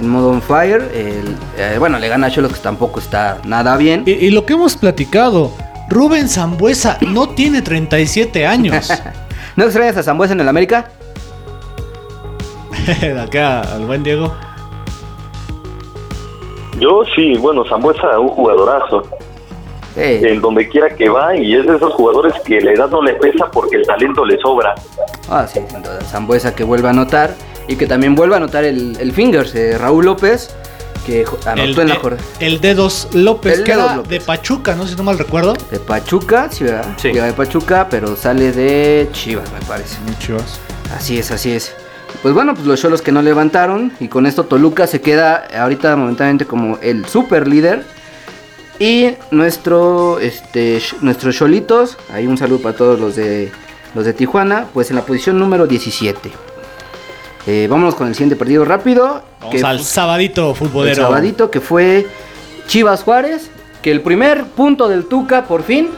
en 0.00 0.08
modo 0.08 0.30
on 0.30 0.42
fire. 0.42 0.82
el- 0.94 1.36
eh, 1.56 1.76
bueno, 1.78 1.98
le 1.98 2.08
gana 2.08 2.26
a 2.26 2.30
Cholos, 2.30 2.52
que 2.52 2.60
tampoco 2.60 3.00
está 3.00 3.38
nada 3.44 3.76
bien. 3.76 4.02
Y, 4.06 4.12
y 4.12 4.30
lo 4.30 4.44
que 4.46 4.54
hemos 4.54 4.76
platicado, 4.76 5.52
Rubén 5.88 6.28
Zambuesa 6.28 6.98
no 7.08 7.28
tiene 7.30 7.62
37 7.62 8.46
años. 8.46 8.90
¿No 9.56 9.64
extrañas 9.64 9.96
a 9.98 10.02
Zambuesa 10.02 10.32
en 10.32 10.40
el 10.40 10.48
América? 10.48 10.90
De 13.00 13.20
acá 13.20 13.60
al 13.60 13.84
buen 13.86 14.02
Diego. 14.02 14.32
Yo 16.78 17.02
sí, 17.14 17.34
bueno, 17.38 17.64
Zambuesa 17.68 18.18
un 18.18 18.28
jugadorazo. 18.28 19.02
En 19.94 20.40
donde 20.40 20.66
quiera 20.70 20.88
que 20.88 21.10
va 21.10 21.36
y 21.36 21.54
es 21.54 21.66
de 21.66 21.76
esos 21.76 21.92
jugadores 21.92 22.32
que 22.46 22.62
la 22.62 22.72
edad 22.72 22.88
no 22.88 23.02
le 23.02 23.12
pesa 23.16 23.50
porque 23.52 23.76
el 23.76 23.86
talento 23.86 24.24
le 24.24 24.38
sobra. 24.38 24.74
Ah, 25.28 25.46
sí. 25.46 25.60
Zambuesa 26.06 26.54
que 26.54 26.64
vuelve 26.64 26.88
a 26.88 26.92
anotar. 26.92 27.34
Y 27.68 27.76
que 27.76 27.86
también 27.86 28.14
vuelve 28.14 28.34
a 28.34 28.38
anotar 28.38 28.64
el, 28.64 28.96
el 29.00 29.12
Fingers, 29.12 29.54
eh, 29.54 29.76
Raúl 29.78 30.04
López, 30.04 30.50
que 31.06 31.24
anotó 31.46 31.62
El, 31.62 31.78
en 31.80 31.88
la 31.88 31.94
de- 31.94 32.00
jornada. 32.00 32.24
el 32.40 32.60
Dedos 32.60 33.08
López, 33.12 33.58
El 33.58 33.64
que 33.64 33.72
Dedos 33.72 33.84
era 33.86 33.96
López. 33.96 34.10
de 34.10 34.20
Pachuca, 34.20 34.74
no 34.74 34.84
sé 34.84 34.90
si 34.90 34.96
no 34.96 35.02
mal 35.04 35.18
recuerdo. 35.18 35.54
De 35.70 35.78
Pachuca, 35.80 36.48
sí, 36.50 36.64
¿verdad? 36.64 36.94
Sí. 36.96 37.08
Llega 37.08 37.26
de 37.26 37.32
Pachuca, 37.32 37.88
pero 37.90 38.14
sale 38.16 38.52
de 38.52 39.08
Chivas, 39.12 39.50
me 39.52 39.60
parece. 39.66 39.96
Muchos. 40.06 40.60
Así 40.96 41.18
es, 41.18 41.30
así 41.30 41.52
es. 41.52 41.72
Pues 42.22 42.34
bueno, 42.34 42.54
pues 42.54 42.66
los 42.66 42.80
cholos 42.80 43.00
que 43.02 43.10
no 43.10 43.22
levantaron. 43.22 43.92
Y 43.98 44.08
con 44.08 44.26
esto 44.26 44.44
Toluca 44.44 44.86
se 44.86 45.00
queda 45.00 45.46
ahorita 45.58 45.96
momentáneamente 45.96 46.44
como 46.44 46.78
el 46.82 47.06
super 47.06 47.48
líder. 47.48 47.84
Y 48.78 49.14
nuestro, 49.30 50.18
este, 50.18 50.80
nuestros 51.00 51.36
cholitos, 51.36 51.96
ahí 52.12 52.26
un 52.26 52.36
saludo 52.36 52.60
para 52.62 52.76
todos 52.76 52.98
los 53.00 53.16
de 53.16 53.50
los 53.94 54.04
de 54.04 54.12
Tijuana, 54.14 54.66
pues 54.72 54.90
en 54.90 54.96
la 54.96 55.02
posición 55.02 55.38
número 55.38 55.66
17. 55.66 56.30
Eh, 57.46 57.66
vámonos 57.68 57.94
con 57.94 58.06
el 58.06 58.14
siguiente 58.14 58.36
partido 58.36 58.64
rápido. 58.64 59.22
Vamos 59.40 59.54
que 59.54 59.62
al 59.62 59.80
sabadito 59.80 60.50
el 60.50 60.56
futbolero. 60.56 61.02
sabadito 61.02 61.50
que 61.50 61.60
fue 61.60 62.06
Chivas 62.68 63.02
Juárez, 63.02 63.50
que 63.82 63.90
el 63.90 64.00
primer 64.00 64.44
punto 64.44 64.88
del 64.88 65.06
Tuca 65.06 65.44
por 65.44 65.62
fin 65.62 65.90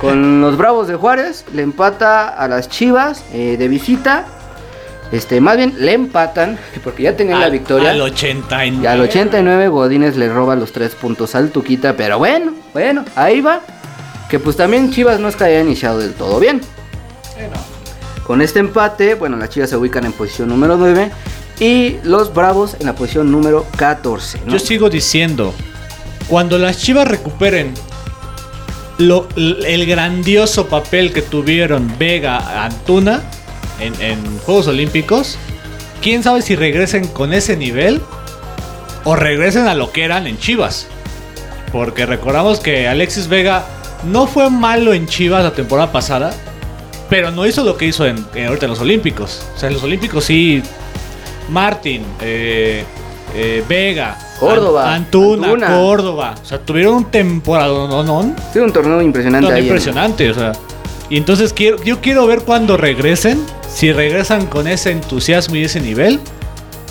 con 0.00 0.40
los 0.40 0.56
Bravos 0.56 0.88
de 0.88 0.96
Juárez 0.96 1.44
le 1.54 1.62
empata 1.62 2.28
a 2.28 2.48
las 2.48 2.68
Chivas 2.68 3.24
eh, 3.32 3.56
de 3.58 3.68
visita. 3.68 4.26
Este, 5.12 5.42
más 5.42 5.58
bien 5.58 5.74
le 5.78 5.92
empatan 5.92 6.58
porque 6.84 7.04
ya 7.04 7.16
tenían 7.16 7.40
la 7.40 7.48
victoria. 7.48 7.90
Al 7.90 8.00
89. 8.00 8.82
y 8.82 8.86
al 8.86 9.00
89 9.00 9.68
Godínez 9.68 10.16
le 10.16 10.32
roba 10.32 10.56
los 10.56 10.72
tres 10.72 10.94
puntos 10.94 11.34
al 11.34 11.50
Tuquita, 11.50 11.96
pero 11.96 12.18
bueno, 12.18 12.54
bueno, 12.72 13.04
ahí 13.14 13.40
va. 13.40 13.60
Que 14.28 14.38
pues 14.38 14.56
también 14.56 14.90
Chivas 14.90 15.20
no 15.20 15.28
es 15.28 15.36
que 15.36 15.44
haya 15.44 15.60
iniciado 15.60 15.98
del 15.98 16.14
todo 16.14 16.40
bien. 16.40 16.62
Con 18.26 18.40
este 18.40 18.60
empate, 18.60 19.14
bueno, 19.14 19.36
las 19.36 19.50
Chivas 19.50 19.70
se 19.70 19.76
ubican 19.76 20.04
en 20.04 20.12
posición 20.12 20.48
número 20.48 20.76
9 20.76 21.10
y 21.60 21.96
los 22.04 22.32
Bravos 22.32 22.76
en 22.78 22.86
la 22.86 22.94
posición 22.94 23.30
número 23.30 23.66
14. 23.76 24.42
¿no? 24.44 24.52
Yo 24.52 24.58
sigo 24.58 24.90
diciendo, 24.90 25.52
cuando 26.28 26.58
las 26.58 26.78
Chivas 26.78 27.08
recuperen 27.08 27.74
el 28.98 29.86
grandioso 29.86 30.68
papel 30.68 31.12
que 31.12 31.22
tuvieron 31.22 31.92
Vega 31.98 32.64
Antuna 32.64 33.22
en, 33.80 33.94
en 34.00 34.38
Juegos 34.40 34.68
Olímpicos, 34.68 35.36
quién 36.00 36.22
sabe 36.22 36.42
si 36.42 36.54
regresen 36.54 37.08
con 37.08 37.32
ese 37.32 37.56
nivel 37.56 38.00
o 39.04 39.16
regresen 39.16 39.66
a 39.66 39.74
lo 39.74 39.90
que 39.92 40.04
eran 40.04 40.26
en 40.26 40.38
Chivas. 40.38 40.86
Porque 41.72 42.06
recordamos 42.06 42.60
que 42.60 42.86
Alexis 42.86 43.28
Vega 43.28 43.64
no 44.04 44.26
fue 44.26 44.50
malo 44.50 44.92
en 44.92 45.06
Chivas 45.06 45.42
la 45.42 45.52
temporada 45.52 45.90
pasada, 45.90 46.34
pero 47.12 47.30
no 47.30 47.46
hizo 47.46 47.62
lo 47.62 47.76
que 47.76 47.84
hizo 47.84 48.06
en, 48.06 48.24
en- 48.34 48.46
ahorita 48.46 48.64
en 48.64 48.70
los 48.70 48.80
Olímpicos. 48.80 49.42
O 49.54 49.58
sea, 49.58 49.68
en 49.68 49.74
los 49.74 49.82
Olímpicos 49.82 50.24
sí, 50.24 50.62
Martín, 51.50 52.04
eh, 52.22 52.84
eh, 53.34 53.62
Vega, 53.68 54.16
Córdoba, 54.40 54.88
An- 54.94 55.02
Antuna, 55.02 55.46
Antuna. 55.48 55.66
Córdoba. 55.76 56.34
O 56.42 56.46
sea, 56.46 56.58
tuvieron 56.58 56.94
un 56.94 57.04
temporada 57.10 57.68
no, 57.68 58.02
no, 58.02 58.34
Sí, 58.50 58.60
un 58.60 58.72
torneo 58.72 59.02
impresionante 59.02 59.52
ahí. 59.52 59.64
impresionante. 59.64 60.30
O 60.30 60.34
sea, 60.34 60.52
y 61.10 61.18
entonces 61.18 61.52
quiero, 61.52 61.82
yo 61.84 62.00
quiero 62.00 62.26
ver 62.26 62.40
cuando 62.44 62.78
regresen, 62.78 63.44
si 63.70 63.92
regresan 63.92 64.46
con 64.46 64.66
ese 64.66 64.92
entusiasmo 64.92 65.56
y 65.56 65.64
ese 65.64 65.80
nivel, 65.80 66.18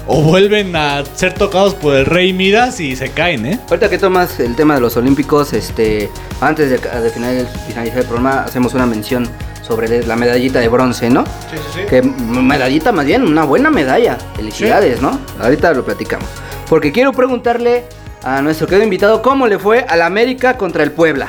o 0.05 0.21
vuelven 0.21 0.75
a 0.75 1.03
ser 1.15 1.33
tocados 1.33 1.73
por 1.73 1.95
el 1.95 2.05
Rey 2.05 2.31
Midas 2.31 2.79
y 2.79 2.95
se 2.95 3.09
caen, 3.09 3.45
¿eh? 3.47 3.59
Ahorita 3.71 3.89
que 3.89 3.97
tomas 3.97 4.39
el 4.39 4.55
tema 4.55 4.75
de 4.75 4.81
los 4.81 4.95
Olímpicos, 4.97 5.53
este, 5.53 6.11
antes 6.41 6.69
de, 6.69 6.77
de 6.77 7.09
final- 7.09 7.49
finalizar 7.67 7.97
el 7.99 8.05
programa, 8.05 8.43
hacemos 8.43 8.75
una 8.75 8.85
mención 8.85 9.27
sobre 9.61 10.05
la 10.05 10.15
medallita 10.15 10.59
de 10.59 10.67
bronce, 10.67 11.09
¿no? 11.09 11.23
Sí, 11.25 11.57
sí, 11.57 11.63
sí. 11.75 11.85
Que 11.87 12.01
medallita 12.01 12.91
más 12.91 13.05
bien, 13.05 13.23
una 13.23 13.43
buena 13.45 13.69
medalla. 13.69 14.17
Felicidades, 14.35 15.01
¿no? 15.01 15.19
Ahorita 15.39 15.73
lo 15.73 15.83
platicamos. 15.83 16.27
Porque 16.69 16.91
quiero 16.91 17.11
preguntarle 17.13 17.83
a 18.23 18.41
nuestro 18.41 18.67
querido 18.67 18.83
invitado 18.83 19.21
cómo 19.21 19.47
le 19.47 19.59
fue 19.59 19.85
al 19.87 20.01
América 20.01 20.57
contra 20.57 20.83
el 20.83 20.91
Puebla. 20.91 21.27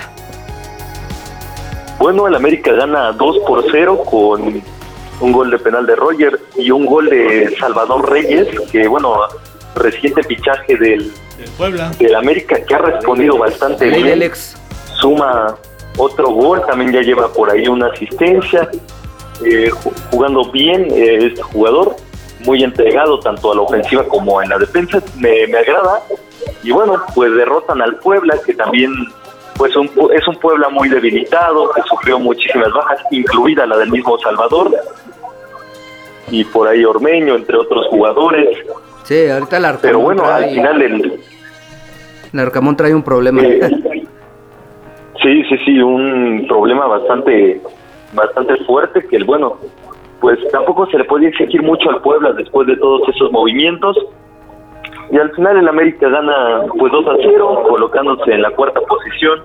Bueno, 1.98 2.26
el 2.26 2.34
América 2.34 2.72
gana 2.72 3.12
2 3.12 3.38
por 3.46 3.64
0 3.70 3.98
con 4.04 4.62
un 5.20 5.32
gol 5.32 5.50
de 5.50 5.58
penal 5.58 5.86
de 5.86 5.94
Roger 5.94 6.40
y 6.56 6.70
un 6.70 6.84
gol 6.84 7.08
de 7.08 7.54
Salvador 7.60 8.10
Reyes, 8.10 8.48
que 8.72 8.88
bueno, 8.88 9.14
reciente 9.76 10.22
fichaje 10.24 10.76
del, 10.76 11.12
Del 11.38 11.48
Puebla. 11.56 11.90
del 11.98 12.14
América 12.16 12.56
que 12.66 12.74
ha 12.74 12.78
respondido 12.78 13.38
bastante 13.38 13.86
Ley 13.86 14.02
bien. 14.02 14.14
Alex. 14.14 14.56
Suma 15.00 15.54
otro 15.98 16.30
gol, 16.30 16.62
también 16.66 16.92
ya 16.92 17.00
lleva 17.02 17.32
por 17.32 17.50
ahí 17.50 17.66
una 17.68 17.86
asistencia, 17.88 18.68
eh, 19.44 19.70
ju- 19.70 19.92
jugando 20.10 20.50
bien 20.50 20.86
eh, 20.90 21.26
este 21.26 21.42
jugador, 21.42 21.96
muy 22.44 22.62
entregado 22.64 23.18
tanto 23.20 23.52
a 23.52 23.54
la 23.54 23.62
ofensiva 23.62 24.04
como 24.04 24.42
en 24.42 24.48
la 24.50 24.58
defensa, 24.58 25.00
me, 25.18 25.46
me 25.48 25.58
agrada. 25.58 26.00
Y 26.62 26.70
bueno, 26.72 27.00
pues 27.14 27.32
derrotan 27.34 27.80
al 27.82 27.96
Puebla, 27.96 28.36
que 28.44 28.54
también 28.54 28.90
pues 29.56 29.76
un, 29.76 29.88
es 30.12 30.26
un 30.26 30.36
Puebla 30.36 30.68
muy 30.70 30.88
debilitado, 30.88 31.70
que 31.72 31.82
sufrió 31.82 32.18
muchísimas 32.18 32.72
bajas, 32.72 32.98
incluida 33.10 33.66
la 33.66 33.76
del 33.76 33.90
mismo 33.90 34.18
Salvador, 34.18 34.70
y 36.30 36.44
por 36.44 36.66
ahí 36.68 36.84
Ormeño, 36.84 37.34
entre 37.36 37.56
otros 37.58 37.86
jugadores. 37.88 38.58
Sí, 39.04 39.28
ahorita 39.28 39.56
el 39.58 39.64
Arcamón 39.66 39.82
Pero 39.82 39.98
bueno, 40.00 40.22
trae, 40.22 40.44
al 40.44 40.50
final 40.50 40.82
el, 40.82 41.20
el 42.32 42.40
Arcamón 42.40 42.76
trae 42.76 42.94
un 42.94 43.02
problema. 43.02 43.42
Eh, 43.42 43.60
sí, 45.22 45.44
sí, 45.48 45.56
sí, 45.64 45.78
un 45.80 46.44
problema 46.48 46.86
bastante, 46.86 47.60
bastante 48.12 48.56
fuerte 48.64 49.06
que 49.08 49.16
el 49.16 49.24
bueno, 49.24 49.56
pues 50.20 50.38
tampoco 50.50 50.86
se 50.86 50.98
le 50.98 51.04
puede 51.04 51.28
exigir 51.28 51.62
mucho 51.62 51.90
al 51.90 52.00
Puebla 52.00 52.32
después 52.32 52.66
de 52.66 52.76
todos 52.76 53.08
esos 53.08 53.30
movimientos. 53.32 53.96
Y 55.10 55.18
al 55.18 55.30
final 55.32 55.58
el 55.58 55.68
América 55.68 56.08
gana 56.08 56.62
pues 56.78 56.92
2 56.92 57.06
a 57.06 57.16
0, 57.20 57.64
colocándose 57.68 58.32
en 58.32 58.42
la 58.42 58.50
cuarta 58.50 58.80
posición. 58.80 59.40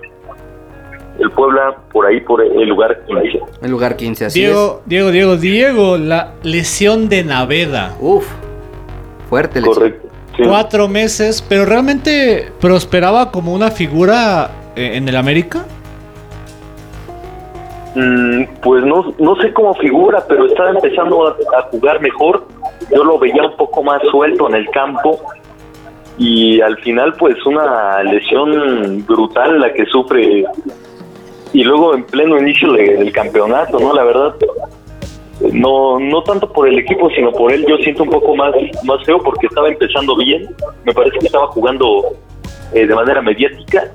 El 1.18 1.30
Puebla 1.32 1.76
por 1.92 2.06
ahí 2.06 2.20
por 2.20 2.40
el 2.40 2.68
lugar 2.68 2.96
15. 3.06 3.40
el 3.62 3.70
lugar 3.70 3.96
15, 3.96 4.26
así 4.26 4.40
Diego, 4.40 4.82
Diego, 4.86 5.10
Diego, 5.10 5.36
Diego, 5.36 5.98
la 5.98 6.34
lesión 6.44 7.08
de 7.08 7.24
Naveda. 7.24 7.96
Uf, 8.00 8.24
fuerte 9.28 9.60
lesión. 9.60 9.74
Correcto. 9.74 10.08
sí. 10.36 10.44
Cuatro 10.46 10.86
meses, 10.86 11.44
pero 11.46 11.64
realmente 11.64 12.52
prosperaba 12.60 13.32
como 13.32 13.52
una 13.52 13.72
figura 13.72 14.52
en 14.78 15.08
el 15.08 15.16
América. 15.16 15.64
Mm, 17.94 18.44
pues 18.62 18.84
no, 18.84 19.12
no 19.18 19.34
sé 19.36 19.52
cómo 19.52 19.74
figura, 19.74 20.22
pero 20.28 20.46
estaba 20.46 20.70
empezando 20.70 21.26
a, 21.26 21.62
jugar 21.70 22.00
mejor. 22.00 22.46
Yo 22.94 23.02
lo 23.02 23.18
veía 23.18 23.42
un 23.42 23.56
poco 23.56 23.82
más 23.82 24.00
suelto 24.10 24.48
en 24.48 24.54
el 24.54 24.70
campo. 24.70 25.18
Y 26.16 26.60
al 26.60 26.76
final, 26.78 27.14
pues 27.18 27.34
una 27.46 28.02
lesión 28.02 29.04
brutal 29.06 29.60
la 29.60 29.72
que 29.72 29.84
sufre. 29.86 30.44
Y 31.52 31.64
luego 31.64 31.94
en 31.94 32.04
pleno 32.04 32.38
inicio 32.38 32.72
de- 32.72 32.96
del 32.98 33.12
campeonato, 33.12 33.78
¿no? 33.80 33.94
La 33.94 34.04
verdad, 34.04 34.34
no 35.52 35.98
no 35.98 36.22
tanto 36.22 36.52
por 36.52 36.68
el 36.68 36.78
equipo, 36.78 37.08
sino 37.10 37.32
por 37.32 37.52
él. 37.52 37.64
Yo 37.68 37.76
siento 37.78 38.02
un 38.02 38.10
poco 38.10 38.34
más, 38.36 38.52
más 38.84 39.04
feo 39.04 39.18
porque 39.18 39.46
estaba 39.46 39.68
empezando 39.68 40.16
bien. 40.16 40.48
Me 40.84 40.92
parece 40.92 41.18
que 41.18 41.26
estaba 41.26 41.46
jugando 41.48 42.04
eh, 42.74 42.86
de 42.86 42.94
manera 42.94 43.22
mediática. 43.22 43.88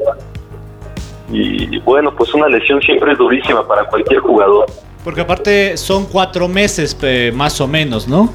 Y 1.32 1.80
bueno, 1.80 2.14
pues 2.16 2.34
una 2.34 2.48
lesión 2.48 2.82
siempre 2.82 3.14
es 3.14 3.18
durísima 3.18 3.68
para 3.68 3.86
cualquier 3.86 4.20
jugador. 4.20 4.66
Porque 5.04 5.22
aparte 5.22 5.78
son 5.78 6.06
cuatro 6.06 6.48
meses 6.48 6.96
eh, 7.02 7.32
más 7.34 7.60
o 7.62 7.68
menos, 7.68 8.08
¿no? 8.08 8.32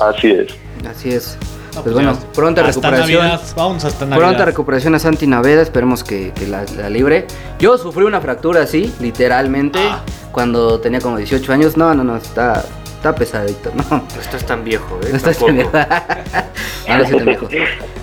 Así 0.00 0.30
es. 0.30 0.54
Así 0.88 1.10
es. 1.10 1.36
No, 1.74 1.82
pues 1.82 1.94
bueno, 1.94 2.12
ya, 2.14 2.32
pronta 2.32 2.60
hasta 2.66 2.90
recuperación. 2.90 3.22
Navidad, 3.22 3.42
vamos 3.56 3.84
hasta 3.84 4.04
Navidad. 4.06 4.26
Pronta 4.26 4.44
recuperación 4.44 4.94
a 4.94 4.98
Santi 4.98 5.26
Naveda, 5.26 5.62
esperemos 5.62 6.02
que, 6.02 6.32
que 6.32 6.46
la, 6.46 6.64
la 6.76 6.88
libre. 6.90 7.26
Yo 7.58 7.76
sufrí 7.78 8.04
una 8.04 8.20
fractura 8.20 8.62
así, 8.62 8.92
literalmente, 9.00 9.78
Ah. 9.80 10.02
cuando 10.32 10.80
tenía 10.80 11.00
como 11.00 11.16
18 11.16 11.52
años. 11.52 11.76
No, 11.76 11.94
no, 11.94 12.02
no, 12.04 12.16
está, 12.16 12.64
está 12.96 13.14
pesadito, 13.14 13.70
no. 13.74 13.84
No 14.14 14.20
estás 14.20 14.44
tan 14.46 14.64
viejo, 14.64 14.98
¿eh? 15.04 15.08
No 15.10 15.16
estás 15.16 15.38
tan 15.38 15.56
No, 16.88 16.98
no 16.98 17.04
soy 17.06 17.16
tan 17.16 17.26
viejo. 17.26 17.48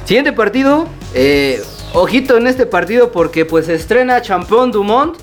Siguiente 0.06 0.32
partido, 0.34 0.88
eh, 1.14 1.62
ojito 1.96 2.38
en 2.38 2.48
este 2.48 2.66
partido 2.66 3.12
porque 3.12 3.46
pues 3.46 3.66
se 3.68 3.76
estrena 3.76 4.22
Champion 4.22 4.72
Dumont. 4.72 5.18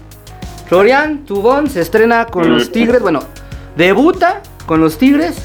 Florian 0.69 1.25
Tubón 1.27 1.69
se 1.69 1.81
estrena 1.83 2.27
con 2.27 2.51
los 2.51 2.73
Tigres, 2.73 3.03
bueno, 3.03 3.23
debuta 3.77 4.43
con 4.67 4.81
los 4.81 4.97
Tigres, 4.97 5.37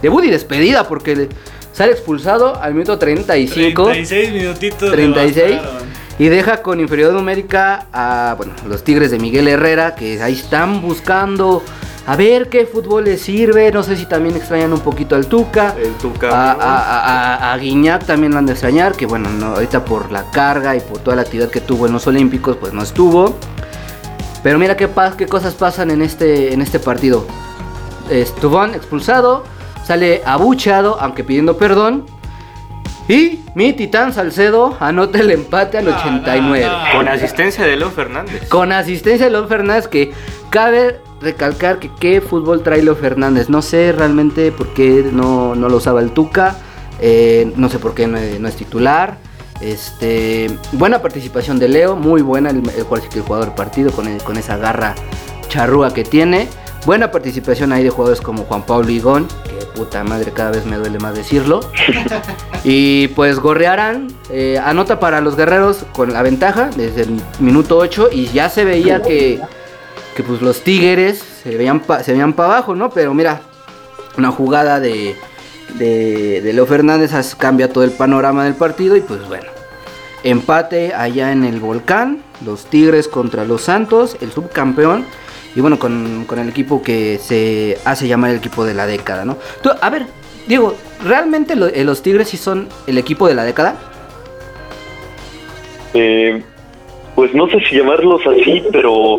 debut 0.00 0.24
y 0.24 0.30
despedida 0.30 0.88
porque 0.88 1.14
le- 1.16 1.28
sale 1.72 1.92
expulsado 1.92 2.56
al 2.60 2.72
minuto 2.72 2.98
35. 2.98 3.84
36 3.84 4.32
minutitos. 4.32 4.90
36 4.90 5.36
le 5.50 5.56
bastaron. 5.56 5.82
y 6.18 6.28
deja 6.28 6.62
con 6.62 6.80
inferioridad 6.80 7.14
numérica 7.14 7.86
a 7.92 8.34
bueno, 8.38 8.54
los 8.68 8.82
Tigres 8.82 9.10
de 9.10 9.18
Miguel 9.18 9.48
Herrera 9.48 9.94
que 9.94 10.20
ahí 10.22 10.32
están 10.32 10.80
buscando 10.80 11.62
a 12.06 12.16
ver 12.16 12.48
qué 12.48 12.66
fútbol 12.66 13.04
les 13.04 13.20
sirve. 13.22 13.70
No 13.72 13.82
sé 13.82 13.96
si 13.96 14.06
también 14.06 14.34
extrañan 14.36 14.72
un 14.72 14.80
poquito 14.80 15.14
al 15.16 15.26
Tuca. 15.26 15.74
El 15.78 15.92
Tuca. 15.94 16.28
A, 16.30 16.52
a, 16.52 16.54
a- 16.54 17.34
a- 17.50 17.52
a 17.52 17.56
Guiñac 17.58 18.04
también 18.06 18.32
lo 18.32 18.38
han 18.38 18.46
de 18.46 18.52
extrañar, 18.52 18.94
que 18.94 19.06
bueno, 19.06 19.28
no, 19.30 19.54
ahorita 19.54 19.84
por 19.84 20.10
la 20.10 20.30
carga 20.30 20.74
y 20.76 20.80
por 20.80 20.98
toda 20.98 21.16
la 21.16 21.22
actividad 21.22 21.50
que 21.50 21.60
tuvo 21.60 21.86
en 21.86 21.92
los 21.92 22.06
Olímpicos, 22.06 22.56
pues 22.56 22.72
no 22.72 22.82
estuvo. 22.82 23.36
Pero 24.42 24.58
mira 24.58 24.76
qué, 24.76 24.88
pas- 24.92 25.14
qué 25.16 25.26
cosas 25.26 25.54
pasan 25.54 25.90
en 25.90 26.02
este, 26.02 26.52
en 26.54 26.62
este 26.62 26.78
partido. 26.80 27.26
Estuvón 28.08 28.74
expulsado, 28.74 29.44
sale 29.84 30.22
abuchado, 30.24 30.96
aunque 31.00 31.22
pidiendo 31.24 31.56
perdón. 31.58 32.06
Y 33.08 33.40
mi 33.54 33.72
titán 33.72 34.12
Salcedo 34.12 34.76
anota 34.80 35.18
el 35.18 35.30
empate 35.32 35.78
al 35.78 35.86
No, 35.86 35.96
89. 35.96 36.64
no, 36.64 36.78
no. 36.86 36.92
Con 36.96 37.08
asistencia 37.08 37.64
de 37.66 37.76
Leo 37.76 37.90
Fernández. 37.90 38.48
Con 38.48 38.72
asistencia 38.72 39.26
de 39.26 39.32
Leo 39.32 39.46
Fernández, 39.48 39.88
que 39.88 40.12
cabe 40.48 41.00
recalcar 41.20 41.78
que 41.78 41.90
qué 42.00 42.20
fútbol 42.20 42.62
trae 42.62 42.82
Leo 42.82 42.96
Fernández. 42.96 43.48
No 43.48 43.62
sé 43.62 43.92
realmente 43.92 44.52
por 44.52 44.68
qué 44.74 45.08
no, 45.12 45.54
no 45.54 45.68
lo 45.68 45.76
usaba 45.76 46.00
el 46.00 46.10
Tuca. 46.12 46.56
eh, 47.02 47.50
no 47.56 47.68
sé 47.70 47.78
por 47.78 47.94
qué 47.94 48.06
no, 48.06 48.18
es- 48.18 48.38
no 48.40 48.48
es 48.48 48.56
titular. 48.56 49.18
Este, 49.60 50.50
buena 50.72 51.00
participación 51.02 51.58
de 51.58 51.68
Leo, 51.68 51.96
muy 51.96 52.22
buena 52.22 52.50
el, 52.50 52.58
el, 52.76 52.84
jugador 52.84 53.46
del 53.46 53.54
partido 53.54 53.90
con, 53.92 54.06
el- 54.08 54.22
con 54.22 54.36
esa 54.36 54.56
garra 54.56 54.94
charrúa 55.48 55.92
que 55.94 56.04
tiene. 56.04 56.48
Buena 56.86 57.10
participación 57.10 57.72
ahí 57.72 57.84
de 57.84 57.90
jugadores 57.90 58.22
como 58.22 58.44
Juan 58.44 58.62
Pablo 58.64 58.88
Higón, 58.90 59.28
que 59.44 59.66
puta 59.78 60.02
madre 60.02 60.32
cada 60.32 60.50
vez 60.52 60.64
me 60.64 60.76
duele 60.76 60.98
más 60.98 61.14
decirlo. 61.14 61.60
y 62.64 63.08
pues 63.08 63.38
Gorrearán 63.38 64.08
eh, 64.30 64.58
anota 64.62 64.98
para 64.98 65.20
los 65.20 65.36
guerreros 65.36 65.84
con 65.92 66.12
la 66.12 66.22
ventaja 66.22 66.70
desde 66.76 67.02
el 67.02 67.20
minuto 67.38 67.76
8 67.76 68.08
y 68.12 68.26
ya 68.28 68.48
se 68.48 68.64
veía 68.64 69.02
que, 69.02 69.40
pues 70.22 70.42
los 70.42 70.62
Tigres 70.62 71.22
se 71.42 71.56
veían 71.56 71.80
pa- 71.80 72.02
se 72.02 72.12
veían 72.12 72.32
para 72.32 72.54
abajo, 72.54 72.74
¿no? 72.74 72.90
Pero 72.90 73.14
mira, 73.14 73.42
una 74.18 74.30
jugada 74.30 74.80
de, 74.80 75.14
de, 75.74 76.40
de 76.40 76.52
Leo 76.52 76.66
Fernández 76.66 77.12
cambia 77.36 77.72
todo 77.72 77.84
el 77.84 77.92
panorama 77.92 78.44
del 78.44 78.54
partido 78.54 78.96
y 78.96 79.00
pues 79.00 79.26
bueno. 79.28 79.46
Empate 80.22 80.92
allá 80.94 81.32
en 81.32 81.44
el 81.44 81.60
volcán, 81.60 82.22
los 82.44 82.66
Tigres 82.66 83.08
contra 83.08 83.44
los 83.46 83.62
Santos, 83.62 84.16
el 84.20 84.30
subcampeón. 84.32 85.06
Y 85.56 85.60
bueno, 85.60 85.78
con, 85.78 86.26
con 86.28 86.38
el 86.38 86.48
equipo 86.48 86.82
que 86.82 87.18
se 87.18 87.78
hace 87.84 88.06
llamar 88.06 88.30
el 88.30 88.36
equipo 88.36 88.64
de 88.64 88.74
la 88.74 88.86
década, 88.86 89.24
¿no? 89.24 89.36
A 89.80 89.90
ver, 89.90 90.06
Diego, 90.46 90.76
¿realmente 91.04 91.54
eh, 91.74 91.84
los 91.84 92.02
Tigres 92.02 92.28
sí 92.28 92.36
son 92.36 92.68
el 92.86 92.98
equipo 92.98 93.26
de 93.26 93.34
la 93.34 93.44
década? 93.44 93.76
Eh, 95.94 96.42
pues 97.16 97.34
no 97.34 97.48
sé 97.48 97.58
si 97.68 97.76
llamarlos 97.78 98.20
así, 98.26 98.62
pero 98.70 99.18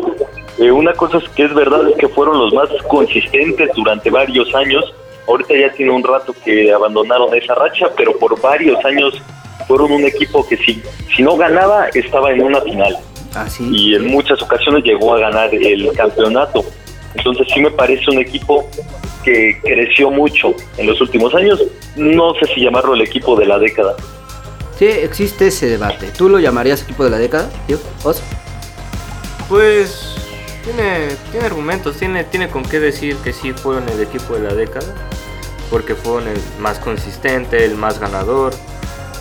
eh, 0.58 0.70
una 0.70 0.92
cosa 0.92 1.18
es 1.18 1.28
que 1.30 1.44
es 1.44 1.54
verdad 1.54 1.88
es 1.88 1.96
que 1.96 2.08
fueron 2.08 2.38
los 2.38 2.52
más 2.52 2.68
consistentes 2.88 3.70
durante 3.74 4.10
varios 4.10 4.54
años. 4.54 4.84
Ahorita 5.26 5.54
ya 5.54 5.72
tiene 5.72 5.92
un 5.92 6.02
rato 6.02 6.34
que 6.44 6.72
abandonaron 6.72 7.34
esa 7.34 7.54
racha, 7.54 7.86
pero 7.96 8.16
por 8.18 8.40
varios 8.40 8.84
años 8.84 9.20
fueron 9.66 9.92
un 9.92 10.04
equipo 10.04 10.46
que 10.46 10.56
si, 10.56 10.82
si 11.14 11.22
no 11.22 11.36
ganaba 11.36 11.88
estaba 11.88 12.32
en 12.32 12.42
una 12.42 12.60
final. 12.60 12.96
Así. 13.34 13.66
y 13.72 13.94
en 13.94 14.08
muchas 14.08 14.42
ocasiones 14.42 14.84
llegó 14.84 15.14
a 15.14 15.18
ganar 15.18 15.54
el 15.54 15.90
campeonato. 15.92 16.62
Entonces 17.14 17.46
sí 17.52 17.60
me 17.60 17.70
parece 17.70 18.10
un 18.10 18.18
equipo 18.18 18.68
que 19.24 19.58
creció 19.62 20.10
mucho 20.10 20.54
en 20.76 20.86
los 20.86 21.00
últimos 21.00 21.34
años. 21.34 21.62
No 21.96 22.34
sé 22.34 22.52
si 22.54 22.60
llamarlo 22.60 22.94
el 22.94 23.00
equipo 23.02 23.34
de 23.36 23.46
la 23.46 23.58
década. 23.58 23.96
Sí, 24.78 24.86
existe 24.86 25.46
ese 25.46 25.66
debate. 25.66 26.10
¿Tú 26.16 26.28
lo 26.28 26.40
llamarías 26.40 26.82
equipo 26.82 27.04
de 27.04 27.10
la 27.10 27.18
década, 27.18 27.48
tío? 27.66 27.78
¿Os? 28.04 28.22
Pues 29.48 30.11
tiene, 30.64 31.08
tiene 31.30 31.46
argumentos, 31.46 31.96
tiene, 31.96 32.24
tiene 32.24 32.48
con 32.48 32.62
qué 32.62 32.80
decir 32.80 33.16
que 33.16 33.32
sí 33.32 33.52
fueron 33.52 33.88
el 33.88 34.00
equipo 34.00 34.34
de 34.34 34.40
la 34.40 34.54
década, 34.54 34.94
porque 35.70 35.94
fueron 35.94 36.28
el 36.28 36.38
más 36.58 36.78
consistente, 36.78 37.64
el 37.64 37.76
más 37.76 37.98
ganador. 37.98 38.54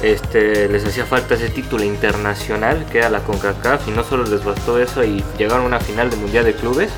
Este, 0.02 0.68
les 0.68 0.84
hacía 0.84 1.06
falta 1.06 1.36
ese 1.36 1.50
título 1.50 1.84
internacional 1.84 2.88
que 2.92 2.98
era 2.98 3.10
la 3.12 3.20
CONCACAF 3.20 3.88
y 3.88 3.92
no 3.92 4.04
solo 4.04 4.24
les 4.24 4.44
bastó 4.44 4.80
eso 4.80 5.04
y 5.04 5.24
llegaron 5.38 5.66
a 5.66 5.68
una 5.68 5.80
final 5.80 6.10
de 6.10 6.16
Mundial 6.16 6.46
de 6.46 6.56
Clubes. 6.56 6.90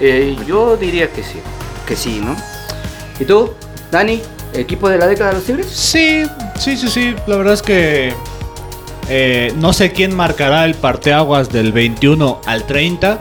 Eh, 0.00 0.36
yo 0.46 0.76
diría 0.76 1.12
que 1.12 1.22
sí. 1.22 1.38
Que 1.86 1.94
sí, 1.94 2.20
¿no? 2.20 2.36
¿Y 3.20 3.24
tú, 3.24 3.54
Dani? 3.90 4.22
¿Equipo 4.52 4.88
de 4.88 4.98
la 4.98 5.06
década 5.06 5.30
de 5.30 5.36
los 5.36 5.44
Tigres? 5.44 5.66
Sí, 5.66 6.24
sí, 6.58 6.76
sí, 6.76 6.88
sí. 6.88 7.14
La 7.26 7.36
verdad 7.36 7.54
es 7.54 7.62
que 7.62 8.12
eh, 9.08 9.52
no 9.56 9.72
sé 9.72 9.92
quién 9.92 10.14
marcará 10.14 10.64
el 10.64 10.74
parteaguas 10.74 11.50
del 11.50 11.72
21 11.72 12.40
al 12.46 12.64
30, 12.64 13.18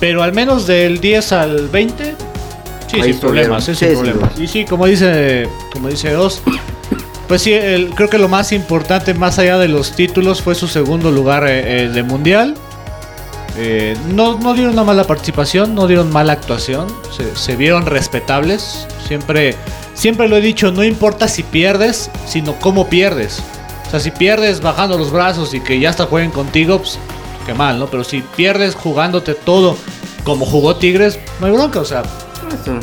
pero 0.00 0.22
al 0.22 0.32
menos 0.32 0.66
del 0.66 1.00
10 1.00 1.32
al 1.32 1.68
20, 1.68 2.04
sí, 2.04 2.96
Ahí 2.96 3.02
sin 3.02 3.10
estuvieron. 3.12 3.20
problemas, 3.20 3.64
sí, 3.64 3.74
Sí, 3.74 3.86
sin 3.86 3.94
problemas. 3.94 4.38
Y 4.40 4.46
sí, 4.48 4.64
como 4.64 4.86
dice, 4.86 5.48
como 5.72 5.88
dice 5.88 6.10
Dos, 6.12 6.40
pues 7.28 7.42
sí, 7.42 7.52
el- 7.52 7.90
creo 7.90 8.08
que 8.08 8.18
lo 8.18 8.28
más 8.28 8.50
importante, 8.52 9.14
más 9.14 9.38
allá 9.38 9.58
de 9.58 9.68
los 9.68 9.92
títulos, 9.92 10.42
fue 10.42 10.54
su 10.56 10.66
segundo 10.66 11.10
lugar 11.12 11.46
eh, 11.46 11.84
eh, 11.84 11.88
de 11.88 12.02
mundial. 12.02 12.56
Eh, 13.56 13.96
no, 14.14 14.38
no 14.38 14.54
dieron 14.54 14.72
una 14.72 14.84
mala 14.84 15.04
participación, 15.04 15.74
no 15.74 15.86
dieron 15.86 16.10
mala 16.10 16.32
actuación, 16.32 16.86
se, 17.16 17.36
se 17.36 17.56
vieron 17.56 17.84
respetables. 17.84 18.86
Siempre, 19.06 19.56
siempre 19.94 20.28
lo 20.28 20.36
he 20.36 20.40
dicho, 20.40 20.70
no 20.72 20.82
importa 20.84 21.28
si 21.28 21.42
pierdes, 21.42 22.10
sino 22.26 22.54
cómo 22.60 22.88
pierdes. 22.88 23.42
O 23.86 23.90
sea, 23.90 23.98
si 24.00 24.12
pierdes 24.12 24.60
bajando 24.60 24.96
los 24.96 25.10
brazos 25.10 25.52
y 25.52 25.60
que 25.60 25.80
ya 25.80 25.90
hasta 25.90 26.06
jueguen 26.06 26.30
contigo, 26.30 26.78
pues 26.78 26.98
qué 27.40 27.54
mal, 27.54 27.78
¿no? 27.78 27.86
Pero 27.86 28.04
si 28.04 28.22
pierdes 28.22 28.74
jugándote 28.74 29.34
todo 29.34 29.76
como 30.24 30.44
jugó 30.46 30.76
Tigres, 30.76 31.18
no 31.40 31.46
hay 31.46 31.52
bronca, 31.52 31.80
o 31.80 31.84
sea, 31.84 32.02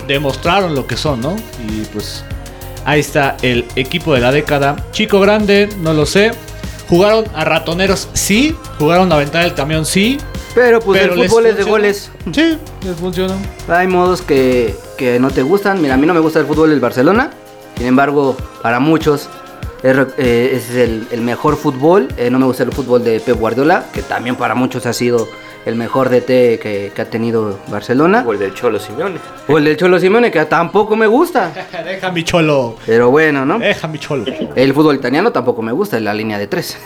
demostraron 0.07 0.75
lo 0.75 0.87
que 0.87 0.97
son, 0.97 1.21
¿no? 1.21 1.35
Y 1.67 1.85
pues 1.93 2.23
ahí 2.85 2.99
está 2.99 3.37
el 3.41 3.65
equipo 3.75 4.13
de 4.13 4.21
la 4.21 4.31
década. 4.31 4.75
Chico 4.91 5.19
grande, 5.19 5.69
no 5.79 5.93
lo 5.93 6.05
sé. 6.05 6.31
Jugaron 6.89 7.25
a 7.35 7.43
ratoneros, 7.43 8.09
sí. 8.13 8.55
Jugaron 8.79 9.11
a 9.11 9.15
aventar 9.15 9.43
el 9.43 9.53
camión, 9.53 9.85
sí. 9.85 10.17
Pero 10.55 10.79
pues 10.79 11.01
Pero 11.01 11.13
el 11.13 11.29
fútbol 11.29 11.45
es 11.45 11.57
de 11.57 11.63
goles. 11.63 12.11
Sí, 12.33 12.57
les 12.83 12.95
funcionó. 12.95 13.35
Hay 13.67 13.87
modos 13.87 14.21
que, 14.21 14.75
que 14.97 15.19
no 15.19 15.29
te 15.29 15.43
gustan. 15.43 15.81
Mira, 15.81 15.95
a 15.95 15.97
mí 15.97 16.07
no 16.07 16.13
me 16.13 16.19
gusta 16.19 16.39
el 16.39 16.45
fútbol 16.45 16.69
del 16.69 16.79
Barcelona. 16.79 17.31
Sin 17.77 17.87
embargo, 17.87 18.35
para 18.63 18.79
muchos 18.79 19.29
es, 19.83 19.97
eh, 20.17 20.51
es 20.53 20.69
el, 20.75 21.07
el 21.11 21.21
mejor 21.21 21.57
fútbol. 21.57 22.07
Eh, 22.17 22.29
no 22.29 22.39
me 22.39 22.45
gusta 22.45 22.63
el 22.63 22.71
fútbol 22.71 23.03
de 23.03 23.19
Pep 23.19 23.37
Guardiola, 23.37 23.85
que 23.93 24.01
también 24.01 24.35
para 24.35 24.55
muchos 24.55 24.85
ha 24.85 24.93
sido 24.93 25.27
el 25.67 25.75
mejor 25.75 26.09
DT 26.09 26.59
que, 26.59 26.91
que 26.95 27.01
ha 27.01 27.09
tenido 27.09 27.59
Barcelona. 27.67 28.23
O 28.25 28.31
el 28.31 28.39
del 28.39 28.53
Cholo 28.53 28.79
Simeone. 28.79 29.19
O 29.49 29.57
el 29.57 29.65
del 29.65 29.75
Cholo 29.75 29.99
Simeone, 29.99 30.31
que 30.31 30.45
tampoco 30.45 30.95
me 30.95 31.07
gusta. 31.07 31.51
Deja 31.85 32.09
mi 32.11 32.23
cholo. 32.23 32.77
Pero 32.85 33.11
bueno, 33.11 33.45
¿no? 33.45 33.59
Deja 33.59 33.87
mi 33.87 33.99
cholo. 33.99 34.25
El 34.55 34.73
fútbol 34.73 34.95
italiano 34.95 35.31
tampoco 35.31 35.61
me 35.61 35.73
gusta, 35.73 35.97
en 35.97 36.05
la 36.05 36.13
línea 36.13 36.37
de 36.37 36.47
tres. 36.47 36.77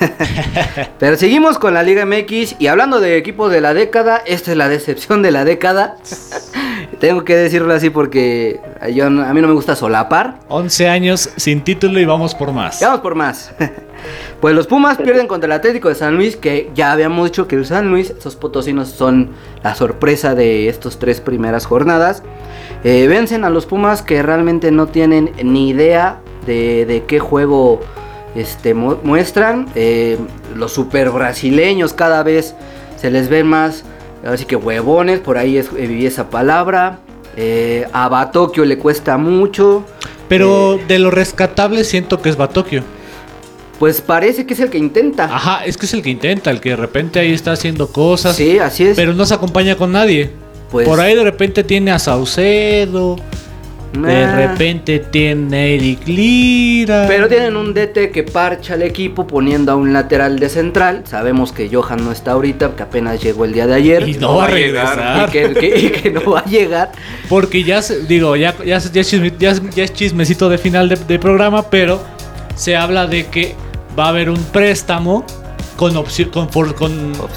Pero 0.99 1.15
seguimos 1.15 1.59
con 1.59 1.75
la 1.75 1.83
Liga 1.83 2.05
MX 2.07 2.55
y 2.57 2.67
hablando 2.67 2.99
de 2.99 3.17
equipos 3.17 3.51
de 3.51 3.61
la 3.61 3.75
década, 3.75 4.23
esta 4.25 4.51
es 4.51 4.57
la 4.57 4.67
decepción 4.67 5.21
de 5.21 5.31
la 5.31 5.45
década. 5.45 5.97
Tengo 7.01 7.25
que 7.25 7.35
decirlo 7.35 7.73
así 7.73 7.89
porque 7.89 8.61
yo, 8.93 9.07
a 9.07 9.09
mí 9.09 9.41
no 9.41 9.47
me 9.47 9.53
gusta 9.53 9.75
solapar. 9.75 10.37
11 10.47 10.87
años 10.87 11.29
sin 11.35 11.61
título 11.61 11.99
y 11.99 12.05
vamos 12.05 12.33
por 12.35 12.53
más. 12.53 12.79
Vamos 12.79 13.01
por 13.01 13.15
más. 13.15 13.51
Pues 14.39 14.55
los 14.55 14.65
Pumas 14.65 14.97
pierden 14.97 15.27
contra 15.27 15.45
el 15.45 15.51
Atlético 15.51 15.87
de 15.87 15.93
San 15.93 16.15
Luis, 16.15 16.35
que 16.35 16.71
ya 16.73 16.91
habíamos 16.91 17.25
dicho 17.25 17.47
que 17.47 17.55
el 17.55 17.67
San 17.67 17.91
Luis, 17.91 18.09
esos 18.09 18.35
potosinos 18.35 18.87
son 18.87 19.29
la 19.61 19.75
sorpresa 19.75 20.33
de 20.33 20.67
estas 20.69 20.97
tres 20.97 21.21
primeras 21.21 21.67
jornadas. 21.67 22.23
Eh, 22.83 23.05
vencen 23.07 23.43
a 23.45 23.51
los 23.51 23.67
Pumas 23.67 24.01
que 24.01 24.23
realmente 24.23 24.71
no 24.71 24.87
tienen 24.87 25.29
ni 25.43 25.69
idea 25.69 26.19
de, 26.47 26.87
de 26.87 27.03
qué 27.03 27.19
juego 27.19 27.81
este, 28.33 28.73
mu- 28.73 28.97
muestran. 29.03 29.67
Eh, 29.75 30.17
los 30.55 30.73
super 30.73 31.11
brasileños 31.11 31.93
cada 31.93 32.23
vez 32.23 32.55
se 32.97 33.11
les 33.11 33.29
ven 33.29 33.45
más, 33.45 33.83
así 34.23 34.45
que 34.45 34.55
huevones, 34.55 35.19
por 35.19 35.37
ahí 35.37 35.57
es, 35.57 35.67
eh, 35.67 35.87
viví 35.87 36.05
esa 36.05 36.29
palabra. 36.29 36.99
Eh, 37.37 37.87
a 37.93 38.09
Batokio 38.09 38.65
le 38.65 38.77
cuesta 38.77 39.17
mucho. 39.17 39.85
Pero 40.27 40.79
de 40.87 40.99
lo 40.99 41.11
rescatable 41.11 41.83
siento 41.83 42.21
que 42.21 42.29
es 42.29 42.37
Batokio. 42.37 42.83
Pues 43.79 43.99
parece 44.01 44.45
que 44.45 44.53
es 44.53 44.59
el 44.59 44.69
que 44.69 44.77
intenta. 44.77 45.25
Ajá, 45.25 45.65
es 45.65 45.75
que 45.77 45.85
es 45.85 45.93
el 45.93 46.01
que 46.03 46.09
intenta, 46.09 46.51
el 46.51 46.61
que 46.61 46.69
de 46.69 46.75
repente 46.75 47.19
ahí 47.19 47.33
está 47.33 47.51
haciendo 47.53 47.87
cosas. 47.87 48.35
Sí, 48.35 48.59
así 48.59 48.83
es. 48.85 48.95
Pero 48.95 49.13
no 49.13 49.25
se 49.25 49.33
acompaña 49.33 49.75
con 49.75 49.91
nadie. 49.91 50.29
Pues- 50.69 50.87
Por 50.87 50.99
ahí 50.99 51.15
de 51.15 51.23
repente 51.23 51.63
tiene 51.63 51.91
a 51.91 51.99
Saucedo. 51.99 53.15
De 53.93 54.35
repente 54.47 54.99
tiene 54.99 55.75
Eric 55.75 56.07
Lira. 56.07 57.05
Pero 57.07 57.27
tienen 57.27 57.57
un 57.57 57.73
DT 57.73 58.11
que 58.11 58.23
parcha 58.23 58.75
al 58.75 58.83
equipo 58.83 59.27
poniendo 59.27 59.71
a 59.73 59.75
un 59.75 59.91
lateral 59.91 60.39
de 60.39 60.47
central. 60.49 61.01
Sabemos 61.05 61.51
que 61.51 61.69
Johan 61.71 62.03
no 62.05 62.11
está 62.13 62.31
ahorita, 62.31 62.75
que 62.75 62.83
apenas 62.83 63.21
llegó 63.21 63.43
el 63.43 63.51
día 63.53 63.67
de 63.67 63.73
ayer. 63.75 64.07
Y 64.07 64.13
no 64.13 64.35
va 64.37 64.45
a 64.45 64.47
va 64.49 64.53
a 64.53 64.57
llegar. 64.57 64.95
regresar. 64.97 65.29
Y 65.29 65.31
que, 65.31 65.53
que- 65.59 65.79
y 65.79 65.89
que 65.89 66.09
no 66.11 66.31
va 66.31 66.39
a 66.39 66.45
llegar. 66.45 66.91
Porque 67.27 67.63
ya, 67.63 67.81
se- 67.81 68.03
digo, 68.05 68.35
ya, 68.37 68.55
ya, 68.65 68.77
ya 68.79 69.01
es 69.01 69.13
chisme- 69.13 69.33
ya 69.37 69.51
es- 69.51 69.61
ya 69.75 69.83
es 69.83 69.93
chismecito 69.93 70.47
de 70.47 70.57
final 70.57 70.87
de, 70.87 70.95
de 70.95 71.19
programa, 71.19 71.69
pero 71.69 72.01
se 72.55 72.77
habla 72.77 73.07
de 73.07 73.25
que 73.27 73.55
va 73.99 74.05
a 74.05 74.09
haber 74.09 74.29
un 74.29 74.41
préstamo 74.41 75.25
con 75.75 75.97
opción, 75.97 76.29
con, 76.29 76.43
Opción 76.47 76.69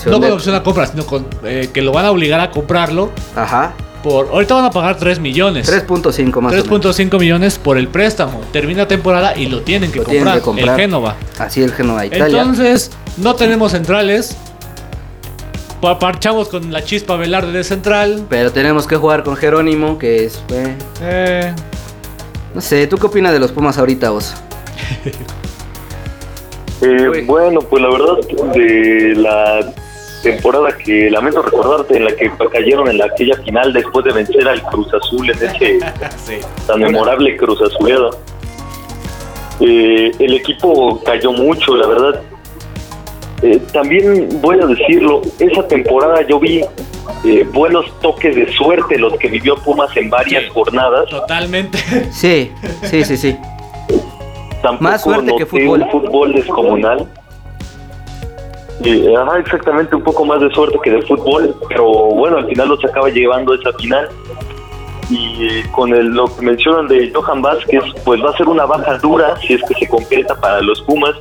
no 0.07 0.13
con 0.13 0.21
de- 0.21 0.33
opción 0.33 0.55
a 0.55 0.63
compra, 0.63 0.87
sino 0.87 1.05
con, 1.05 1.27
eh, 1.45 1.71
que 1.73 1.83
lo 1.83 1.91
van 1.93 2.05
a 2.05 2.11
obligar 2.13 2.39
a 2.41 2.51
comprarlo. 2.51 3.11
Ajá. 3.35 3.73
Por, 4.05 4.29
ahorita 4.29 4.55
van 4.55 4.65
a 4.67 4.71
pagar 4.71 4.99
3 4.99 5.19
millones. 5.19 5.67
3.5 5.69 6.41
más 6.43 6.53
o 6.53 6.57
menos. 6.57 6.69
3.5 6.99 7.19
millones 7.19 7.59
por 7.59 7.79
el 7.79 7.89
préstamo. 7.89 8.41
Termina 8.53 8.87
temporada 8.87 9.35
y 9.37 9.47
lo 9.47 9.63
tienen 9.63 9.91
que, 9.91 10.01
Lo 10.01 10.05
tienen 10.05 10.25
comprar, 10.25 10.39
que 10.41 10.45
comprar. 10.45 10.69
El 10.69 10.77
Génova. 10.87 11.17
Así 11.39 11.63
el 11.63 11.73
Genoa 11.73 12.05
Italia. 12.05 12.27
Entonces, 12.27 12.91
no 13.17 13.35
tenemos 13.35 13.73
centrales. 13.73 14.37
Pa- 15.81 15.99
Parchamos 15.99 16.49
con 16.51 16.71
la 16.71 16.85
chispa 16.85 17.17
Velarde 17.17 17.53
de 17.53 17.65
central. 17.65 18.27
Pero 18.29 18.53
tenemos 18.53 18.87
que 18.87 18.97
jugar 18.97 19.25
con 19.25 19.37
Jerónimo, 19.37 19.99
que 19.99 20.27
es... 20.27 20.39
eh, 20.53 20.77
Eh, 21.01 21.55
no 22.55 22.61
sé, 22.61 22.87
¿tú 22.87 22.99
qué 22.99 23.07
opinas 23.07 23.33
de 23.33 23.41
los 23.41 23.53
Pumas 23.53 23.79
ahorita, 23.79 24.11
vos? 24.11 24.35
Eh, 26.81 27.23
bueno, 27.27 27.61
pues 27.61 27.83
la 27.83 27.89
verdad, 27.89 28.53
de 28.53 29.15
la 29.17 29.73
temporada 30.25 30.77
que 30.77 31.09
lamento 31.11 31.43
recordarte, 31.43 31.97
en 31.97 32.05
la 32.07 32.17
que 32.17 32.31
cayeron 32.53 32.89
en 32.89 32.99
la, 32.99 33.05
aquella 33.07 33.37
final 33.45 33.73
después 33.73 34.05
de 34.05 34.13
vencer 34.13 34.49
al 34.49 34.61
Cruz 34.63 34.89
Azul 34.93 35.31
en 35.31 35.37
ese 35.37 35.79
sí. 36.27 36.35
tan 36.67 36.81
memorable 36.81 37.37
Cruz 37.37 37.61
Azuleada. 37.63 38.11
Eh, 39.61 40.11
el 40.19 40.35
equipo 40.35 41.01
cayó 41.05 41.33
mucho, 41.33 41.77
la 41.77 41.87
verdad. 41.87 42.23
Eh, 43.43 43.61
también 43.73 44.29
voy 44.41 44.59
a 44.61 44.67
decirlo, 44.67 45.21
esa 45.39 45.67
temporada 45.69 46.27
yo 46.27 46.41
vi 46.41 46.63
eh, 47.25 47.47
buenos 47.53 47.85
toques 48.01 48.35
de 48.35 48.51
suerte 48.53 48.99
los 48.99 49.13
que 49.19 49.29
vivió 49.29 49.55
Pumas 49.57 49.95
en 49.97 50.11
varias 50.11 50.45
Sí. 50.45 50.51
jornadas. 50.53 51.09
Totalmente. 51.09 51.79
Sí, 52.11 52.51
sí, 52.83 53.05
sí, 53.05 53.17
sí. 53.17 53.37
Tampoco 54.63 54.83
Más 54.85 55.03
suerte 55.03 55.27
que 55.27 55.31
noté 55.33 55.47
fútbol. 55.47 55.83
un 55.83 55.91
fútbol 55.91 56.33
descomunal. 56.33 57.07
Eh, 58.83 59.15
ajá, 59.17 59.39
exactamente, 59.39 59.95
un 59.95 60.03
poco 60.03 60.25
más 60.25 60.41
de 60.41 60.51
suerte 60.51 60.79
que 60.83 60.91
de 60.91 61.03
fútbol, 61.03 61.55
pero 61.69 61.87
bueno, 61.87 62.39
al 62.39 62.47
final 62.47 62.69
los 62.69 62.85
acaba 62.85 63.09
llevando 63.09 63.55
esa 63.55 63.73
final. 63.75 64.09
Y 65.11 65.63
con 65.65 65.95
el, 65.95 66.07
lo 66.09 66.25
que 66.35 66.43
mencionan 66.43 66.89
de 66.89 67.13
Johan 67.13 67.43
Vázquez, 67.43 67.83
pues 68.05 68.23
va 68.23 68.31
a 68.31 68.37
ser 68.37 68.49
una 68.49 68.65
baja 68.65 68.97
dura 68.99 69.37
si 69.47 69.53
es 69.53 69.63
que 69.69 69.75
se 69.75 69.87
concreta 69.87 70.35
para 70.41 70.63
los 70.63 70.81
Pumas. 70.83 71.15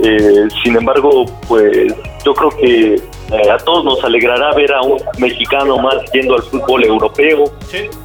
Eh, 0.00 0.46
sin 0.62 0.76
embargo, 0.76 1.24
pues 1.48 1.92
yo 2.24 2.32
creo 2.34 2.50
que 2.50 2.94
eh, 2.94 3.50
a 3.50 3.56
todos 3.58 3.84
nos 3.84 4.04
alegrará 4.04 4.54
ver 4.54 4.72
a 4.72 4.80
un 4.82 4.96
mexicano 5.18 5.76
más 5.78 5.96
yendo 6.12 6.36
al 6.36 6.42
fútbol 6.42 6.84
europeo 6.84 7.44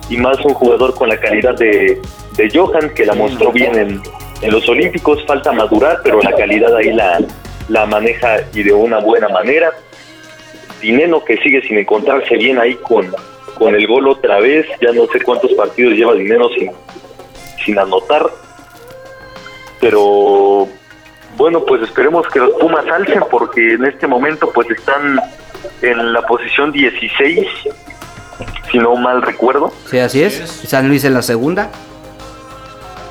y 0.10 0.18
más 0.18 0.44
un 0.44 0.56
jugador 0.56 0.96
con 0.96 1.08
la 1.08 1.20
calidad 1.20 1.56
de, 1.56 2.02
de 2.36 2.50
Johan, 2.52 2.90
que 2.96 3.06
la 3.06 3.14
mostró 3.14 3.52
bien 3.52 3.78
en, 3.78 4.02
en 4.42 4.52
los 4.52 4.68
Olímpicos. 4.68 5.24
Falta 5.28 5.52
madurar, 5.52 6.00
pero 6.04 6.20
la 6.20 6.32
calidad 6.32 6.76
ahí 6.76 6.92
la, 6.94 7.20
la 7.70 7.86
maneja 7.86 8.38
y 8.54 8.64
de 8.64 8.74
una 8.74 9.00
buena 9.00 9.30
manera. 9.30 9.72
Dineno 10.82 11.24
que 11.24 11.38
sigue 11.38 11.62
sin 11.62 11.78
encontrarse 11.78 12.36
bien 12.36 12.60
ahí 12.60 12.76
con, 12.76 13.14
con 13.58 13.76
el 13.76 13.88
gol 13.88 14.08
otra 14.08 14.40
vez. 14.40 14.66
Ya 14.82 14.92
no 14.92 15.08
sé 15.08 15.22
cuántos 15.22 15.54
partidos 15.54 15.94
lleva 15.94 16.14
Dineno 16.14 16.50
sin, 16.50 16.72
sin 17.64 17.80
anotar. 17.80 18.30
Pero 19.80 20.68
Bueno, 21.38 21.66
pues 21.66 21.82
esperemos 21.82 22.28
que 22.28 22.40
los 22.40 22.52
Pumas 22.60 22.86
alcen 22.88 23.24
porque 23.30 23.74
en 23.74 23.86
este 23.86 24.08
momento 24.08 24.50
pues 24.54 24.70
están 24.70 25.20
en 25.82 26.14
la 26.14 26.22
posición 26.24 26.72
16, 26.72 27.48
si 28.72 28.78
no 28.78 28.96
mal 28.96 29.22
recuerdo. 29.22 29.72
Sí, 29.86 30.00
así 30.00 30.24
es. 30.24 30.36
San 30.36 30.88
Luis 30.88 31.04
en 31.06 31.14
la 31.14 31.22
segunda. 31.22 31.70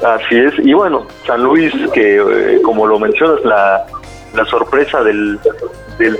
Así 0.04 0.36
es. 0.36 0.54
Y 0.58 0.72
bueno, 0.72 1.06
San 1.26 1.42
Luis, 1.42 1.72
que 1.92 2.16
eh, 2.16 2.62
como 2.62 2.86
lo 2.86 2.98
mencionas, 2.98 3.44
la, 3.44 3.86
la 4.34 4.44
sorpresa 4.46 5.02
del, 5.02 5.38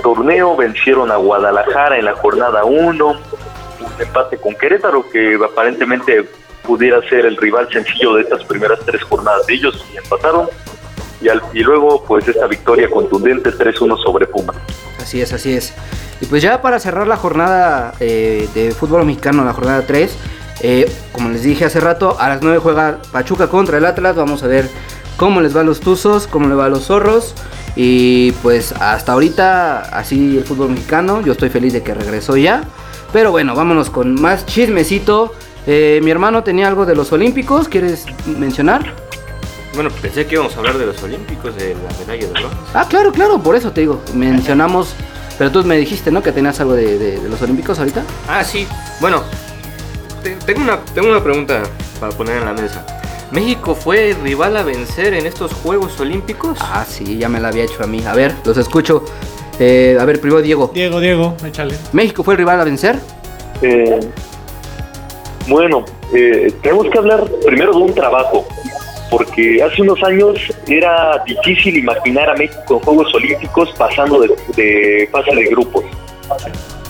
torneo, 0.03 0.57
vencieron 0.57 1.11
a 1.11 1.17
Guadalajara 1.17 1.99
en 1.99 2.05
la 2.05 2.15
jornada 2.15 2.65
1, 2.65 3.07
un 3.07 3.17
empate 3.99 4.37
con 4.39 4.55
Querétaro, 4.55 5.09
que 5.11 5.39
aparentemente 5.45 6.29
pudiera 6.63 7.01
ser 7.09 7.27
el 7.27 7.37
rival 7.37 7.69
sencillo 7.73 8.15
de 8.15 8.23
estas 8.23 8.45
primeras 8.45 8.79
tres 8.85 9.03
jornadas 9.03 9.47
de 9.47 9.55
ellos, 9.55 9.85
y 9.93 9.97
empataron. 9.97 10.49
Y, 11.21 11.29
al- 11.29 11.43
y 11.53 11.61
luego, 11.61 12.05
pues 12.05 12.27
esta 12.29 12.47
victoria 12.47 12.89
contundente 12.91 13.51
3-1 13.51 14.03
sobre 14.03 14.27
Puma. 14.27 14.53
Así 15.01 15.21
es, 15.21 15.33
así 15.33 15.55
es. 15.57 15.73
Y 16.21 16.27
pues 16.27 16.43
ya 16.43 16.61
para 16.63 16.79
cerrar 16.79 17.07
la 17.07 17.17
jornada 17.17 17.95
eh, 18.01 18.49
de 18.55 18.73
fútbol 18.73 19.05
mexicano, 19.05 19.45
la 19.45 19.53
jornada 19.53 19.83
3, 19.87 20.17
eh, 20.63 20.93
como 21.13 21.31
les 21.31 21.43
dije 21.43 21.65
hace 21.65 21.81
rato, 21.81 22.17
a 22.21 22.29
las 22.29 22.43
9 22.43 22.59
juega 22.59 22.99
Pachuca 23.11 23.49
contra 23.49 23.79
el 23.79 23.87
Atlas. 23.87 24.15
Vamos 24.17 24.43
a 24.45 24.47
ver 24.49 24.69
cómo 25.17 25.41
les 25.41 25.57
va 25.57 25.61
a 25.63 25.65
los 25.65 25.81
Tuzos, 25.81 26.27
cómo 26.29 26.49
les 26.49 26.57
va 26.59 26.67
a 26.67 26.69
los 26.69 26.85
Zorros. 26.87 27.35
Y 27.77 28.33
pues 28.43 28.73
hasta 28.73 29.13
ahorita, 29.13 29.81
así 29.97 30.37
el 30.39 30.45
fútbol 30.45 30.71
mexicano. 30.71 31.23
Yo 31.23 31.33
estoy 31.33 31.49
feliz 31.49 31.73
de 31.73 31.83
que 31.83 31.95
regresó 31.95 32.37
ya. 32.37 32.65
Pero 33.13 33.31
bueno, 33.31 33.55
vámonos 33.55 33.91
con 33.91 34.21
más 34.21 34.45
chismecito. 34.47 35.33
Eh, 35.67 36.01
mi 36.03 36.11
hermano 36.11 36.43
tenía 36.43 36.67
algo 36.69 36.85
de 36.87 36.95
los 36.97 37.13
Olímpicos, 37.13 37.69
¿quieres 37.69 38.05
mencionar? 38.27 38.95
Bueno, 39.75 39.91
pensé 40.03 40.27
que 40.27 40.35
íbamos 40.35 40.55
a 40.55 40.59
hablar 40.59 40.77
de 40.77 40.87
los 40.87 41.03
Olímpicos, 41.03 41.55
de 41.57 41.75
la 41.75 41.99
medalla 41.99 42.27
de 42.27 42.33
bronce. 42.33 42.57
Ah, 42.75 42.87
claro, 42.89 43.13
claro, 43.13 43.39
por 43.43 43.55
eso 43.57 43.71
te 43.73 43.83
digo. 43.83 44.03
Mencionamos, 44.15 44.95
pero 45.39 45.51
tú 45.51 45.65
me 45.65 45.77
dijiste, 45.77 46.11
¿no? 46.11 46.23
Que 46.23 46.33
tenías 46.33 46.59
algo 46.61 46.75
de, 46.75 46.99
de- 46.99 47.21
de 47.21 47.29
los 47.29 47.41
Olímpicos 47.41 47.79
ahorita. 47.79 48.03
Ah, 48.29 48.43
sí. 48.45 48.67
Bueno, 49.01 49.23
te- 50.23 50.37
tengo 50.45 50.61
una, 50.63 50.79
tengo 50.95 51.09
una 51.11 51.23
pregunta 51.23 51.63
para 52.01 52.13
poner 52.13 52.39
en 52.39 52.45
la 52.45 52.53
mesa. 52.53 52.85
¿México 53.33 53.75
fue 53.75 54.15
rival 54.23 54.59
a 54.59 54.63
vencer 54.63 55.15
en 55.15 55.25
estos 55.25 55.55
Juegos 55.55 55.99
Olímpicos? 55.99 56.59
Ah, 56.61 56.85
sí, 56.87 57.17
ya 57.17 57.31
me 57.31 57.41
la 57.41 57.49
había 57.49 57.65
hecho 57.65 57.83
a 57.83 57.87
mí. 57.87 58.05
A 58.07 58.15
ver, 58.15 58.35
los 58.45 58.59
escucho. 58.59 59.05
Eh, 59.59 59.97
a 59.99 60.05
ver, 60.05 60.21
primero 60.21 60.43
Diego. 60.43 60.71
Diego, 60.75 61.01
Diego, 61.01 61.35
échale. 61.47 61.75
¿México 61.93 62.23
fue 62.23 62.35
el 62.35 62.39
rival 62.39 62.61
a 62.61 62.65
vencer? 62.65 62.99
Eh, 63.63 64.01
bueno, 65.49 65.87
eh, 66.13 66.53
tenemos 66.63 66.91
que 66.91 66.99
hablar 66.99 67.25
primero 67.47 67.73
de 67.73 67.79
un 67.79 67.95
trabajo, 67.95 68.47
porque 69.11 69.63
hace 69.63 69.81
unos 69.81 70.03
años 70.03 70.39
era 70.67 71.23
difícil 71.25 71.79
imaginar 71.79 72.29
a 72.29 72.35
México 72.35 72.75
en 72.75 72.81
Juegos 72.81 73.15
Olímpicos 73.15 73.71
pasando 73.79 74.21
de, 74.21 74.29
de 74.57 75.09
fase 75.11 75.35
de 75.35 75.45
grupos. 75.47 75.85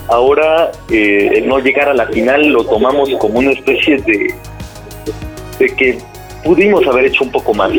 Ahora, 0.09 0.71
eh, 0.89 1.29
el 1.35 1.47
no 1.47 1.59
llegar 1.59 1.87
a 1.87 1.93
la 1.93 2.05
final 2.07 2.49
lo 2.49 2.65
tomamos 2.65 3.09
como 3.17 3.39
una 3.39 3.51
especie 3.51 3.97
de, 3.97 4.35
de 5.57 5.75
que 5.75 5.97
pudimos 6.43 6.85
haber 6.87 7.05
hecho 7.05 7.23
un 7.23 7.31
poco 7.31 7.53
más. 7.53 7.71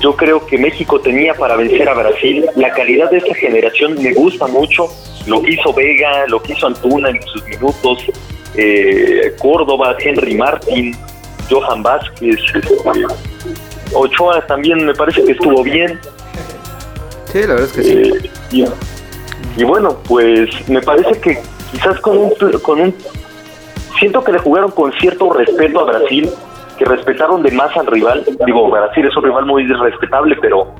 Yo 0.00 0.14
creo 0.16 0.44
que 0.44 0.58
México 0.58 1.00
tenía 1.00 1.34
para 1.34 1.56
vencer 1.56 1.88
a 1.88 1.94
Brasil. 1.94 2.44
La 2.56 2.70
calidad 2.72 3.10
de 3.10 3.18
esta 3.18 3.34
generación 3.34 3.94
me 4.02 4.12
gusta 4.12 4.46
mucho. 4.46 4.88
Lo 5.26 5.40
que 5.40 5.52
hizo 5.52 5.72
Vega, 5.72 6.26
lo 6.26 6.42
que 6.42 6.52
hizo 6.52 6.66
Antuna 6.66 7.08
en 7.08 7.22
sus 7.22 7.42
minutos, 7.46 8.04
eh, 8.56 9.34
Córdoba, 9.38 9.96
Henry 9.98 10.34
Martin, 10.34 10.94
Johan 11.48 11.82
Vázquez, 11.82 12.36
este, 12.54 13.06
Ochoa 13.94 14.44
también 14.46 14.84
me 14.84 14.94
parece 14.94 15.24
que 15.24 15.32
estuvo 15.32 15.62
bien. 15.62 15.98
Sí, 17.32 17.40
la 17.40 17.54
verdad 17.54 17.64
es 17.64 17.72
que 17.72 17.82
sí. 17.82 17.92
Eh, 17.92 18.30
y, 18.52 18.64
y 19.56 19.64
bueno, 19.64 19.96
pues 20.06 20.50
me 20.68 20.82
parece 20.82 21.18
que 21.20 21.38
quizás 21.72 21.98
con 22.00 22.18
un, 22.18 22.30
con 22.62 22.80
un... 22.80 22.94
Siento 23.98 24.22
que 24.22 24.32
le 24.32 24.38
jugaron 24.38 24.70
con 24.72 24.92
cierto 25.00 25.32
respeto 25.32 25.80
a 25.80 25.84
Brasil, 25.84 26.28
que 26.78 26.84
respetaron 26.84 27.42
de 27.42 27.50
más 27.52 27.76
al 27.76 27.86
rival. 27.86 28.24
Digo, 28.46 28.70
Brasil 28.70 29.06
es 29.06 29.16
un 29.16 29.24
rival 29.24 29.46
muy 29.46 29.66
respetable, 29.66 30.36
pero 30.40 30.72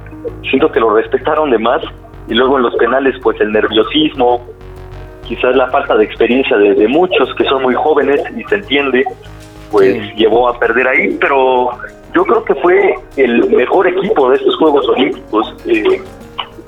siento 0.49 0.71
que 0.71 0.81
lo 0.81 0.91
respetaron 0.95 1.51
de 1.51 1.59
más. 1.59 1.83
Y 2.29 2.35
luego 2.35 2.57
en 2.57 2.63
los 2.65 2.75
penales, 2.77 3.15
pues 3.23 3.41
el 3.41 3.53
nerviosismo, 3.53 4.45
quizás 5.25 5.55
la 5.57 5.69
falta 5.69 5.95
de 5.97 6.05
experiencia 6.05 6.57
de, 6.57 6.75
de 6.75 6.89
muchos 6.89 7.35
que 7.35 7.45
son 7.45 7.63
muy 7.63 7.75
jóvenes 7.75 8.23
y 8.37 8.45
se 8.45 8.57
entiende, 8.57 9.05
pues 9.71 9.93
Sí. 9.95 10.13
llevó 10.17 10.49
a 10.49 10.59
perder 10.59 10.89
ahí. 10.89 11.17
Pero 11.21 11.71
yo 12.15 12.25
creo 12.25 12.45
que 12.45 12.55
fue 12.57 12.95
el 13.17 13.51
mejor 13.51 13.87
equipo 13.89 14.31
de 14.31 14.37
estos 14.37 14.57
Juegos 14.57 14.89
Olímpicos. 14.89 15.55
Eh, 15.67 16.01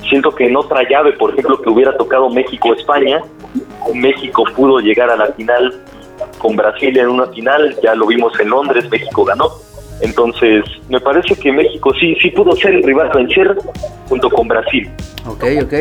siento 0.09 0.31
que 0.35 0.47
en 0.47 0.57
otra 0.57 0.83
llave, 0.89 1.13
por 1.13 1.31
ejemplo, 1.33 1.61
que 1.61 1.71
hubiera 1.71 1.97
tocado 1.97 2.29
México-España, 2.31 3.21
México 3.95 4.45
pudo 4.55 4.79
llegar 4.81 5.11
a 5.11 5.17
la 5.17 5.27
final 5.29 5.75
con 6.39 6.57
Brasil 6.57 6.97
en 6.97 7.09
una 7.09 7.27
final, 7.27 7.77
ya 7.83 7.95
lo 7.95 8.07
vimos 8.07 8.39
en 8.41 8.51
Londres, 8.51 8.85
México 8.91 9.25
ganó. 9.25 9.51
Entonces, 10.01 10.65
me 10.89 11.01
parece 11.01 11.35
que 11.35 11.51
México 11.53 11.93
sí, 11.99 12.15
sí 12.21 12.31
pudo 12.31 12.55
ser 12.57 12.75
el 12.75 12.83
rival 12.83 13.11
a 13.11 13.15
vencer 13.15 13.57
junto 14.09 14.29
con 14.31 14.47
Brasil. 14.47 14.91
Ok, 15.27 15.45
ok. 15.63 15.75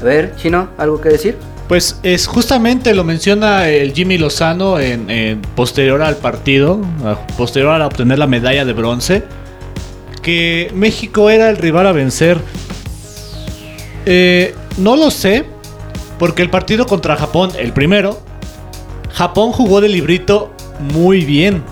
A 0.00 0.04
ver, 0.04 0.34
Chino, 0.36 0.68
¿algo 0.78 1.00
que 1.00 1.10
decir? 1.10 1.36
Pues 1.68 2.00
es 2.02 2.26
justamente 2.26 2.94
lo 2.94 3.04
menciona 3.04 3.68
el 3.68 3.92
Jimmy 3.92 4.18
Lozano 4.18 4.80
en, 4.80 5.08
en 5.10 5.42
posterior 5.54 6.02
al 6.02 6.16
partido, 6.16 6.80
posterior 7.36 7.80
a 7.80 7.86
obtener 7.86 8.18
la 8.18 8.26
medalla 8.26 8.64
de 8.64 8.72
bronce, 8.72 9.22
que 10.22 10.70
México 10.74 11.30
era 11.30 11.48
el 11.50 11.56
rival 11.56 11.86
a 11.86 11.92
vencer. 11.92 12.38
Eh, 14.06 14.54
no 14.78 14.96
lo 14.96 15.10
sé, 15.10 15.44
porque 16.18 16.42
el 16.42 16.50
partido 16.50 16.86
contra 16.86 17.16
Japón, 17.16 17.50
el 17.58 17.72
primero, 17.72 18.18
Japón 19.14 19.52
jugó 19.52 19.80
de 19.80 19.88
librito 19.88 20.52
muy 20.92 21.24
bien. 21.24 21.62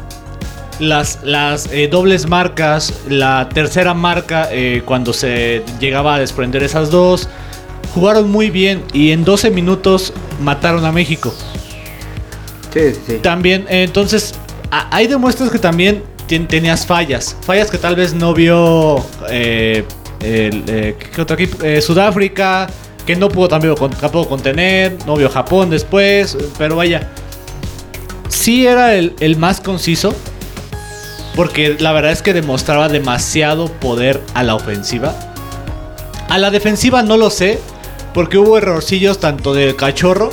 Las, 0.80 1.18
las 1.24 1.66
eh, 1.72 1.88
dobles 1.88 2.28
marcas, 2.28 2.92
la 3.08 3.48
tercera 3.48 3.94
marca, 3.94 4.48
eh, 4.52 4.82
cuando 4.84 5.12
se 5.12 5.62
llegaba 5.80 6.14
a 6.14 6.18
desprender 6.20 6.62
esas 6.62 6.90
dos, 6.90 7.28
jugaron 7.94 8.30
muy 8.30 8.48
bien 8.50 8.84
y 8.92 9.10
en 9.10 9.24
12 9.24 9.50
minutos 9.50 10.12
mataron 10.40 10.84
a 10.84 10.92
México. 10.92 11.34
Sí, 12.72 12.92
sí. 13.06 13.14
También, 13.22 13.62
eh, 13.68 13.82
entonces, 13.82 14.34
a- 14.70 14.94
ahí 14.94 15.08
demuestras 15.08 15.50
que 15.50 15.58
también 15.58 16.04
tenías 16.28 16.86
fallas. 16.86 17.36
Fallas 17.40 17.70
que 17.70 17.78
tal 17.78 17.96
vez 17.96 18.14
no 18.14 18.32
vio 18.34 19.04
eh, 19.30 19.82
el, 20.22 20.62
¿qué 20.64 21.20
otro 21.22 21.34
equipo? 21.36 21.56
Sudáfrica, 21.80 22.68
que 23.04 23.16
no 23.16 23.28
pudo 23.28 23.48
también 23.48 23.74
con- 23.74 23.90
tampoco 23.90 24.28
contener. 24.28 24.96
No 25.06 25.16
vio 25.16 25.28
Japón 25.28 25.70
después, 25.70 26.36
pero 26.56 26.76
vaya. 26.76 27.08
Sí 28.38 28.66
era 28.68 28.94
el, 28.94 29.14
el 29.18 29.36
más 29.36 29.60
conciso. 29.60 30.14
Porque 31.34 31.76
la 31.78 31.92
verdad 31.92 32.12
es 32.12 32.22
que 32.22 32.32
demostraba 32.32 32.88
demasiado 32.88 33.66
poder 33.68 34.20
a 34.34 34.42
la 34.44 34.54
ofensiva. 34.54 35.14
A 36.28 36.38
la 36.38 36.50
defensiva 36.50 37.02
no 37.02 37.16
lo 37.16 37.30
sé. 37.30 37.58
Porque 38.14 38.38
hubo 38.38 38.56
errorcillos 38.58 39.18
tanto 39.18 39.54
de 39.54 39.74
Cachorro 39.76 40.30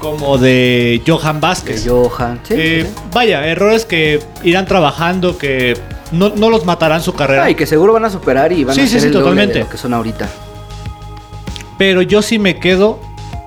como 0.00 0.38
de 0.38 1.02
Johan 1.06 1.40
Vázquez. 1.40 1.82
Que 1.84 1.90
Johan. 1.90 2.40
Sí, 2.46 2.54
Eh, 2.56 2.82
sí, 2.86 2.92
sí. 2.94 3.00
Vaya, 3.12 3.46
errores 3.46 3.84
que 3.84 4.22
irán 4.44 4.66
trabajando, 4.66 5.36
que 5.38 5.76
no, 6.12 6.28
no 6.30 6.48
los 6.50 6.64
matarán 6.64 7.02
su 7.02 7.14
carrera. 7.14 7.44
Ah, 7.44 7.50
y 7.50 7.54
que 7.54 7.66
seguro 7.66 7.92
van 7.94 8.04
a 8.04 8.10
superar 8.10 8.52
y 8.52 8.62
van 8.64 8.74
Sí, 8.76 8.82
a 8.82 8.86
ser 8.86 9.04
el 9.06 9.12
totalmente. 9.12 9.54
de 9.54 9.60
lo 9.64 9.70
que 9.70 9.76
son 9.78 9.94
ahorita. 9.94 10.28
Pero 11.78 12.02
yo 12.02 12.22
sí 12.22 12.38
me 12.38 12.58
quedo 12.60 13.00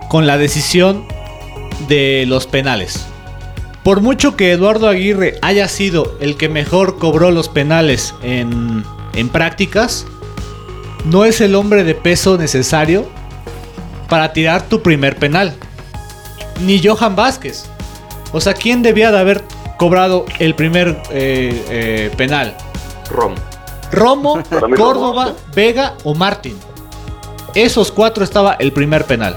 con 0.09 0.27
la 0.27 0.37
decisión 0.37 1.05
de 1.87 2.25
los 2.27 2.47
penales. 2.47 3.05
Por 3.83 4.01
mucho 4.01 4.35
que 4.35 4.51
Eduardo 4.51 4.87
Aguirre 4.87 5.39
haya 5.41 5.67
sido 5.67 6.15
el 6.19 6.37
que 6.37 6.49
mejor 6.49 6.99
cobró 6.99 7.31
los 7.31 7.49
penales 7.49 8.13
en, 8.21 8.83
en 9.13 9.29
prácticas, 9.29 10.05
no 11.05 11.25
es 11.25 11.41
el 11.41 11.55
hombre 11.55 11.83
de 11.83 11.95
peso 11.95 12.37
necesario 12.37 13.07
para 14.07 14.33
tirar 14.33 14.63
tu 14.63 14.81
primer 14.81 15.15
penal. 15.15 15.55
Ni 16.61 16.85
Johan 16.85 17.15
Vázquez. 17.15 17.65
O 18.31 18.39
sea, 18.39 18.53
¿quién 18.53 18.81
debía 18.81 19.11
de 19.11 19.17
haber 19.17 19.43
cobrado 19.77 20.25
el 20.39 20.53
primer 20.53 21.01
eh, 21.11 21.65
eh, 21.69 22.11
penal? 22.17 22.55
Rom. 23.09 23.35
Romo, 23.91 24.37
mí 24.67 24.77
Córdoba, 24.77 25.25
Romo, 25.25 25.37
Vega 25.55 25.95
o 26.03 26.13
Martín. 26.13 26.57
Esos 27.55 27.91
cuatro 27.91 28.23
estaba 28.23 28.53
el 28.53 28.71
primer 28.71 29.05
penal. 29.05 29.35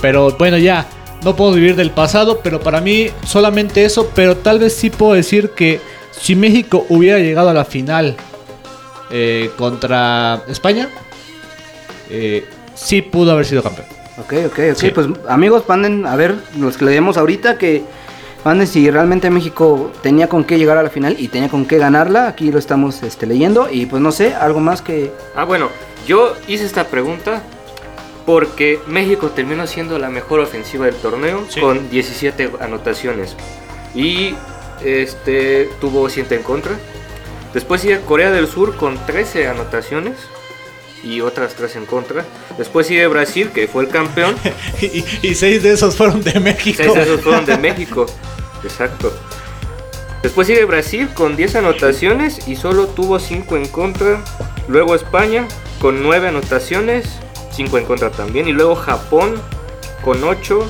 Pero 0.00 0.30
bueno, 0.36 0.58
ya, 0.58 0.86
no 1.26 1.34
puedo 1.34 1.54
vivir 1.54 1.74
del 1.74 1.90
pasado, 1.90 2.38
pero 2.40 2.60
para 2.60 2.80
mí 2.80 3.08
solamente 3.26 3.84
eso, 3.84 4.12
pero 4.14 4.36
tal 4.36 4.60
vez 4.60 4.76
sí 4.76 4.90
puedo 4.90 5.14
decir 5.14 5.50
que 5.50 5.80
si 6.12 6.36
México 6.36 6.86
hubiera 6.88 7.18
llegado 7.18 7.48
a 7.48 7.52
la 7.52 7.64
final 7.64 8.14
eh, 9.10 9.50
contra 9.58 10.44
España, 10.46 10.88
eh, 12.10 12.46
sí 12.76 13.02
pudo 13.02 13.32
haber 13.32 13.44
sido 13.44 13.60
campeón. 13.64 13.88
Ok, 14.18 14.34
ok, 14.46 14.58
ok. 14.70 14.76
Sí. 14.76 14.90
Pues 14.92 15.08
amigos, 15.28 15.64
manden 15.66 16.06
a 16.06 16.14
ver 16.14 16.36
los 16.60 16.76
que 16.76 16.84
leemos 16.84 17.16
ahorita 17.16 17.58
que 17.58 17.82
manden 18.44 18.68
si 18.68 18.88
realmente 18.88 19.28
México 19.28 19.90
tenía 20.02 20.28
con 20.28 20.44
qué 20.44 20.58
llegar 20.58 20.78
a 20.78 20.84
la 20.84 20.90
final 20.90 21.16
y 21.18 21.26
tenía 21.26 21.48
con 21.48 21.66
qué 21.66 21.76
ganarla. 21.78 22.28
Aquí 22.28 22.52
lo 22.52 22.60
estamos 22.60 23.02
este, 23.02 23.26
leyendo. 23.26 23.68
Y 23.68 23.86
pues 23.86 24.00
no 24.00 24.12
sé, 24.12 24.32
algo 24.32 24.60
más 24.60 24.80
que. 24.80 25.10
Ah, 25.34 25.42
bueno, 25.42 25.70
yo 26.06 26.34
hice 26.46 26.64
esta 26.64 26.84
pregunta 26.84 27.42
porque 28.26 28.80
México 28.86 29.30
terminó 29.30 29.66
siendo 29.66 29.98
la 29.98 30.10
mejor 30.10 30.40
ofensiva 30.40 30.86
del 30.86 30.96
torneo 30.96 31.46
Sí. 31.48 31.60
con 31.60 31.88
17 31.88 32.50
anotaciones 32.60 33.36
y 33.94 34.34
este 34.84 35.70
tuvo 35.80 36.08
7 36.10 36.34
en 36.34 36.42
contra. 36.42 36.72
Después 37.54 37.80
sigue 37.80 38.00
Corea 38.00 38.30
del 38.32 38.48
Sur 38.48 38.76
con 38.76 38.98
13 39.06 39.46
anotaciones 39.48 40.14
y 41.02 41.20
otras 41.20 41.54
3 41.54 41.76
en 41.76 41.86
contra. 41.86 42.24
Después 42.58 42.86
sigue 42.88 43.06
Brasil, 43.06 43.50
que 43.54 43.68
fue 43.68 43.84
el 43.84 43.88
campeón. 43.88 44.34
Y, 44.82 45.04
y 45.22 45.34
seis 45.34 45.62
de 45.62 45.72
esos 45.72 45.96
fueron 45.96 46.22
de 46.22 46.38
México. 46.40 46.82
Seis 46.82 46.92
de 46.94 47.02
esos 47.02 47.20
fueron 47.22 47.46
de 47.46 47.56
México. 47.68 48.06
Exacto. 48.64 49.12
Después 50.22 50.48
sigue 50.48 50.64
Brasil 50.64 51.08
con 51.14 51.36
10 51.36 51.56
anotaciones 51.56 52.48
y 52.48 52.56
solo 52.56 52.88
tuvo 52.88 53.18
5 53.20 53.56
en 53.56 53.68
contra. 53.68 54.20
Luego 54.66 54.94
España 54.96 55.46
con 55.80 56.02
9 56.02 56.28
anotaciones, 56.28 57.06
5 57.56 57.78
en 57.78 57.84
contra 57.86 58.10
también. 58.10 58.46
Y 58.46 58.52
luego 58.52 58.76
Japón 58.76 59.34
con 60.04 60.22
8 60.22 60.68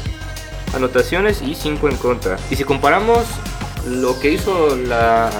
anotaciones 0.74 1.42
y 1.42 1.54
5 1.54 1.88
en 1.88 1.96
contra. 1.96 2.36
Y 2.50 2.56
si 2.56 2.64
comparamos 2.64 3.24
lo 3.86 4.18
que 4.18 4.30
hizo 4.30 4.76
la 4.76 5.30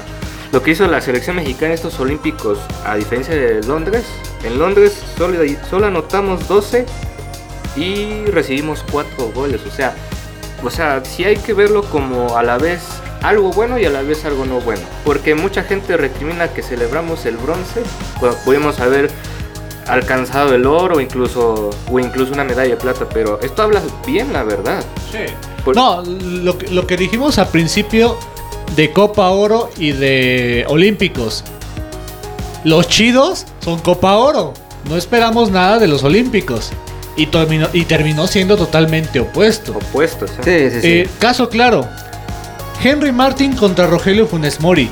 lo 0.53 0.63
que 0.63 0.71
hizo 0.71 0.87
la 0.87 1.01
selección 1.01 1.37
mexicana 1.37 1.69
en 1.69 1.73
estos 1.73 1.99
olímpicos 1.99 2.59
a 2.85 2.95
diferencia 2.95 3.35
de 3.35 3.63
Londres, 3.65 4.05
en 4.45 4.59
Londres 4.59 5.03
solo, 5.19 5.39
solo 5.69 5.87
anotamos 5.87 6.47
12 6.47 6.87
y 7.75 8.25
recibimos 8.27 8.85
4 8.91 9.33
goles, 9.35 9.61
o 9.67 9.71
sea, 9.71 9.95
o 10.63 10.71
sea, 10.71 11.05
sí 11.05 11.25
hay 11.25 11.37
que 11.37 11.53
verlo 11.53 11.83
como 11.83 12.37
a 12.37 12.43
la 12.43 12.59
vez 12.59 12.81
algo 13.23 13.53
bueno 13.53 13.79
y 13.79 13.85
a 13.85 13.91
la 13.91 14.03
vez 14.03 14.25
algo 14.25 14.47
no 14.47 14.61
bueno. 14.61 14.83
Porque 15.05 15.35
mucha 15.35 15.63
gente 15.65 15.97
recrimina 15.97 16.49
que 16.49 16.63
celebramos 16.63 17.27
el 17.27 17.37
bronce 17.37 17.83
cuando 18.19 18.39
pudimos 18.39 18.81
haber 18.81 19.11
alcanzado 19.89 20.55
el 20.55 20.67
oro 20.67 20.97
o 20.97 21.01
incluso, 21.01 21.71
o 21.91 21.99
incluso 22.01 22.33
una 22.33 22.45
medalla 22.45 22.71
de 22.71 22.77
plata. 22.77 23.07
Pero 23.13 23.41
esto 23.43 23.63
habla 23.63 23.81
bien, 24.07 24.33
la 24.33 24.43
verdad. 24.43 24.85
Por- 25.65 25.75
No, 25.77 26.03
lo, 26.03 26.57
que- 26.59 26.69
lo 26.69 26.87
que 26.87 26.97
dijimos 26.97 27.39
al 27.39 27.49
principio 27.49 28.17
de 28.77 28.93
Copa 28.93 29.29
Oro 29.31 29.71
y 29.79 29.93
de 29.93 30.65
Olímpicos. 30.69 31.45
Los 32.65 32.89
chidos 32.89 33.47
son 33.65 33.79
Copa 33.79 34.17
Oro. 34.17 34.53
No 34.89 34.97
esperamos 34.97 35.51
nada 35.51 35.79
de 35.79 35.87
los 35.89 36.03
Olímpicos. 36.05 36.71
Y 37.17 37.27
terminó, 37.27 37.69
y 37.73 37.85
terminó 37.87 38.27
siendo 38.27 38.57
totalmente 38.57 39.21
opuesto. 39.21 39.75
Sí, 40.45 40.71
sí. 40.71 40.79
Eh, 40.83 41.09
caso 41.19 41.49
claro. 41.49 41.89
Henry 42.85 43.11
Martin 43.11 43.55
contra 43.57 43.87
Rogelio 43.87 44.27
Funes 44.27 44.61
Mori. 44.61 44.89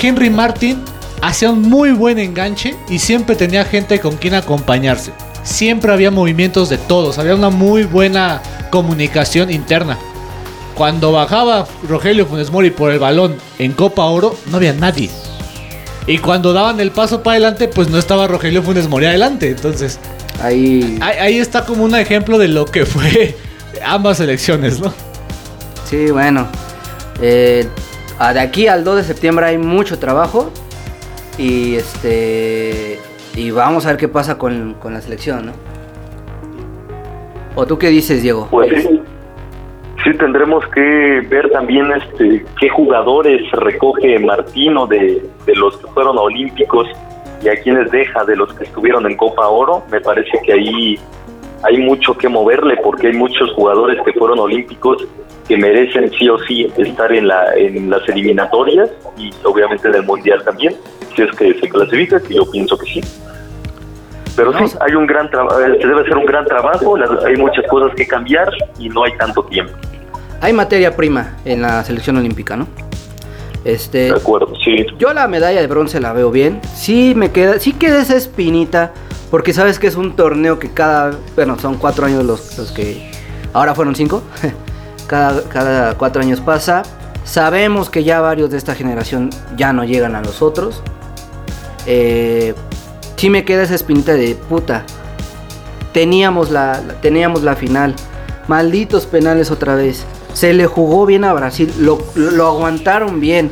Henry 0.00 0.28
Martin 0.28 0.82
hacía 1.22 1.50
un 1.50 1.62
muy 1.62 1.92
buen 1.92 2.18
enganche 2.18 2.74
y 2.88 2.98
siempre 2.98 3.36
tenía 3.36 3.64
gente 3.64 4.00
con 4.00 4.16
quien 4.16 4.34
acompañarse. 4.34 5.12
Siempre 5.42 5.92
había 5.92 6.10
movimientos 6.10 6.68
de 6.68 6.78
todos, 6.78 7.18
había 7.18 7.34
una 7.34 7.48
muy 7.50 7.84
buena 7.84 8.42
comunicación 8.70 9.50
interna. 9.50 9.98
Cuando 10.74 11.12
bajaba 11.12 11.66
Rogelio 11.88 12.26
Funes 12.26 12.50
Mori 12.50 12.70
por 12.70 12.90
el 12.92 12.98
balón 12.98 13.36
en 13.58 13.72
Copa 13.72 14.04
Oro, 14.04 14.36
no 14.50 14.56
había 14.56 14.72
nadie. 14.72 15.10
Y 16.06 16.18
cuando 16.18 16.52
daban 16.52 16.80
el 16.80 16.90
paso 16.90 17.22
para 17.22 17.34
adelante, 17.34 17.68
pues 17.68 17.88
no 17.88 17.98
estaba 17.98 18.26
Rogelio 18.26 18.62
Funes 18.62 18.88
Mori 18.88 19.06
adelante. 19.06 19.50
Entonces, 19.50 19.98
Ahí. 20.42 20.98
ahí, 21.00 21.18
ahí 21.18 21.38
está 21.38 21.64
como 21.64 21.84
un 21.84 21.94
ejemplo 21.94 22.38
de 22.38 22.48
lo 22.48 22.64
que 22.64 22.84
fue 22.86 23.36
ambas 23.84 24.18
elecciones, 24.20 24.80
¿no? 24.80 24.92
Sí, 25.88 26.10
bueno. 26.10 26.48
Eh, 27.20 27.68
de 28.32 28.40
aquí 28.40 28.66
al 28.66 28.82
2 28.82 28.96
de 28.96 29.04
septiembre 29.04 29.46
hay 29.46 29.58
mucho 29.58 29.98
trabajo. 29.98 30.50
Y 31.38 31.76
este. 31.76 32.98
Y 33.34 33.50
vamos 33.50 33.86
a 33.86 33.90
ver 33.90 33.96
qué 33.96 34.08
pasa 34.08 34.36
con, 34.36 34.74
con 34.74 34.92
la 34.92 35.00
selección, 35.00 35.46
¿no? 35.46 35.52
¿O 37.54 37.66
tú 37.66 37.78
qué 37.78 37.88
dices, 37.88 38.22
Diego? 38.22 38.48
Pues 38.50 38.88
sí, 40.04 40.14
tendremos 40.18 40.66
que 40.68 41.26
ver 41.30 41.50
también 41.50 41.90
este 41.92 42.44
qué 42.60 42.68
jugadores 42.70 43.42
recoge 43.52 44.18
Martino 44.18 44.86
de, 44.86 45.22
de 45.46 45.54
los 45.56 45.76
que 45.78 45.86
fueron 45.88 46.18
olímpicos 46.18 46.88
y 47.42 47.48
a 47.48 47.56
quienes 47.62 47.90
deja 47.90 48.24
de 48.24 48.36
los 48.36 48.52
que 48.54 48.64
estuvieron 48.64 49.06
en 49.06 49.16
Copa 49.16 49.48
Oro. 49.48 49.82
Me 49.90 50.00
parece 50.00 50.30
que 50.44 50.52
ahí 50.52 50.98
hay 51.62 51.78
mucho 51.78 52.16
que 52.16 52.28
moverle 52.28 52.76
porque 52.82 53.08
hay 53.08 53.14
muchos 53.14 53.52
jugadores 53.52 53.98
que 54.04 54.12
fueron 54.14 54.38
olímpicos 54.38 55.06
que 55.52 55.58
merecen 55.58 56.10
sí 56.18 56.30
o 56.30 56.38
sí 56.38 56.66
estar 56.78 57.12
en, 57.12 57.28
la, 57.28 57.54
en 57.54 57.90
las 57.90 58.08
eliminatorias 58.08 58.88
y 59.18 59.30
obviamente 59.44 59.86
en 59.86 59.96
el 59.96 60.02
Mundial 60.04 60.42
también, 60.44 60.74
si 61.14 61.20
es 61.20 61.30
que 61.32 61.52
se 61.60 61.68
clasifica, 61.68 62.18
que 62.20 62.36
yo 62.36 62.50
pienso 62.50 62.78
que 62.78 62.86
sí. 62.86 63.00
Pero 64.34 64.50
sí, 64.54 64.74
hay 64.80 64.94
un 64.94 65.06
gran 65.06 65.28
trabajo, 65.28 65.58
se 65.58 65.86
debe 65.86 66.00
hacer 66.00 66.16
un 66.16 66.24
gran 66.24 66.46
trabajo, 66.46 66.96
hay 67.26 67.36
muchas 67.36 67.66
cosas 67.68 67.94
que 67.94 68.06
cambiar 68.06 68.50
y 68.78 68.88
no 68.88 69.04
hay 69.04 69.12
tanto 69.18 69.44
tiempo. 69.44 69.74
Hay 70.40 70.54
materia 70.54 70.96
prima 70.96 71.36
en 71.44 71.60
la 71.60 71.84
selección 71.84 72.16
olímpica, 72.16 72.56
¿no? 72.56 72.66
Este. 73.66 74.04
De 74.04 74.12
acuerdo, 74.12 74.54
sí. 74.64 74.86
Yo 74.98 75.12
la 75.12 75.28
medalla 75.28 75.60
de 75.60 75.66
bronce 75.66 76.00
la 76.00 76.14
veo 76.14 76.30
bien. 76.30 76.62
Sí 76.74 77.12
me 77.14 77.30
queda, 77.30 77.58
sí 77.58 77.74
queda 77.74 78.00
esa 78.00 78.16
espinita. 78.16 78.94
Porque 79.30 79.52
sabes 79.52 79.78
que 79.78 79.86
es 79.86 79.96
un 79.96 80.16
torneo 80.16 80.58
que 80.58 80.70
cada. 80.70 81.12
Bueno, 81.34 81.58
son 81.58 81.76
cuatro 81.76 82.06
años 82.06 82.24
los, 82.24 82.56
los 82.56 82.72
que. 82.72 83.10
Ahora 83.52 83.74
fueron 83.74 83.94
cinco. 83.94 84.22
cada, 85.12 85.42
cada 85.42 85.94
cuatro 85.94 86.22
años 86.22 86.40
pasa. 86.40 86.82
Sabemos 87.24 87.90
que 87.90 88.02
ya 88.02 88.20
varios 88.20 88.50
de 88.50 88.56
esta 88.56 88.74
generación 88.74 89.28
ya 89.56 89.72
no 89.74 89.84
llegan 89.84 90.16
a 90.16 90.22
los 90.22 90.40
otros. 90.40 90.82
Eh, 91.86 92.54
sí 93.16 93.28
me 93.28 93.44
queda 93.44 93.62
esa 93.62 93.74
espinita 93.74 94.14
de 94.14 94.34
puta. 94.34 94.84
Teníamos 95.92 96.50
la, 96.50 96.80
teníamos 97.02 97.42
la 97.42 97.54
final. 97.56 97.94
Malditos 98.48 99.04
penales 99.06 99.50
otra 99.50 99.74
vez. 99.74 100.04
Se 100.32 100.54
le 100.54 100.66
jugó 100.66 101.04
bien 101.04 101.24
a 101.24 101.32
Brasil. 101.34 101.72
Lo, 101.78 101.98
lo 102.14 102.46
aguantaron 102.46 103.20
bien. 103.20 103.50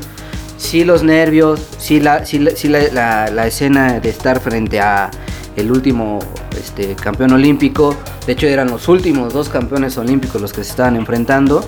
Sí 0.57 0.85
los 0.85 1.03
nervios. 1.03 1.61
Sí, 1.79 2.01
la, 2.01 2.25
sí, 2.25 2.45
sí 2.57 2.69
la- 2.69 3.29
la 3.31 3.47
escena 3.47 4.01
de 4.01 4.09
estar 4.09 4.41
frente 4.41 4.81
a 4.81 5.11
el 5.57 5.71
último 5.71 6.21
este, 6.59 6.95
campeón 6.95 7.33
olímpico. 7.33 7.95
De 8.27 8.33
hecho 8.33 8.47
eran 8.47 8.71
los 8.71 8.89
últimos 8.89 9.33
dos 9.33 9.49
campeones 9.49 9.97
olímpicos 9.99 10.41
los 10.41 10.53
que 10.53 10.65
se 10.65 10.71
estaban 10.71 10.97
enfrentando. 10.97 11.65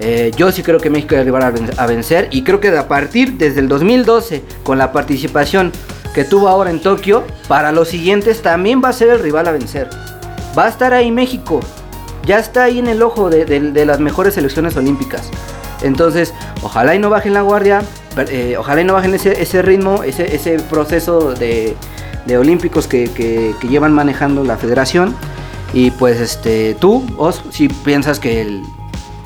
Eh, 0.00 0.30
yo 0.36 0.52
sí 0.52 0.62
creo 0.62 0.78
que 0.78 0.90
México 0.90 1.16
rival 1.22 1.42
a 1.42 1.50
ven- 1.50 1.70
a 1.76 1.86
vencer. 1.86 2.28
Y 2.30 2.42
creo 2.42 2.60
que 2.60 2.68
a 2.76 2.86
partir 2.88 3.32
desde 3.32 3.60
el 3.60 3.68
2012, 3.68 4.42
con 4.62 4.78
la 4.78 4.92
participación 4.92 5.72
que 6.14 6.24
tuvo 6.24 6.48
ahora 6.48 6.70
en 6.70 6.80
Tokio, 6.80 7.24
para 7.48 7.72
los 7.72 7.88
siguientes 7.88 8.42
también 8.42 8.80
va 8.82 8.88
a 8.90 8.92
ser 8.92 9.08
el 9.10 9.18
rival 9.20 9.48
a 9.48 9.52
vencer. 9.52 9.88
Va 10.56 10.66
a 10.66 10.68
estar 10.68 10.94
ahí 10.94 11.10
México. 11.10 11.60
Ya 12.24 12.38
está 12.38 12.64
ahí 12.64 12.78
en 12.78 12.88
el 12.88 13.02
ojo 13.02 13.30
de, 13.30 13.84
las 13.86 14.00
mejores 14.00 14.34
selecciones 14.34 14.76
olímpicas. 14.76 15.30
Entonces, 15.82 16.34
ojalá 16.62 16.94
y 16.94 16.98
no 16.98 17.08
bajen 17.10 17.34
la 17.34 17.42
guardia. 17.42 17.82
eh, 18.28 18.56
ojalá 18.58 18.80
y 18.80 18.84
no 18.84 18.94
bajen 18.94 19.14
ese, 19.14 19.40
ese 19.40 19.62
ritmo, 19.62 20.02
ese, 20.02 20.34
ese 20.34 20.58
proceso 20.58 21.34
de, 21.34 21.76
de 22.28 22.38
olímpicos 22.38 22.86
que, 22.86 23.10
que- 23.10 23.54
que 23.60 23.66
llevan 23.68 23.92
manejando 23.92 24.44
la 24.44 24.56
federación. 24.56 25.16
Y 25.74 25.90
pues 25.90 26.20
este, 26.20 26.74
tú, 26.74 27.04
Os, 27.18 27.42
si 27.50 27.68
piensas 27.68 28.20
que, 28.20 28.40
el, 28.40 28.62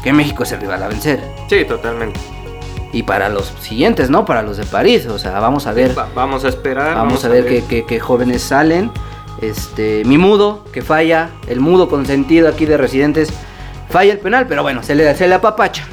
que 0.03 0.13
México 0.15 0.43
es 0.45 0.53
el 0.53 0.61
rival 0.61 0.83
a 0.83 0.89
vencer. 0.89 1.23
Sí, 1.51 1.65
totalmente. 1.67 2.19
Y 2.93 3.03
para 3.05 3.29
los 3.29 3.53
siguientes, 3.61 4.11
¿no? 4.11 4.25
Para 4.25 4.43
los 4.43 4.57
de 4.57 4.65
París. 4.65 5.07
O 5.07 5.19
sea, 5.19 5.39
vamos 5.41 5.67
a 5.67 5.73
ver. 5.73 5.97
Va- 5.99 6.09
vamos 6.15 6.45
a 6.45 6.49
esperar. 6.49 6.95
Vamos 6.97 7.25
a 7.25 7.29
ver 7.29 7.47
qué, 7.47 7.63
qué- 7.69 7.85
qué 7.87 8.01
jóvenes 8.01 8.43
salen. 8.43 8.91
Este, 9.41 10.05
mi 10.05 10.19
mudo, 10.19 10.65
que 10.73 10.83
falla, 10.83 11.31
el 11.49 11.61
mudo 11.61 11.89
consentido 11.89 12.49
aquí 12.49 12.65
de 12.67 12.77
residentes, 12.77 13.31
falla 13.89 14.13
el 14.13 14.19
penal, 14.21 14.47
pero 14.49 14.63
bueno, 14.63 14.83
se 14.83 14.95
le, 14.95 15.15
se 15.17 15.27
le 15.27 15.35
apapacha. 15.35 15.85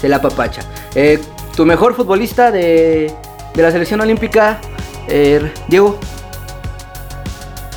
Se 0.00 0.08
le 0.08 0.14
apapacha. 0.14 0.62
Eh, 0.94 1.20
tu 1.56 1.64
mejor 1.66 1.94
futbolista 1.94 2.50
de, 2.50 3.12
de 3.54 3.62
la 3.62 3.70
selección 3.70 4.00
olímpica, 4.00 4.58
eh, 5.08 5.52
Diego. 5.68 5.98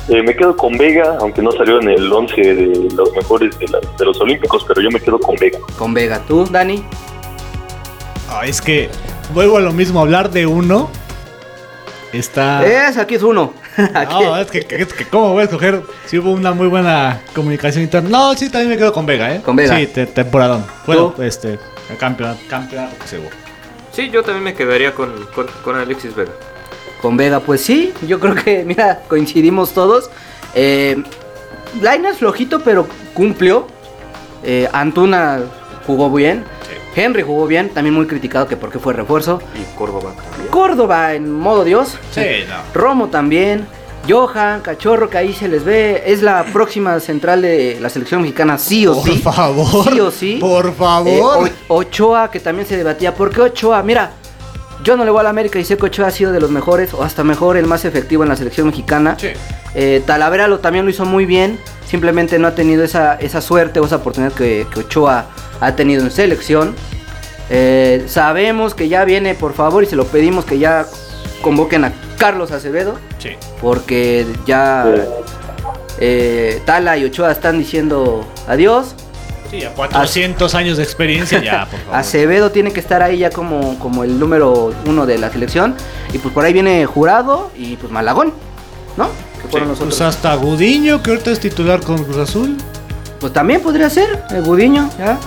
Eh, 0.08 0.22
me 0.22 0.34
quedo 0.34 0.56
con 0.56 0.76
Vega, 0.76 1.16
aunque 1.20 1.40
no 1.40 1.52
salió 1.52 1.80
en 1.80 1.88
el 1.90 2.12
11 2.12 2.40
de 2.40 2.88
los 2.94 3.12
mejores 3.14 3.56
de, 3.58 3.68
la- 3.68 3.78
de 3.96 4.04
los 4.04 4.20
Olímpicos, 4.20 4.64
pero 4.66 4.80
yo 4.80 4.90
me 4.90 5.00
quedo 5.00 5.18
con 5.20 5.36
Vega. 5.36 5.58
Con 5.78 5.94
Vega, 5.94 6.20
tú, 6.26 6.44
Dani. 6.50 6.84
Ah, 8.28 8.42
es 8.44 8.60
que 8.60 8.88
vuelvo 9.32 9.56
a 9.58 9.60
lo 9.60 9.72
mismo, 9.72 10.00
hablar 10.00 10.30
de 10.30 10.46
uno 10.46 10.90
está... 12.12 12.64
Es, 12.66 12.96
aquí 12.96 13.14
es 13.14 13.22
uno. 13.22 13.52
Aquí- 13.94 14.14
No, 14.24 14.36
es 14.36 14.50
que, 14.50 14.66
es 14.68 14.92
que 14.92 15.04
cómo 15.06 15.30
voy 15.32 15.42
a 15.42 15.44
escoger 15.44 15.82
si 16.06 16.18
hubo 16.18 16.32
una 16.32 16.52
muy 16.52 16.66
buena 16.66 17.20
comunicación 17.34 17.84
interna. 17.84 18.08
No, 18.08 18.34
sí, 18.34 18.50
también 18.50 18.70
me 18.70 18.76
quedo 18.76 18.92
con 18.92 19.06
Vega, 19.06 19.32
¿eh? 19.36 19.40
Con 19.42 19.54
Vega. 19.54 19.76
Sí, 19.76 19.86
te- 19.86 20.06
temporadón. 20.06 20.64
Bueno, 20.86 21.12
¿Tú? 21.16 21.22
este, 21.22 21.56
el 21.88 21.96
campeonato, 21.98 22.40
campeonato 22.48 22.96
que 23.00 23.06
se 23.06 23.18
hubo. 23.18 23.28
Sí, 23.92 24.10
yo 24.10 24.22
también 24.24 24.42
me 24.42 24.54
quedaría 24.54 24.92
con, 24.92 25.12
con, 25.34 25.46
con 25.62 25.76
Alexis 25.76 26.14
Vega. 26.16 26.32
Con 27.00 27.16
Vega, 27.16 27.40
pues 27.40 27.62
sí, 27.62 27.92
yo 28.06 28.20
creo 28.20 28.34
que, 28.34 28.64
mira, 28.66 29.02
coincidimos 29.08 29.72
todos. 29.72 30.10
Eh, 30.54 31.02
Lainez 31.80 32.18
flojito, 32.18 32.60
pero 32.60 32.86
cumplió. 33.14 33.66
Eh, 34.42 34.68
Antuna 34.72 35.40
jugó 35.86 36.10
bien. 36.10 36.44
Henry 36.96 37.22
jugó 37.22 37.46
bien, 37.46 37.68
también 37.68 37.94
muy 37.94 38.06
criticado 38.06 38.48
que 38.48 38.56
porque 38.56 38.78
fue 38.80 38.92
refuerzo. 38.92 39.40
Y 39.54 39.76
Córdoba 39.78 40.12
también. 40.16 40.50
Córdoba 40.50 41.14
en 41.14 41.30
modo 41.32 41.62
Dios. 41.64 41.96
Sí, 42.10 42.20
no. 42.48 42.56
Romo 42.74 43.06
también. 43.08 43.66
Johan, 44.08 44.60
Cachorro, 44.60 45.08
que 45.08 45.18
ahí 45.18 45.32
se 45.32 45.46
les 45.46 45.62
ve. 45.64 46.02
Es 46.06 46.20
la 46.22 46.42
próxima 46.52 46.98
central 47.00 47.42
de 47.42 47.78
la 47.80 47.88
selección 47.90 48.22
mexicana, 48.22 48.58
sí 48.58 48.86
o 48.86 48.94
Por 48.94 49.04
sí. 49.04 49.18
favor. 49.18 49.92
Sí 49.92 50.00
o 50.00 50.10
sí. 50.10 50.38
Por 50.40 50.74
favor. 50.74 51.46
Eh, 51.46 51.52
O- 51.68 51.76
Ochoa, 51.76 52.30
que 52.30 52.40
también 52.40 52.66
se 52.66 52.76
debatía. 52.76 53.14
¿Por 53.14 53.30
qué 53.30 53.42
Ochoa? 53.42 53.82
Mira, 53.84 54.10
yo 54.82 54.96
no 54.96 55.04
le 55.04 55.10
voy 55.10 55.20
a 55.20 55.24
la 55.24 55.30
América 55.30 55.58
y 55.58 55.64
sé 55.64 55.76
que 55.76 55.86
Ochoa 55.86 56.08
ha 56.08 56.10
sido 56.10 56.32
de 56.32 56.40
los 56.40 56.50
mejores, 56.50 56.94
o 56.94 57.02
hasta 57.02 57.24
mejor, 57.24 57.56
el 57.56 57.66
más 57.66 57.84
efectivo 57.84 58.22
en 58.22 58.28
la 58.28 58.36
selección 58.36 58.66
mexicana. 58.66 59.16
Sí. 59.18 59.28
Eh, 59.74 60.02
Talavera 60.06 60.48
lo, 60.48 60.58
también 60.60 60.84
lo 60.84 60.90
hizo 60.90 61.04
muy 61.04 61.26
bien. 61.26 61.58
Simplemente 61.86 62.38
no 62.38 62.48
ha 62.48 62.54
tenido 62.54 62.84
esa, 62.84 63.14
esa 63.16 63.40
suerte 63.40 63.80
o 63.80 63.86
esa 63.86 63.96
oportunidad 63.96 64.32
que, 64.32 64.66
que 64.72 64.80
Ochoa 64.80 65.26
ha 65.60 65.76
tenido 65.76 66.02
en 66.02 66.10
selección. 66.10 66.74
Eh, 67.50 68.04
sabemos 68.06 68.74
que 68.74 68.88
ya 68.88 69.04
viene, 69.04 69.34
por 69.34 69.54
favor, 69.54 69.82
y 69.82 69.86
se 69.86 69.96
lo 69.96 70.04
pedimos 70.04 70.44
que 70.44 70.58
ya 70.58 70.86
convoquen 71.42 71.84
a 71.84 71.92
Carlos 72.16 72.52
Acevedo. 72.52 72.96
Sí. 73.18 73.30
Porque 73.60 74.26
ya 74.46 74.86
eh, 75.98 76.62
Tala 76.64 76.96
y 76.96 77.04
Ochoa 77.04 77.32
están 77.32 77.58
diciendo 77.58 78.24
adiós. 78.46 78.94
Sí, 79.50 79.64
a 79.64 79.70
400 79.74 80.54
años 80.54 80.76
de 80.76 80.84
experiencia 80.84 81.42
ya, 81.42 81.66
por 81.68 81.80
favor. 81.80 81.94
Acevedo 81.96 82.50
tiene 82.52 82.72
que 82.72 82.78
estar 82.80 83.02
ahí 83.02 83.18
ya 83.18 83.30
como, 83.30 83.78
como 83.80 84.04
el 84.04 84.18
número 84.18 84.72
uno 84.86 85.06
de 85.06 85.18
la 85.18 85.30
selección. 85.30 85.74
Y 86.12 86.18
pues 86.18 86.32
por 86.32 86.44
ahí 86.44 86.52
viene 86.52 86.86
Jurado 86.86 87.50
y 87.56 87.76
pues 87.76 87.92
Malagón, 87.92 88.32
¿no? 88.96 89.08
Que 89.42 89.48
fueron 89.48 89.68
los 89.70 89.78
Pues 89.80 90.00
hasta 90.00 90.34
Gudiño, 90.36 91.02
que 91.02 91.10
ahorita 91.10 91.30
es 91.32 91.40
titular 91.40 91.80
con 91.80 92.04
Cruz 92.04 92.18
Azul. 92.18 92.56
Pues 93.18 93.32
también 93.32 93.60
podría 93.60 93.90
ser, 93.90 94.22
el 94.30 94.42
Gudiño, 94.44 94.88
¿ya? 94.98 95.18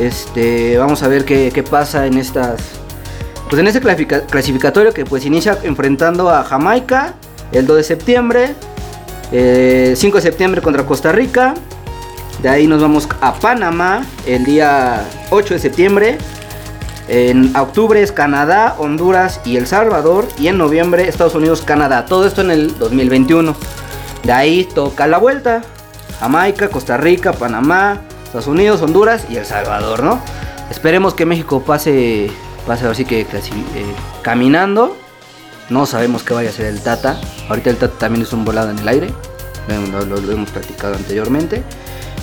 Este, 0.00 0.76
vamos 0.78 1.02
a 1.02 1.08
ver 1.08 1.24
qué, 1.24 1.50
qué 1.54 1.62
pasa 1.62 2.06
en 2.06 2.18
estas. 2.18 2.60
Pues 3.48 3.60
en 3.60 3.66
este 3.68 3.80
clasifica- 3.80 4.26
clasificatorio 4.26 4.92
que 4.92 5.04
pues 5.04 5.24
inicia 5.26 5.58
enfrentando 5.62 6.30
a 6.30 6.42
Jamaica 6.42 7.14
el 7.52 7.66
2 7.66 7.76
de 7.76 7.82
septiembre, 7.84 8.54
eh, 9.30 9.92
5 9.96 10.16
de 10.16 10.22
septiembre 10.22 10.62
contra 10.62 10.84
Costa 10.84 11.12
Rica. 11.12 11.54
De 12.42 12.48
ahí 12.48 12.66
nos 12.66 12.82
vamos 12.82 13.08
a 13.20 13.34
Panamá 13.34 14.04
el 14.26 14.44
día 14.44 15.08
8 15.30 15.54
de 15.54 15.60
septiembre. 15.60 16.18
En 17.06 17.54
octubre 17.56 18.02
es 18.02 18.10
Canadá, 18.10 18.74
Honduras 18.78 19.40
y 19.44 19.56
El 19.56 19.68
Salvador. 19.68 20.26
Y 20.38 20.48
en 20.48 20.58
noviembre 20.58 21.08
Estados 21.08 21.36
Unidos, 21.36 21.62
Canadá. 21.62 22.04
Todo 22.04 22.26
esto 22.26 22.40
en 22.40 22.50
el 22.50 22.76
2021. 22.78 23.54
De 24.24 24.32
ahí 24.32 24.64
toca 24.64 25.06
la 25.06 25.18
vuelta. 25.18 25.62
Jamaica, 26.18 26.68
Costa 26.68 26.96
Rica, 26.96 27.32
Panamá, 27.32 28.00
Estados 28.24 28.48
Unidos, 28.48 28.82
Honduras 28.82 29.26
y 29.28 29.36
El 29.36 29.46
Salvador, 29.46 30.02
¿no? 30.02 30.20
Esperemos 30.68 31.14
que 31.14 31.24
México 31.24 31.62
pase, 31.62 32.28
pase 32.66 32.86
así 32.88 33.04
que 33.04 33.20
eh, 33.20 33.26
caminando. 34.22 34.96
No 35.70 35.86
sabemos 35.86 36.24
qué 36.24 36.34
vaya 36.34 36.48
a 36.48 36.52
hacer 36.52 36.66
el 36.66 36.80
Tata. 36.80 37.20
Ahorita 37.48 37.70
el 37.70 37.76
Tata 37.76 37.98
también 37.98 38.22
es 38.24 38.32
un 38.32 38.44
volado 38.44 38.70
en 38.72 38.80
el 38.80 38.88
aire. 38.88 39.12
Lo 39.68 40.32
hemos 40.32 40.50
platicado 40.50 40.96
anteriormente. 40.96 41.62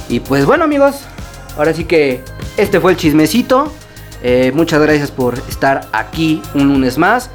Y 0.10 0.20
pues 0.22 0.46
bueno 0.46 0.64
amigos, 0.64 1.06
ahora 1.56 1.74
sí 1.74 1.86
que 1.86 2.22
este 2.58 2.80
fue 2.80 2.92
el 2.92 2.98
chismecito. 2.98 3.72
Eh, 4.24 4.52
muchas 4.54 4.82
gracias 4.82 5.12
por 5.12 5.36
estar 5.48 5.88
aquí 5.94 6.42
un 6.56 6.68
lunes 6.68 6.98
más. 6.98 7.30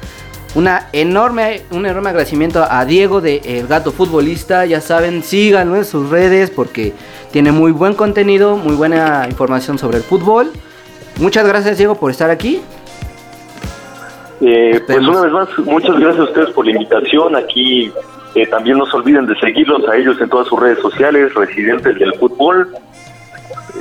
Una 0.55 0.87
enorme, 0.93 1.63
un 1.71 1.85
enorme 1.85 2.09
agradecimiento 2.09 2.65
a 2.69 2.85
Diego 2.85 3.21
de 3.21 3.41
El 3.45 3.67
Gato 3.67 3.91
Futbolista. 3.91 4.65
Ya 4.65 4.81
saben, 4.81 5.23
síganlo 5.23 5.77
en 5.77 5.85
sus 5.85 6.09
redes 6.09 6.49
porque 6.49 6.93
tiene 7.31 7.51
muy 7.51 7.71
buen 7.71 7.93
contenido, 7.93 8.57
muy 8.57 8.75
buena 8.75 9.25
información 9.27 9.77
sobre 9.77 9.97
el 9.97 10.03
fútbol. 10.03 10.51
Muchas 11.19 11.47
gracias 11.47 11.77
Diego 11.77 11.95
por 11.95 12.11
estar 12.11 12.29
aquí. 12.29 12.61
Eh, 14.41 14.81
pues 14.85 14.99
una 14.99 15.21
vez 15.21 15.31
más, 15.31 15.47
muchas 15.59 15.97
gracias 15.97 16.19
a 16.19 16.23
ustedes 16.23 16.49
por 16.49 16.65
la 16.65 16.71
invitación. 16.73 17.35
Aquí 17.37 17.91
eh, 18.35 18.45
también 18.47 18.77
no 18.77 18.85
se 18.85 18.95
olviden 18.97 19.25
de 19.25 19.35
seguirlos 19.39 19.87
a 19.89 19.95
ellos 19.95 20.19
en 20.21 20.29
todas 20.29 20.47
sus 20.47 20.59
redes 20.59 20.79
sociales, 20.79 21.33
residentes 21.33 21.97
del 21.97 22.13
fútbol. 22.15 22.69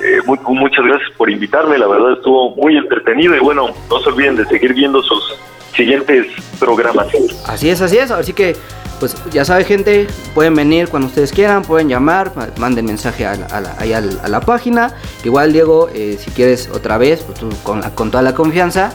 Eh, 0.03 0.19
mu- 0.27 0.37
muchas 0.55 0.85
gracias 0.85 1.11
por 1.17 1.31
invitarme, 1.31 1.79
la 1.79 1.87
verdad 1.87 2.13
estuvo 2.15 2.55
muy 2.57 2.77
entretenido 2.77 3.35
y 3.37 3.41
bueno, 3.41 3.69
no 3.91 4.01
se 4.01 4.09
olviden 4.11 4.37
de 4.37 4.45
seguir 4.47 4.75
viendo 4.75 5.03
sus 5.03 5.37
siguientes 5.75 6.27
programas. 6.59 7.07
Así 7.47 7.69
es, 7.71 7.81
así 7.81 7.99
es. 7.99 8.11
Así 8.11 8.33
que, 8.33 8.55
pues 9.01 9.17
ya 9.33 9.45
sabe 9.45 9.65
gente, 9.65 10.07
pueden 10.35 10.55
venir 10.55 10.89
cuando 10.89 11.09
ustedes 11.09 11.33
quieran, 11.33 11.63
pueden 11.63 11.89
llamar, 11.89 12.33
ma- 12.37 12.49
manden 12.59 12.85
mensaje 12.87 13.27
a 13.27 13.33
a 13.33 13.61
la- 13.61 13.75
ahí 13.79 13.93
a 13.93 14.01
la 14.01 14.41
página. 14.41 14.95
Igual 15.25 15.53
Diego, 15.53 15.89
eh, 15.95 16.17
si 16.19 16.31
quieres 16.31 16.69
otra 16.73 16.99
vez, 16.99 17.23
pues 17.23 17.39
tú 17.41 17.49
con, 17.63 17.83
con 17.93 18.11
toda 18.11 18.23
la 18.23 18.35
confianza. 18.35 18.93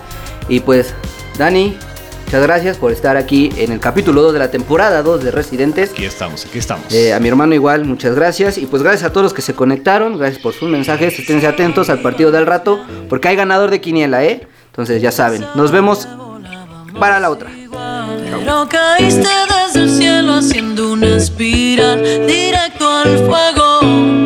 Y 0.47 0.61
pues, 0.61 0.95
Dani, 1.37 1.77
muchas 2.29 2.43
gracias 2.43 2.77
por 2.77 2.91
estar 2.91 3.17
aquí 3.17 3.49
en 3.57 3.71
el 3.71 3.79
capítulo 3.79 4.21
2 4.21 4.33
de 4.33 4.39
la 4.39 4.51
temporada 4.51 5.01
2 5.01 5.23
de 5.23 5.31
Residentes. 5.31 5.89
Aquí 5.89 6.05
estamos, 6.05 6.45
aquí 6.45 6.59
estamos. 6.59 6.93
Eh, 6.93 7.11
a 7.11 7.19
mi 7.19 7.27
hermano 7.27 7.55
igual, 7.55 7.85
muchas 7.85 8.13
gracias. 8.13 8.59
Y 8.59 8.67
pues 8.67 8.83
gracias 8.83 9.09
a 9.09 9.11
todos 9.11 9.23
los 9.23 9.33
que 9.33 9.41
se 9.41 9.55
conectaron, 9.55 10.15
gracias 10.15 10.39
por 10.39 10.53
sus 10.53 10.69
mensajes. 10.69 11.17
Esténse 11.17 11.47
atentos 11.47 11.89
al 11.89 12.03
partido 12.03 12.29
del 12.29 12.45
rato, 12.45 12.85
porque 13.09 13.29
hay 13.29 13.35
ganador 13.35 13.71
de 13.71 13.81
Quiniela, 13.81 14.23
¿eh? 14.23 14.47
Entonces 14.67 15.01
ya 15.01 15.11
saben, 15.11 15.43
nos 15.55 15.71
vemos 15.71 16.07
para 16.99 17.19
la 17.19 17.31
otra. 17.31 17.49
Pero 17.49 18.69
caíste 18.69 19.27
desde 19.65 19.81
el 19.81 19.89
cielo 19.89 20.33
haciendo 20.33 20.93
una 20.93 21.07
espiral 21.07 22.27
directo 22.27 22.91
al 22.91 23.17
fuego. 23.25 24.18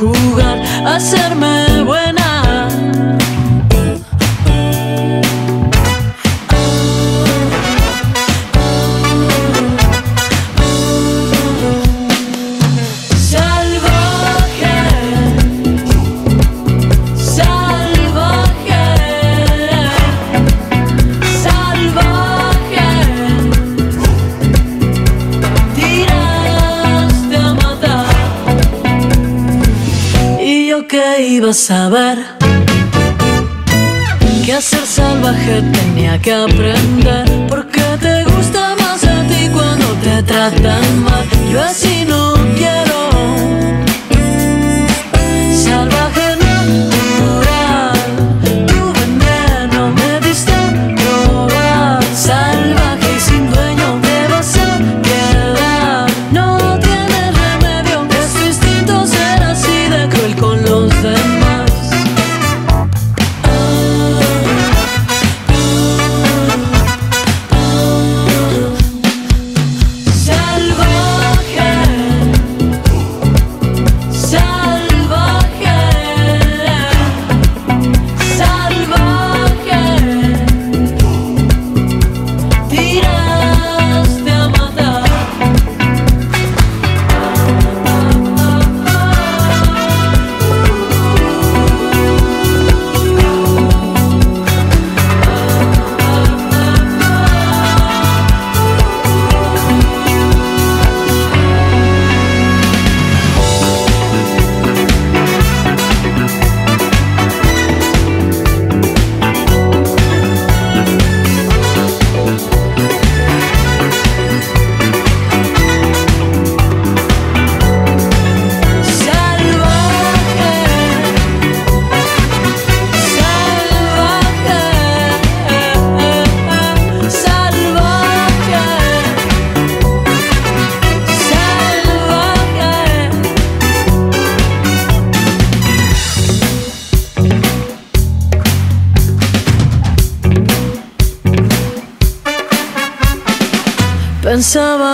Jugar, 0.00 0.62
hacerme 0.86 1.69
que 31.20 31.26
iba 31.26 31.50
a 31.50 31.52
saber 31.52 32.16
que 34.42 34.52
a 34.54 34.60
ser 34.62 34.86
salvaje 34.86 35.60
tenía 35.78 36.18
que 36.18 36.32
aprender 36.32 37.24
porque 37.46 37.82
te 38.00 38.24
gusta 38.24 38.74
más 38.80 39.04
a 39.04 39.18
ti 39.28 39.42
cuando 39.52 39.86
te 40.04 40.22
tratan 40.22 41.04
mal. 41.04 41.24
Yo 41.52 41.60
así 41.60 42.06
no 42.08 42.22
quiero. 42.60 42.98
Salvaje 45.64 46.19